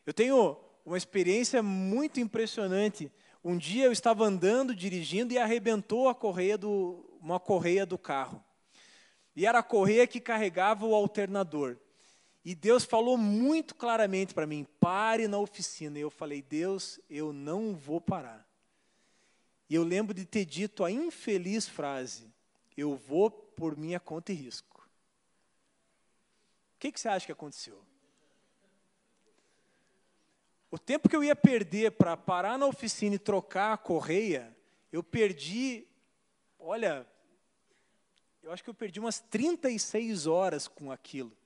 Eu 0.04 0.12
tenho 0.12 0.58
uma 0.84 0.98
experiência 0.98 1.62
muito 1.62 2.18
impressionante. 2.18 3.08
Um 3.44 3.56
dia 3.56 3.84
eu 3.84 3.92
estava 3.92 4.24
andando, 4.24 4.74
dirigindo 4.74 5.32
e 5.32 5.38
arrebentou 5.38 6.08
a 6.08 6.14
correia 6.14 6.58
do, 6.58 7.08
uma 7.22 7.38
correia 7.38 7.86
do 7.86 7.96
carro. 7.96 8.44
E 9.36 9.46
era 9.46 9.60
a 9.60 9.62
correia 9.62 10.08
que 10.08 10.18
carregava 10.18 10.84
o 10.84 10.92
alternador. 10.92 11.78
E 12.44 12.54
Deus 12.54 12.84
falou 12.84 13.16
muito 13.16 13.74
claramente 13.74 14.32
para 14.32 14.46
mim: 14.46 14.66
pare 14.80 15.28
na 15.28 15.38
oficina. 15.38 15.98
E 15.98 16.02
eu 16.02 16.10
falei: 16.10 16.42
Deus, 16.42 17.00
eu 17.08 17.32
não 17.32 17.74
vou 17.74 18.00
parar. 18.00 18.46
E 19.68 19.74
eu 19.74 19.82
lembro 19.82 20.14
de 20.14 20.24
ter 20.24 20.44
dito 20.44 20.84
a 20.84 20.90
infeliz 20.90 21.68
frase: 21.68 22.32
eu 22.76 22.96
vou 22.96 23.30
por 23.30 23.76
minha 23.76 24.00
conta 24.00 24.32
e 24.32 24.34
risco. 24.34 24.88
O 26.76 26.78
que, 26.78 26.92
que 26.92 27.00
você 27.00 27.08
acha 27.08 27.26
que 27.26 27.32
aconteceu? 27.32 27.82
O 30.70 30.78
tempo 30.78 31.08
que 31.08 31.16
eu 31.16 31.24
ia 31.24 31.34
perder 31.34 31.92
para 31.92 32.16
parar 32.16 32.58
na 32.58 32.66
oficina 32.66 33.14
e 33.14 33.18
trocar 33.18 33.72
a 33.72 33.78
correia, 33.78 34.54
eu 34.92 35.02
perdi, 35.02 35.86
olha, 36.58 37.06
eu 38.42 38.52
acho 38.52 38.62
que 38.62 38.70
eu 38.70 38.74
perdi 38.74 39.00
umas 39.00 39.18
36 39.18 40.26
horas 40.26 40.68
com 40.68 40.92
aquilo. 40.92 41.36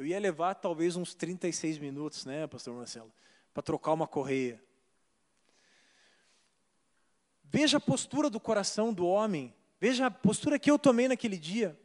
Eu 0.00 0.06
ia 0.06 0.18
levar 0.18 0.54
talvez 0.54 0.96
uns 0.96 1.14
36 1.14 1.78
minutos, 1.78 2.24
né, 2.24 2.46
pastor 2.46 2.74
Marcelo, 2.74 3.12
para 3.54 3.62
trocar 3.62 3.92
uma 3.92 4.06
correia. 4.06 4.60
Veja 7.44 7.76
a 7.76 7.80
postura 7.80 8.28
do 8.28 8.40
coração 8.40 8.92
do 8.92 9.06
homem 9.06 9.54
Veja 9.80 10.06
a 10.06 10.10
postura 10.10 10.58
que 10.58 10.70
eu 10.70 10.78
tomei 10.78 11.08
naquele 11.08 11.38
dia. 11.38 11.78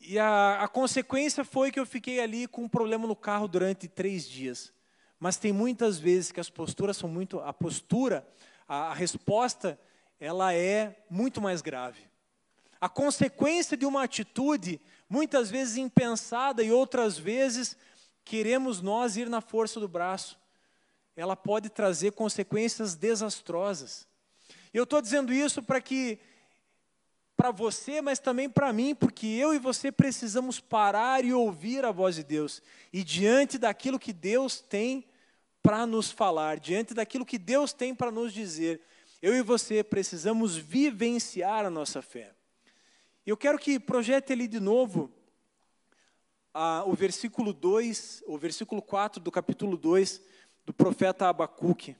E 0.00 0.18
a, 0.18 0.64
a 0.64 0.66
consequência 0.66 1.44
foi 1.44 1.70
que 1.70 1.78
eu 1.78 1.86
fiquei 1.86 2.18
ali 2.18 2.48
com 2.48 2.64
um 2.64 2.68
problema 2.68 3.06
no 3.06 3.14
carro 3.14 3.46
durante 3.46 3.86
três 3.86 4.28
dias. 4.28 4.72
Mas 5.20 5.36
tem 5.36 5.52
muitas 5.52 6.00
vezes 6.00 6.32
que 6.32 6.40
as 6.40 6.50
posturas 6.50 6.96
são 6.96 7.08
muito. 7.08 7.38
A 7.38 7.52
postura, 7.52 8.26
a, 8.66 8.90
a 8.90 8.94
resposta, 8.94 9.78
ela 10.18 10.52
é 10.52 11.00
muito 11.08 11.40
mais 11.40 11.62
grave. 11.62 12.10
A 12.80 12.88
consequência 12.88 13.76
de 13.76 13.86
uma 13.86 14.02
atitude, 14.02 14.80
muitas 15.10 15.50
vezes 15.50 15.76
impensada 15.76 16.62
e 16.62 16.70
outras 16.70 17.18
vezes 17.18 17.76
queremos 18.24 18.80
nós 18.80 19.16
ir 19.16 19.28
na 19.28 19.40
força 19.40 19.80
do 19.80 19.88
braço, 19.88 20.38
ela 21.16 21.34
pode 21.34 21.68
trazer 21.68 22.12
consequências 22.12 22.94
desastrosas. 22.94 24.06
Eu 24.72 24.84
estou 24.84 25.02
dizendo 25.02 25.32
isso 25.32 25.60
para 25.60 25.80
que 25.80 26.20
para 27.36 27.50
você, 27.50 28.02
mas 28.02 28.18
também 28.18 28.50
para 28.50 28.70
mim, 28.70 28.94
porque 28.94 29.26
eu 29.26 29.54
e 29.54 29.58
você 29.58 29.90
precisamos 29.90 30.60
parar 30.60 31.24
e 31.24 31.32
ouvir 31.32 31.86
a 31.86 31.90
voz 31.90 32.16
de 32.16 32.22
Deus. 32.22 32.62
E 32.92 33.02
diante 33.02 33.56
daquilo 33.56 33.98
que 33.98 34.12
Deus 34.12 34.60
tem 34.60 35.06
para 35.62 35.86
nos 35.86 36.10
falar, 36.10 36.60
diante 36.60 36.92
daquilo 36.92 37.24
que 37.24 37.38
Deus 37.38 37.72
tem 37.72 37.94
para 37.94 38.10
nos 38.10 38.32
dizer, 38.32 38.82
eu 39.22 39.34
e 39.34 39.42
você 39.42 39.82
precisamos 39.82 40.54
vivenciar 40.56 41.64
a 41.64 41.70
nossa 41.70 42.02
fé. 42.02 42.32
Eu 43.26 43.36
quero 43.36 43.58
que 43.58 43.78
projete 43.78 44.32
ali 44.32 44.48
de 44.48 44.58
novo 44.58 45.10
ah, 46.54 46.82
o 46.86 46.94
versículo 46.94 47.52
2, 47.52 48.24
o 48.26 48.38
versículo 48.38 48.80
4 48.80 49.20
do 49.22 49.30
capítulo 49.30 49.76
2 49.76 50.22
do 50.64 50.72
profeta 50.72 51.28
Abacuque. 51.28 51.94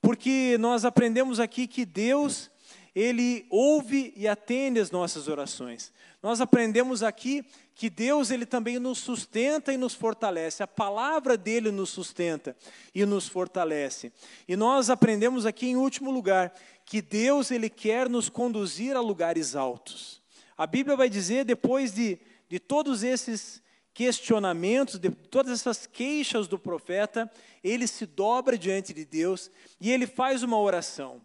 Porque 0.00 0.56
nós 0.58 0.86
aprendemos 0.86 1.40
aqui 1.40 1.66
que 1.66 1.84
Deus 1.84 2.50
ele 2.94 3.46
ouve 3.50 4.14
e 4.16 4.26
atende 4.26 4.80
as 4.80 4.90
nossas 4.90 5.28
orações. 5.28 5.92
Nós 6.22 6.40
aprendemos 6.40 7.02
aqui 7.02 7.44
que 7.74 7.90
Deus 7.90 8.30
ele 8.30 8.46
também 8.46 8.78
nos 8.78 8.96
sustenta 8.98 9.74
e 9.74 9.76
nos 9.76 9.92
fortalece. 9.92 10.62
A 10.62 10.66
palavra 10.66 11.36
dele 11.36 11.70
nos 11.70 11.90
sustenta 11.90 12.56
e 12.94 13.04
nos 13.04 13.28
fortalece. 13.28 14.10
E 14.48 14.56
nós 14.56 14.88
aprendemos 14.88 15.44
aqui 15.44 15.66
em 15.66 15.76
último 15.76 16.10
lugar 16.10 16.54
que 16.86 17.02
Deus 17.02 17.50
ele 17.50 17.68
quer 17.68 18.08
nos 18.08 18.30
conduzir 18.30 18.96
a 18.96 19.00
lugares 19.00 19.54
altos. 19.54 20.24
A 20.56 20.66
Bíblia 20.66 20.96
vai 20.96 21.08
dizer 21.08 21.44
depois 21.44 21.92
de, 21.92 22.18
de 22.48 22.58
todos 22.58 23.02
esses 23.02 23.62
questionamentos, 23.92 24.98
de 24.98 25.10
todas 25.10 25.52
essas 25.52 25.86
queixas 25.86 26.46
do 26.46 26.58
profeta, 26.58 27.30
ele 27.64 27.86
se 27.86 28.04
dobra 28.04 28.58
diante 28.58 28.92
de 28.92 29.04
Deus 29.04 29.50
e 29.80 29.90
ele 29.90 30.06
faz 30.06 30.42
uma 30.42 30.58
oração. 30.58 31.20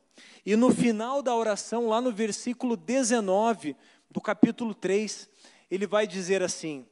E 0.46 0.56
no 0.56 0.74
final 0.74 1.22
da 1.22 1.36
oração, 1.36 1.88
lá 1.88 2.00
no 2.02 2.12
versículo 2.12 2.76
19 2.78 3.76
do 4.10 4.22
capítulo 4.22 4.74
3, 4.74 5.30
ele 5.70 5.86
vai 5.86 6.08
dizer 6.08 6.42
assim: 6.42 6.86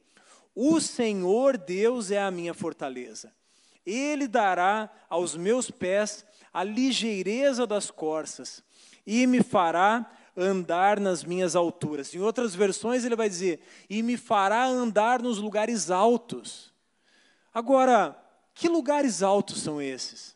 O 0.55 0.79
Senhor 0.79 1.57
Deus 1.57 2.11
é 2.11 2.21
a 2.21 2.31
minha 2.31 2.53
fortaleza. 2.53 3.33
Ele 3.85 4.27
dará 4.27 4.89
aos 5.09 5.35
meus 5.35 5.71
pés 5.71 6.25
a 6.53 6.63
ligeireza 6.63 7.65
das 7.65 7.89
corças 7.89 8.63
e 9.05 9.25
me 9.25 9.41
fará 9.41 10.09
andar 10.39 10.99
nas 10.99 11.23
minhas 11.23 11.55
alturas. 11.55 12.13
Em 12.13 12.19
outras 12.19 12.55
versões 12.55 13.03
ele 13.03 13.15
vai 13.15 13.27
dizer: 13.27 13.59
e 13.89 14.01
me 14.01 14.17
fará 14.17 14.65
andar 14.65 15.21
nos 15.21 15.37
lugares 15.37 15.91
altos. 15.91 16.73
Agora, 17.53 18.17
que 18.53 18.69
lugares 18.69 19.21
altos 19.21 19.61
são 19.61 19.81
esses? 19.81 20.35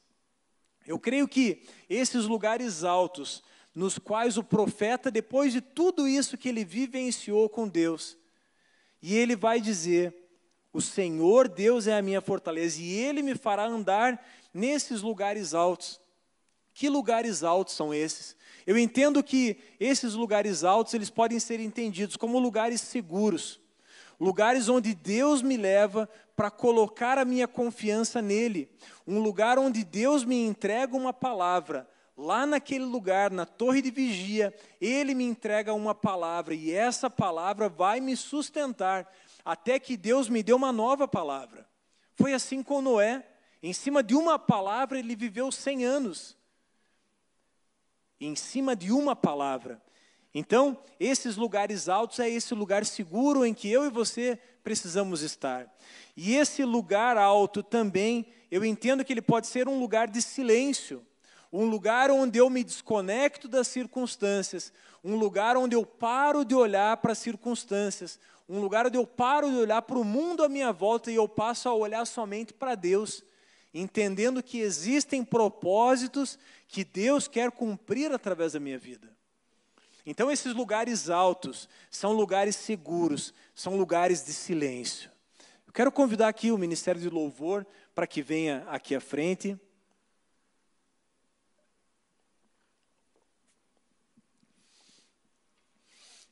Eu 0.85 0.99
creio 0.99 1.27
que 1.27 1.63
esses 1.89 2.25
lugares 2.25 2.83
altos, 2.83 3.43
nos 3.73 3.97
quais 3.97 4.37
o 4.37 4.43
profeta, 4.43 5.09
depois 5.09 5.53
de 5.53 5.61
tudo 5.61 6.07
isso 6.07 6.37
que 6.37 6.49
ele 6.49 6.65
vivenciou 6.65 7.47
com 7.47 7.67
Deus, 7.67 8.17
e 9.01 9.15
ele 9.15 9.35
vai 9.35 9.61
dizer: 9.61 10.13
O 10.73 10.81
Senhor 10.81 11.47
Deus 11.47 11.87
é 11.87 11.97
a 11.97 12.01
minha 12.01 12.21
fortaleza, 12.21 12.81
e 12.81 12.91
ele 12.91 13.21
me 13.21 13.35
fará 13.35 13.65
andar 13.65 14.23
nesses 14.53 15.01
lugares 15.01 15.53
altos. 15.53 16.02
Que 16.73 16.89
lugares 16.89 17.43
altos 17.43 17.75
são 17.75 17.93
esses? 17.93 18.35
Eu 18.65 18.77
entendo 18.77 19.23
que 19.23 19.57
esses 19.79 20.13
lugares 20.13 20.63
altos, 20.63 20.93
eles 20.93 21.09
podem 21.09 21.39
ser 21.39 21.59
entendidos 21.59 22.15
como 22.15 22.39
lugares 22.39 22.81
seguros, 22.81 23.59
lugares 24.19 24.69
onde 24.69 24.93
Deus 24.93 25.41
me 25.41 25.57
leva 25.57 26.09
para 26.35 26.49
colocar 26.49 27.17
a 27.17 27.25
minha 27.25 27.47
confiança 27.47 28.21
nele, 28.21 28.69
um 29.05 29.19
lugar 29.19 29.59
onde 29.59 29.83
Deus 29.83 30.23
me 30.23 30.45
entrega 30.45 30.95
uma 30.95 31.13
palavra. 31.13 31.87
Lá 32.15 32.45
naquele 32.45 32.85
lugar, 32.85 33.31
na 33.31 33.45
torre 33.45 33.81
de 33.81 33.89
vigia, 33.89 34.53
ele 34.79 35.15
me 35.15 35.23
entrega 35.23 35.73
uma 35.73 35.95
palavra 35.95 36.53
e 36.53 36.71
essa 36.71 37.09
palavra 37.09 37.67
vai 37.67 37.99
me 37.99 38.15
sustentar 38.15 39.11
até 39.43 39.79
que 39.79 39.97
Deus 39.97 40.29
me 40.29 40.43
dê 40.43 40.53
uma 40.53 40.71
nova 40.71 41.07
palavra. 41.07 41.67
Foi 42.15 42.33
assim 42.33 42.61
com 42.61 42.81
Noé. 42.81 43.27
Em 43.61 43.73
cima 43.73 44.03
de 44.03 44.15
uma 44.15 44.37
palavra 44.37 44.99
ele 44.99 45.15
viveu 45.15 45.51
100 45.51 45.85
anos. 45.85 46.37
Em 48.19 48.35
cima 48.35 48.75
de 48.75 48.91
uma 48.91 49.15
palavra. 49.15 49.81
Então, 50.33 50.77
esses 50.99 51.35
lugares 51.35 51.87
altos 51.87 52.19
é 52.19 52.29
esse 52.29 52.53
lugar 52.55 52.85
seguro 52.85 53.45
em 53.45 53.53
que 53.53 53.69
eu 53.69 53.85
e 53.85 53.89
você 53.89 54.39
precisamos 54.63 55.21
estar. 55.21 55.71
E 56.17 56.35
esse 56.35 56.63
lugar 56.63 57.17
alto 57.17 57.61
também, 57.61 58.25
eu 58.49 58.65
entendo 58.65 59.03
que 59.03 59.13
ele 59.13 59.21
pode 59.21 59.47
ser 59.47 59.67
um 59.67 59.79
lugar 59.79 60.07
de 60.07 60.21
silêncio, 60.21 61.05
um 61.51 61.65
lugar 61.65 62.09
onde 62.09 62.39
eu 62.39 62.49
me 62.49 62.63
desconecto 62.63 63.47
das 63.47 63.67
circunstâncias, 63.67 64.73
um 65.03 65.15
lugar 65.15 65.55
onde 65.55 65.75
eu 65.75 65.85
paro 65.85 66.43
de 66.43 66.55
olhar 66.55 66.97
para 66.97 67.11
as 67.11 67.19
circunstâncias, 67.19 68.19
um 68.49 68.59
lugar 68.59 68.87
onde 68.87 68.97
eu 68.97 69.05
paro 69.05 69.51
de 69.51 69.57
olhar 69.57 69.83
para 69.83 69.99
o 69.99 70.03
mundo 70.03 70.43
à 70.43 70.49
minha 70.49 70.71
volta 70.71 71.11
e 71.11 71.15
eu 71.15 71.27
passo 71.27 71.69
a 71.69 71.73
olhar 71.73 72.05
somente 72.05 72.53
para 72.53 72.73
Deus, 72.73 73.23
entendendo 73.73 74.43
que 74.43 74.59
existem 74.59 75.23
propósitos 75.23 76.37
que 76.67 76.83
Deus 76.83 77.27
quer 77.27 77.51
cumprir 77.51 78.11
através 78.11 78.53
da 78.53 78.59
minha 78.59 78.77
vida. 78.77 79.11
Então, 80.05 80.29
esses 80.29 80.53
lugares 80.53 81.09
altos 81.09 81.69
são 81.89 82.11
lugares 82.11 82.55
seguros, 82.55 83.33
são 83.55 83.77
lugares 83.77 84.23
de 84.23 84.33
silêncio. 84.33 85.09
Eu 85.65 85.73
quero 85.73 85.91
convidar 85.91 86.27
aqui 86.27 86.51
o 86.51 86.57
Ministério 86.57 87.01
de 87.01 87.09
Louvor 87.09 87.65
para 87.95 88.05
que 88.05 88.21
venha 88.21 88.65
aqui 88.67 88.93
à 88.93 88.99
frente. 88.99 89.57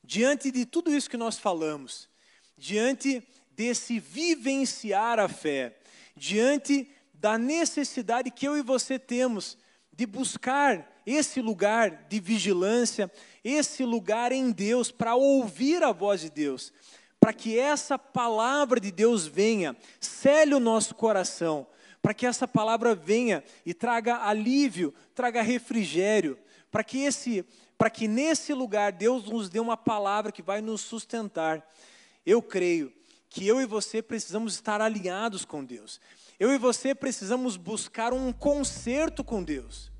Diante 0.04 0.50
de 0.50 0.66
tudo 0.66 0.94
isso 0.94 1.08
que 1.08 1.16
nós 1.16 1.38
falamos, 1.38 2.08
diante 2.58 3.26
desse 3.52 3.98
vivenciar 3.98 5.18
a 5.18 5.28
fé, 5.28 5.78
diante 6.14 6.90
da 7.22 7.38
necessidade 7.38 8.32
que 8.32 8.48
eu 8.48 8.58
e 8.58 8.62
você 8.62 8.98
temos 8.98 9.56
de 9.92 10.04
buscar 10.06 11.00
esse 11.06 11.40
lugar 11.40 12.08
de 12.08 12.18
vigilância, 12.18 13.08
esse 13.44 13.84
lugar 13.84 14.32
em 14.32 14.50
Deus, 14.50 14.90
para 14.90 15.14
ouvir 15.14 15.84
a 15.84 15.92
voz 15.92 16.22
de 16.22 16.30
Deus, 16.30 16.72
para 17.20 17.32
que 17.32 17.56
essa 17.56 17.96
palavra 17.96 18.80
de 18.80 18.90
Deus 18.90 19.24
venha, 19.24 19.76
cele 20.00 20.52
o 20.52 20.58
nosso 20.58 20.96
coração, 20.96 21.64
para 22.02 22.12
que 22.12 22.26
essa 22.26 22.48
palavra 22.48 22.92
venha 22.92 23.44
e 23.64 23.72
traga 23.72 24.26
alívio, 24.26 24.92
traga 25.14 25.42
refrigério, 25.42 26.36
para 26.72 26.82
que 26.82 27.04
esse, 27.04 27.44
para 27.78 27.88
que 27.88 28.08
nesse 28.08 28.52
lugar 28.52 28.90
Deus 28.90 29.26
nos 29.26 29.48
dê 29.48 29.60
uma 29.60 29.76
palavra 29.76 30.32
que 30.32 30.42
vai 30.42 30.60
nos 30.60 30.80
sustentar. 30.80 31.64
Eu 32.26 32.42
creio 32.42 32.92
que 33.30 33.46
eu 33.46 33.60
e 33.60 33.66
você 33.66 34.02
precisamos 34.02 34.54
estar 34.54 34.80
alinhados 34.80 35.44
com 35.44 35.64
Deus. 35.64 36.00
Eu 36.42 36.52
e 36.52 36.58
você 36.58 36.92
precisamos 36.92 37.56
buscar 37.56 38.12
um 38.12 38.32
conserto 38.32 39.22
com 39.22 39.44
Deus. 39.44 39.92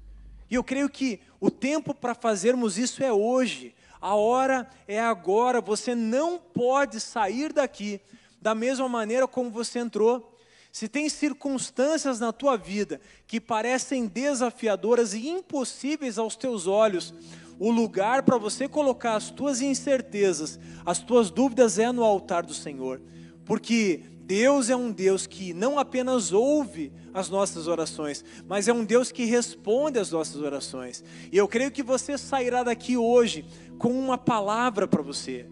E 0.51 0.57
eu 0.57 0.65
creio 0.65 0.89
que 0.89 1.21
o 1.39 1.49
tempo 1.49 1.95
para 1.95 2.17
fazermos 2.17 2.77
isso 2.77 3.01
é 3.05 3.13
hoje. 3.13 3.73
A 4.01 4.17
hora 4.17 4.69
é 4.89 4.99
agora. 4.99 5.61
Você 5.61 5.95
não 5.95 6.41
pode 6.41 6.99
sair 6.99 7.53
daqui 7.53 8.01
da 8.41 8.57
mesma 8.57 8.89
maneira 8.89 9.29
como 9.29 9.53
você 9.53 9.79
entrou. 9.79 10.37
Se 10.73 10.89
tem 10.89 11.09
circunstâncias 11.09 12.19
na 12.19 12.33
tua 12.33 12.57
vida 12.57 13.01
que 13.25 13.41
parecem 13.41 14.09
desafiadoras 14.09 15.15
e 15.15 15.29
impossíveis 15.29 16.19
aos 16.19 16.35
teus 16.35 16.67
olhos, 16.67 17.15
o 17.57 17.71
lugar 17.71 18.25
para 18.25 18.37
você 18.37 18.67
colocar 18.67 19.15
as 19.15 19.31
tuas 19.31 19.61
incertezas, 19.61 20.59
as 20.85 20.99
tuas 20.99 21.31
dúvidas 21.31 21.79
é 21.79 21.93
no 21.93 22.03
altar 22.03 22.45
do 22.45 22.53
Senhor. 22.53 23.01
Porque 23.45 24.12
Deus 24.33 24.71
é 24.71 24.75
um 24.75 24.91
Deus 24.91 25.27
que 25.27 25.53
não 25.53 25.79
apenas 25.79 26.33
ouve 26.33 26.91
as 27.13 27.29
nossas 27.29 27.69
orações, 27.69 28.25
mas 28.49 28.67
é 28.67 28.73
um 28.73 28.83
Deus 28.83 29.13
que 29.13 29.27
responde 29.27 29.99
às 29.99 30.11
nossas 30.11 30.41
orações. 30.41 31.05
E 31.31 31.37
eu 31.37 31.47
creio 31.47 31.71
que 31.71 31.83
você 31.83 32.17
sairá 32.17 32.63
daqui 32.63 32.97
hoje 32.97 33.45
com 33.79 33.91
uma 33.91 34.17
palavra 34.17 34.89
para 34.89 35.03
você. 35.03 35.45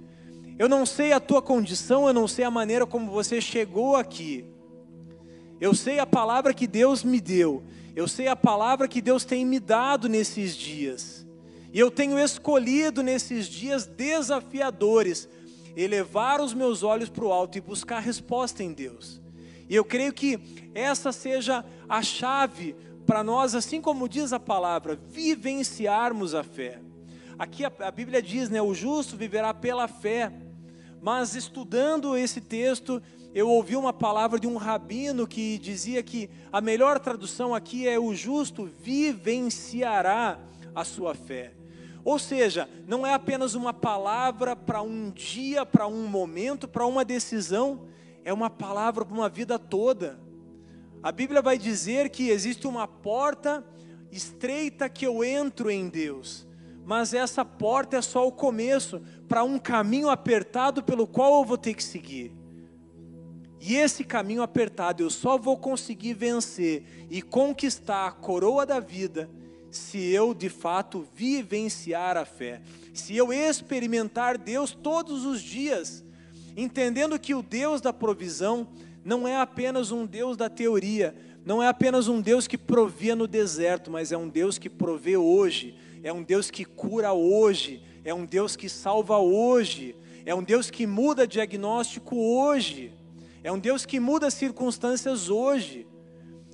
Eu 0.58 0.66
não 0.66 0.86
sei 0.86 1.12
a 1.12 1.20
tua 1.20 1.42
condição, 1.42 2.06
eu 2.06 2.14
não 2.14 2.26
sei 2.26 2.42
a 2.42 2.50
maneira 2.50 2.86
como 2.86 3.10
você 3.10 3.38
chegou 3.38 3.96
aqui. 3.96 4.46
Eu 5.60 5.74
sei 5.74 5.98
a 5.98 6.06
palavra 6.06 6.54
que 6.54 6.66
Deus 6.66 7.04
me 7.04 7.20
deu, 7.20 7.62
eu 7.94 8.08
sei 8.08 8.28
a 8.28 8.34
palavra 8.34 8.88
que 8.88 9.02
Deus 9.02 9.26
tem 9.26 9.44
me 9.44 9.60
dado 9.60 10.08
nesses 10.08 10.56
dias. 10.56 11.26
E 11.70 11.78
eu 11.78 11.90
tenho 11.90 12.18
escolhido 12.18 13.02
nesses 13.02 13.46
dias 13.46 13.84
desafiadores 13.84 15.28
elevar 15.76 16.40
os 16.40 16.54
meus 16.54 16.82
olhos 16.82 17.08
para 17.08 17.24
o 17.24 17.32
alto 17.32 17.58
e 17.58 17.60
buscar 17.60 18.00
resposta 18.00 18.62
em 18.62 18.72
Deus. 18.72 19.20
E 19.68 19.74
eu 19.74 19.84
creio 19.84 20.12
que 20.12 20.38
essa 20.74 21.12
seja 21.12 21.64
a 21.88 22.02
chave 22.02 22.74
para 23.06 23.22
nós, 23.22 23.54
assim 23.54 23.80
como 23.80 24.08
diz 24.08 24.32
a 24.32 24.40
palavra, 24.40 24.98
vivenciarmos 25.08 26.34
a 26.34 26.42
fé. 26.42 26.80
Aqui 27.38 27.64
a, 27.64 27.72
a 27.80 27.90
Bíblia 27.90 28.20
diz, 28.20 28.50
né, 28.50 28.60
o 28.60 28.74
justo 28.74 29.16
viverá 29.16 29.54
pela 29.54 29.88
fé. 29.88 30.32
Mas 31.00 31.34
estudando 31.34 32.16
esse 32.16 32.40
texto, 32.40 33.02
eu 33.34 33.48
ouvi 33.48 33.76
uma 33.76 33.92
palavra 33.92 34.38
de 34.38 34.46
um 34.46 34.56
rabino 34.56 35.26
que 35.26 35.56
dizia 35.58 36.02
que 36.02 36.28
a 36.52 36.60
melhor 36.60 36.98
tradução 36.98 37.54
aqui 37.54 37.86
é 37.88 37.98
o 37.98 38.14
justo 38.14 38.68
vivenciará 38.80 40.38
a 40.74 40.84
sua 40.84 41.14
fé. 41.14 41.52
Ou 42.04 42.18
seja, 42.18 42.68
não 42.86 43.06
é 43.06 43.12
apenas 43.12 43.54
uma 43.54 43.72
palavra 43.72 44.56
para 44.56 44.80
um 44.82 45.10
dia, 45.10 45.66
para 45.66 45.86
um 45.86 46.06
momento, 46.06 46.66
para 46.66 46.86
uma 46.86 47.04
decisão, 47.04 47.86
é 48.24 48.32
uma 48.32 48.48
palavra 48.48 49.04
para 49.04 49.14
uma 49.14 49.28
vida 49.28 49.58
toda. 49.58 50.18
A 51.02 51.12
Bíblia 51.12 51.42
vai 51.42 51.58
dizer 51.58 52.10
que 52.10 52.28
existe 52.28 52.66
uma 52.66 52.86
porta 52.86 53.64
estreita 54.10 54.88
que 54.88 55.06
eu 55.06 55.22
entro 55.22 55.70
em 55.70 55.88
Deus, 55.88 56.46
mas 56.84 57.14
essa 57.14 57.44
porta 57.44 57.96
é 57.96 58.02
só 58.02 58.26
o 58.26 58.32
começo 58.32 59.00
para 59.28 59.44
um 59.44 59.58
caminho 59.58 60.08
apertado 60.08 60.82
pelo 60.82 61.06
qual 61.06 61.40
eu 61.40 61.44
vou 61.44 61.58
ter 61.58 61.74
que 61.74 61.84
seguir. 61.84 62.34
E 63.60 63.76
esse 63.76 64.02
caminho 64.04 64.42
apertado 64.42 65.02
eu 65.02 65.10
só 65.10 65.36
vou 65.36 65.56
conseguir 65.58 66.14
vencer 66.14 67.06
e 67.10 67.20
conquistar 67.20 68.06
a 68.06 68.12
coroa 68.12 68.64
da 68.64 68.80
vida 68.80 69.28
se 69.70 69.98
eu 70.10 70.34
de 70.34 70.48
fato 70.48 71.06
vivenciar 71.14 72.16
a 72.16 72.24
fé, 72.24 72.60
se 72.92 73.16
eu 73.16 73.32
experimentar 73.32 74.36
Deus 74.36 74.72
todos 74.72 75.24
os 75.24 75.40
dias, 75.40 76.04
entendendo 76.56 77.18
que 77.18 77.34
o 77.34 77.42
Deus 77.42 77.80
da 77.80 77.92
provisão 77.92 78.68
não 79.04 79.26
é 79.26 79.36
apenas 79.36 79.90
um 79.90 80.04
Deus 80.04 80.36
da 80.36 80.48
teoria, 80.48 81.14
não 81.44 81.62
é 81.62 81.68
apenas 81.68 82.08
um 82.08 82.20
Deus 82.20 82.46
que 82.46 82.58
provia 82.58 83.16
no 83.16 83.26
deserto, 83.26 83.90
mas 83.90 84.12
é 84.12 84.16
um 84.16 84.28
Deus 84.28 84.58
que 84.58 84.68
provê 84.68 85.16
hoje, 85.16 85.74
é 86.02 86.12
um 86.12 86.22
Deus 86.22 86.50
que 86.50 86.64
cura 86.64 87.12
hoje, 87.12 87.82
é 88.04 88.12
um 88.12 88.26
Deus 88.26 88.56
que 88.56 88.68
salva 88.68 89.18
hoje, 89.18 89.96
é 90.26 90.34
um 90.34 90.42
Deus 90.42 90.70
que 90.70 90.86
muda 90.86 91.26
diagnóstico 91.26 92.16
hoje, 92.16 92.92
é 93.42 93.50
um 93.50 93.58
Deus 93.58 93.86
que 93.86 93.98
muda 93.98 94.30
circunstâncias 94.30 95.30
hoje. 95.30 95.86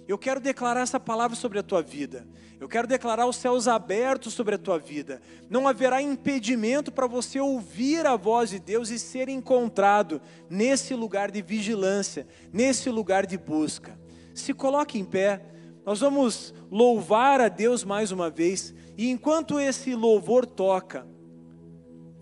Eu 0.09 0.17
quero 0.17 0.41
declarar 0.41 0.83
essa 0.83 1.01
palavra 1.01 1.37
sobre 1.37 1.59
a 1.59 1.63
tua 1.63 1.83
vida. 1.83 2.27
Eu 2.61 2.69
quero 2.69 2.87
declarar 2.87 3.27
os 3.27 3.37
céus 3.37 3.67
abertos 3.67 4.33
sobre 4.35 4.55
a 4.55 4.59
tua 4.59 4.79
vida. 4.79 5.21
Não 5.51 5.67
haverá 5.67 6.01
impedimento 6.01 6.93
para 6.93 7.07
você 7.07 7.41
ouvir 7.41 8.07
a 8.07 8.17
voz 8.17 8.51
de 8.51 8.61
Deus 8.61 8.89
e 8.91 8.99
ser 8.99 9.29
encontrado 9.29 10.21
nesse 10.49 10.95
lugar 10.95 11.31
de 11.31 11.43
vigilância, 11.43 12.27
nesse 12.53 12.89
lugar 12.89 13.27
de 13.27 13.37
busca. 13.37 13.99
Se 14.33 14.55
coloque 14.55 14.99
em 14.99 15.05
pé. 15.05 15.45
Nós 15.85 16.01
vamos 16.01 16.55
louvar 16.71 17.41
a 17.41 17.49
Deus 17.49 17.85
mais 17.85 18.13
uma 18.13 18.31
vez. 18.31 18.75
E 18.97 19.11
enquanto 19.11 19.59
esse 19.59 19.95
louvor 19.95 20.47
toca, 20.47 21.07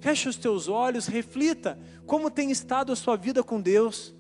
feche 0.01 0.28
os 0.28 0.37
teus 0.37 0.68
olhos, 0.68 1.07
reflita 1.07 1.78
como 2.07 2.30
tem 2.30 2.51
estado 2.51 2.93
a 2.93 2.97
sua 2.97 3.16
vida 3.16 3.43
com 3.43 3.61
Deus 3.61 4.13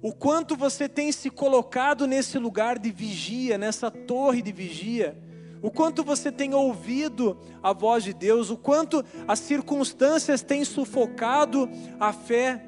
o 0.00 0.12
quanto 0.12 0.56
você 0.56 0.88
tem 0.88 1.10
se 1.10 1.30
colocado 1.30 2.06
nesse 2.06 2.38
lugar 2.38 2.78
de 2.78 2.90
vigia, 2.90 3.58
nessa 3.58 3.90
torre 3.90 4.42
de 4.42 4.52
vigia, 4.52 5.18
o 5.60 5.70
quanto 5.70 6.04
você 6.04 6.30
tem 6.30 6.54
ouvido 6.54 7.36
a 7.60 7.72
voz 7.72 8.04
de 8.04 8.12
Deus, 8.12 8.48
o 8.48 8.56
quanto 8.56 9.04
as 9.26 9.40
circunstâncias 9.40 10.40
têm 10.40 10.64
sufocado 10.64 11.68
a 11.98 12.12
fé 12.12 12.64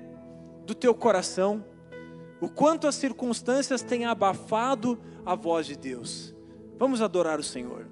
do 0.66 0.74
teu 0.74 0.92
coração, 0.92 1.64
o 2.40 2.48
quanto 2.48 2.88
as 2.88 2.96
circunstâncias 2.96 3.82
têm 3.82 4.06
abafado 4.06 4.98
a 5.24 5.36
voz 5.36 5.66
de 5.66 5.76
Deus. 5.76 6.34
Vamos 6.78 7.00
adorar 7.00 7.38
o 7.38 7.44
Senhor. 7.44 7.86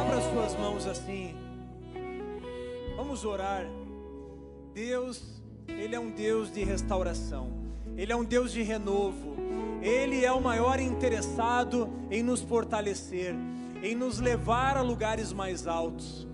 Abra 0.00 0.20
suas 0.20 0.54
mãos 0.56 0.86
assim. 0.86 1.34
Vamos 2.96 3.24
orar. 3.24 3.66
Deus, 4.80 5.22
Ele 5.68 5.94
é 5.94 6.00
um 6.00 6.10
Deus 6.10 6.50
de 6.50 6.64
restauração, 6.64 7.52
Ele 7.98 8.12
é 8.12 8.16
um 8.16 8.24
Deus 8.24 8.50
de 8.50 8.62
renovo, 8.62 9.36
Ele 9.82 10.24
é 10.24 10.32
o 10.32 10.40
maior 10.40 10.80
interessado 10.80 11.90
em 12.10 12.22
nos 12.22 12.40
fortalecer, 12.40 13.34
em 13.82 13.94
nos 13.94 14.18
levar 14.18 14.78
a 14.78 14.80
lugares 14.80 15.34
mais 15.34 15.66
altos. 15.66 16.26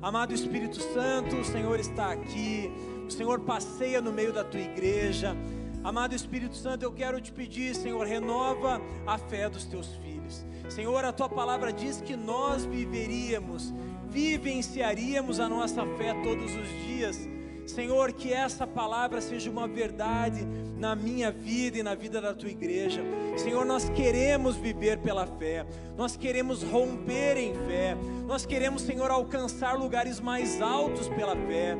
Amado 0.00 0.32
Espírito 0.32 0.80
Santo, 0.80 1.38
o 1.38 1.44
Senhor 1.44 1.80
está 1.80 2.12
aqui, 2.12 2.70
o 3.04 3.10
Senhor 3.10 3.40
passeia 3.40 4.00
no 4.00 4.12
meio 4.12 4.32
da 4.32 4.44
tua 4.44 4.60
igreja. 4.60 5.36
Amado 5.82 6.14
Espírito 6.14 6.54
Santo, 6.54 6.84
eu 6.84 6.92
quero 6.92 7.20
te 7.20 7.32
pedir, 7.32 7.74
Senhor, 7.74 8.06
renova 8.06 8.80
a 9.08 9.18
fé 9.18 9.50
dos 9.50 9.64
teus 9.64 9.88
filhos. 9.96 10.46
Senhor, 10.68 11.04
a 11.04 11.10
tua 11.10 11.28
palavra 11.28 11.72
diz 11.72 12.00
que 12.00 12.14
nós 12.14 12.64
viveríamos, 12.64 13.74
vivenciaríamos 14.08 15.40
a 15.40 15.48
nossa 15.48 15.84
fé 15.96 16.14
todos 16.22 16.54
os 16.54 16.68
dias 16.86 17.28
Senhor, 17.70 18.12
que 18.12 18.32
essa 18.32 18.66
palavra 18.66 19.20
seja 19.20 19.50
uma 19.50 19.68
verdade 19.68 20.46
na 20.78 20.96
minha 20.96 21.30
vida 21.30 21.78
e 21.78 21.82
na 21.82 21.94
vida 21.94 22.20
da 22.20 22.32
tua 22.32 22.48
igreja. 22.48 23.02
Senhor, 23.36 23.64
nós 23.66 23.88
queremos 23.90 24.56
viver 24.56 24.98
pela 24.98 25.26
fé, 25.26 25.66
nós 25.96 26.16
queremos 26.16 26.62
romper 26.62 27.36
em 27.36 27.54
fé, 27.66 27.96
nós 28.26 28.46
queremos, 28.46 28.82
Senhor, 28.82 29.10
alcançar 29.10 29.78
lugares 29.78 30.18
mais 30.18 30.62
altos 30.62 31.08
pela 31.08 31.36
fé. 31.36 31.76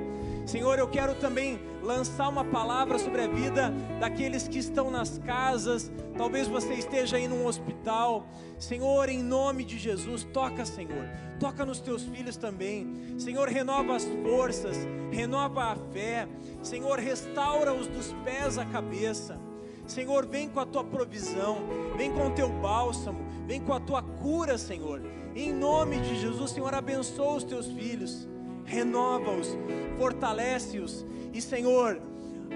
Senhor, 0.48 0.78
eu 0.78 0.88
quero 0.88 1.14
também 1.14 1.60
lançar 1.82 2.26
uma 2.26 2.42
palavra 2.42 2.98
sobre 2.98 3.20
a 3.20 3.28
vida 3.28 3.70
daqueles 4.00 4.48
que 4.48 4.56
estão 4.56 4.90
nas 4.90 5.18
casas, 5.18 5.92
talvez 6.16 6.48
você 6.48 6.72
esteja 6.72 7.18
aí 7.18 7.28
num 7.28 7.44
hospital. 7.44 8.26
Senhor, 8.58 9.10
em 9.10 9.22
nome 9.22 9.62
de 9.62 9.76
Jesus, 9.76 10.24
toca, 10.32 10.64
Senhor, 10.64 11.04
toca 11.38 11.66
nos 11.66 11.80
teus 11.80 12.04
filhos 12.04 12.38
também. 12.38 13.18
Senhor, 13.18 13.46
renova 13.46 13.94
as 13.94 14.06
forças, 14.06 14.78
renova 15.10 15.64
a 15.64 15.76
fé. 15.92 16.26
Senhor, 16.62 16.98
restaura-os 16.98 17.86
dos 17.86 18.14
pés 18.24 18.56
à 18.56 18.64
cabeça. 18.64 19.38
Senhor, 19.86 20.24
vem 20.24 20.48
com 20.48 20.60
a 20.60 20.64
tua 20.64 20.82
provisão, 20.82 21.58
vem 21.94 22.10
com 22.10 22.26
o 22.26 22.30
teu 22.30 22.48
bálsamo, 22.48 23.18
vem 23.46 23.60
com 23.60 23.74
a 23.74 23.80
tua 23.80 24.02
cura, 24.02 24.56
Senhor. 24.56 25.02
Em 25.36 25.52
nome 25.52 26.00
de 26.00 26.18
Jesus, 26.18 26.52
Senhor, 26.52 26.74
abençoa 26.74 27.36
os 27.36 27.44
teus 27.44 27.66
filhos 27.66 28.26
renova-os, 28.68 29.56
fortalece-os. 29.98 31.04
E, 31.32 31.40
Senhor, 31.40 32.00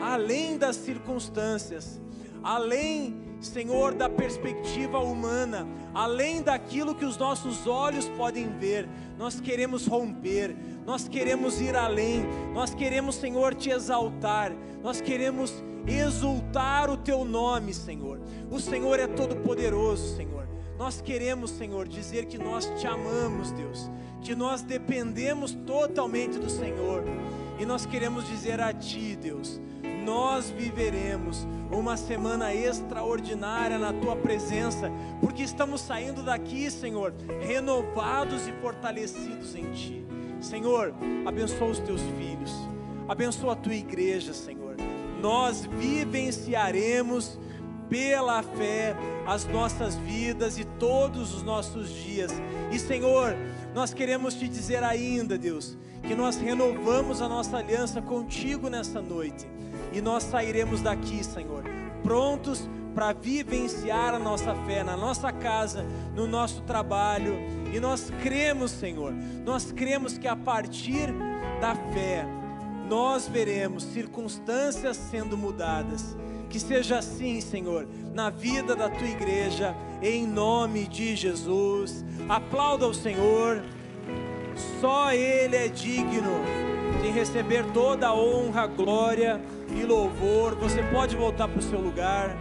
além 0.01 0.59
das 0.59 0.77
circunstâncias, 0.77 2.01
além, 2.43 3.17
Senhor, 3.41 3.95
da 3.95 4.09
perspectiva 4.09 4.99
humana, 4.99 5.67
além 5.95 6.43
daquilo 6.43 6.95
que 6.95 7.05
os 7.05 7.17
nossos 7.17 7.67
olhos 7.67 8.09
podem 8.11 8.49
ver, 8.59 8.89
nós 9.19 9.41
queremos 9.41 9.87
romper, 9.87 10.55
nós 10.85 11.09
queremos 11.09 11.61
ir 11.61 11.75
além, 11.75 12.25
nós 12.53 12.75
queremos, 12.75 13.17
Senhor, 13.17 13.55
te 13.55 13.71
exaltar, 13.71 14.53
nós 14.83 15.01
queremos 15.01 15.53
exultar 15.87 16.91
o 16.91 16.97
teu 16.97 17.25
nome, 17.25 17.73
Senhor. 17.73 18.21
O 18.51 18.61
Senhor 18.61 18.99
é 18.99 19.07
todo-poderoso, 19.07 20.17
Senhor. 20.17 20.47
Nós 20.79 21.01
queremos, 21.01 21.51
Senhor, 21.51 21.87
dizer 21.87 22.27
que 22.27 22.39
nós 22.39 22.67
te 22.79 22.87
amamos, 22.87 23.53
Deus 23.53 23.91
que 24.23 24.35
nós 24.35 24.63
dependemos 24.63 25.53
totalmente 25.67 26.39
do 26.39 26.49
Senhor. 26.49 27.05
E 27.59 27.67
nós 27.67 27.85
queremos 27.85 28.27
dizer 28.27 28.61
a 28.61 28.73
Ti, 28.73 29.17
Deus, 29.17 29.61
nós 30.05 30.49
viveremos 30.51 31.47
uma 31.71 31.97
semana 31.97 32.55
extraordinária 32.55 33.79
na 33.79 33.93
Tua 33.93 34.17
presença, 34.17 34.91
porque 35.21 35.43
estamos 35.43 35.81
saindo 35.81 36.23
daqui, 36.23 36.71
Senhor, 36.71 37.13
renovados 37.41 38.47
e 38.47 38.53
fortalecidos 38.53 39.55
em 39.55 39.71
Ti. 39.73 40.07
Senhor, 40.41 40.95
abençoa 41.27 41.69
os 41.69 41.79
Teus 41.79 42.01
filhos, 42.19 42.53
abençoa 43.09 43.53
a 43.53 43.57
Tua 43.57 43.75
igreja, 43.75 44.33
Senhor. 44.33 44.77
Nós 45.21 45.65
vivenciaremos 45.67 47.39
pela 47.93 48.43
fé 48.43 48.97
as 49.27 49.45
nossas 49.45 49.97
vidas 49.97 50.59
e 50.59 50.65
todos 50.65 51.35
os 51.35 51.43
nossos 51.43 51.91
dias. 51.91 52.33
E 52.71 52.79
Senhor, 52.79 53.37
nós 53.75 53.93
queremos 53.93 54.33
te 54.33 54.49
dizer 54.49 54.83
ainda, 54.83 55.37
Deus, 55.37 55.77
que 56.03 56.15
nós 56.15 56.39
renovamos 56.39 57.21
a 57.21 57.29
nossa 57.29 57.59
aliança 57.59 58.01
contigo 58.01 58.71
nessa 58.71 59.03
noite 59.03 59.47
e 59.93 60.01
nós 60.01 60.23
sairemos 60.23 60.81
daqui, 60.81 61.23
Senhor, 61.23 61.65
prontos 62.03 62.67
para 62.95 63.13
vivenciar 63.13 64.15
a 64.15 64.19
nossa 64.19 64.55
fé 64.65 64.83
na 64.83 64.97
nossa 64.97 65.31
casa, 65.31 65.85
no 66.17 66.27
nosso 66.27 66.63
trabalho. 66.63 67.35
E 67.75 67.79
nós 67.79 68.11
cremos, 68.23 68.71
Senhor, 68.71 69.13
nós 69.45 69.71
cremos 69.71 70.17
que 70.17 70.27
a 70.27 70.37
partir 70.37 71.13
da 71.61 71.75
fé, 71.93 72.27
nós 72.89 73.29
veremos 73.29 73.83
circunstâncias 73.85 74.97
sendo 74.97 75.37
mudadas. 75.37 76.17
Que 76.53 76.61
seja 76.61 76.99
assim, 76.99 77.41
Senhor, 77.41 77.89
na 78.13 78.29
vida 78.29 78.77
da 78.77 78.91
tua 78.91 79.09
igreja, 79.09 79.75
em 80.03 80.27
nome 80.27 80.87
de 80.87 81.17
Jesus. 81.17 82.05
Aplauda 82.29 82.87
o 82.87 82.93
Senhor, 82.93 83.65
só 84.79 85.15
Ele 85.15 85.57
é 85.57 85.69
digno 85.69 86.45
de 87.01 87.09
receber 87.09 87.65
toda 87.73 88.09
a 88.09 88.15
honra, 88.15 88.67
glória 88.67 89.41
e 89.75 89.83
louvor. 89.83 90.55
Você 90.57 90.83
pode 90.93 91.17
voltar 91.17 91.49
para 91.49 91.59
o 91.59 91.63
seu 91.63 91.81
lugar. 91.81 92.37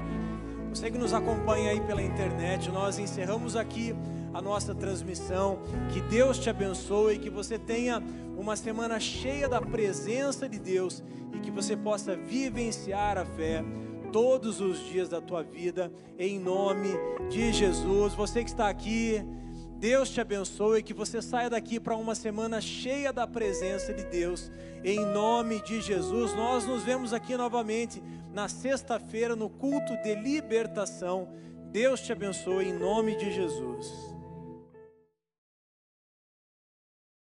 Você 0.74 0.91
que 0.91 0.97
nos 0.97 1.14
acompanha 1.14 1.72
aí 1.72 1.80
pela 1.80 2.01
internet, 2.01 2.70
nós 2.70 2.99
encerramos 2.99 3.55
aqui 3.55 3.95
a 4.34 4.41
nossa 4.41 4.76
transmissão. 4.76 5.59
Que 5.93 6.01
Deus 6.01 6.38
te 6.38 6.49
abençoe, 6.49 7.18
que 7.18 7.30
você 7.30 7.57
tenha 7.57 8.03
uma 8.38 8.57
semana 8.57 8.99
cheia 8.99 9.47
da 9.47 9.62
presença 9.62 10.49
de 10.49 10.59
Deus 10.59 11.01
e 11.34 11.39
que 11.39 11.49
você 11.49 11.78
possa 11.78 12.14
vivenciar 12.14 13.18
a 13.18 13.24
fé 13.24 13.64
todos 14.12 14.59
os 14.59 14.80
dias 14.86 15.09
da 15.09 15.22
tua 15.22 15.41
vida, 15.41 15.91
em 16.20 16.39
nome 16.39 16.89
de 17.30 17.53
Jesus. 17.53 18.14
Você 18.14 18.43
que 18.43 18.49
está 18.49 18.70
aqui, 18.70 19.24
Deus 19.78 20.09
te 20.09 20.20
abençoe 20.20 20.80
e 20.80 20.84
que 20.84 20.93
você 20.93 21.22
saia 21.22 21.49
daqui 21.49 21.80
para 21.80 21.95
uma 21.95 22.14
semana 22.14 22.59
cheia 22.59 23.12
da 23.12 23.26
presença 23.26 23.93
de 23.93 24.03
Deus, 24.03 24.51
em 24.84 25.05
nome 25.05 25.62
de 25.64 25.82
Jesus. 25.82 26.34
Nós 26.34 26.66
nos 26.66 26.84
vemos 26.84 27.14
aqui 27.14 27.36
novamente 27.38 28.03
na 28.34 28.47
sexta-feira 28.47 29.36
no 29.36 29.49
culto 29.49 29.95
de 30.03 30.14
libertação. 30.16 31.30
Deus 31.72 32.01
te 32.01 32.12
abençoe 32.12 32.68
em 32.68 32.74
nome 32.74 33.16
de 33.16 33.32
Jesus. 33.32 34.11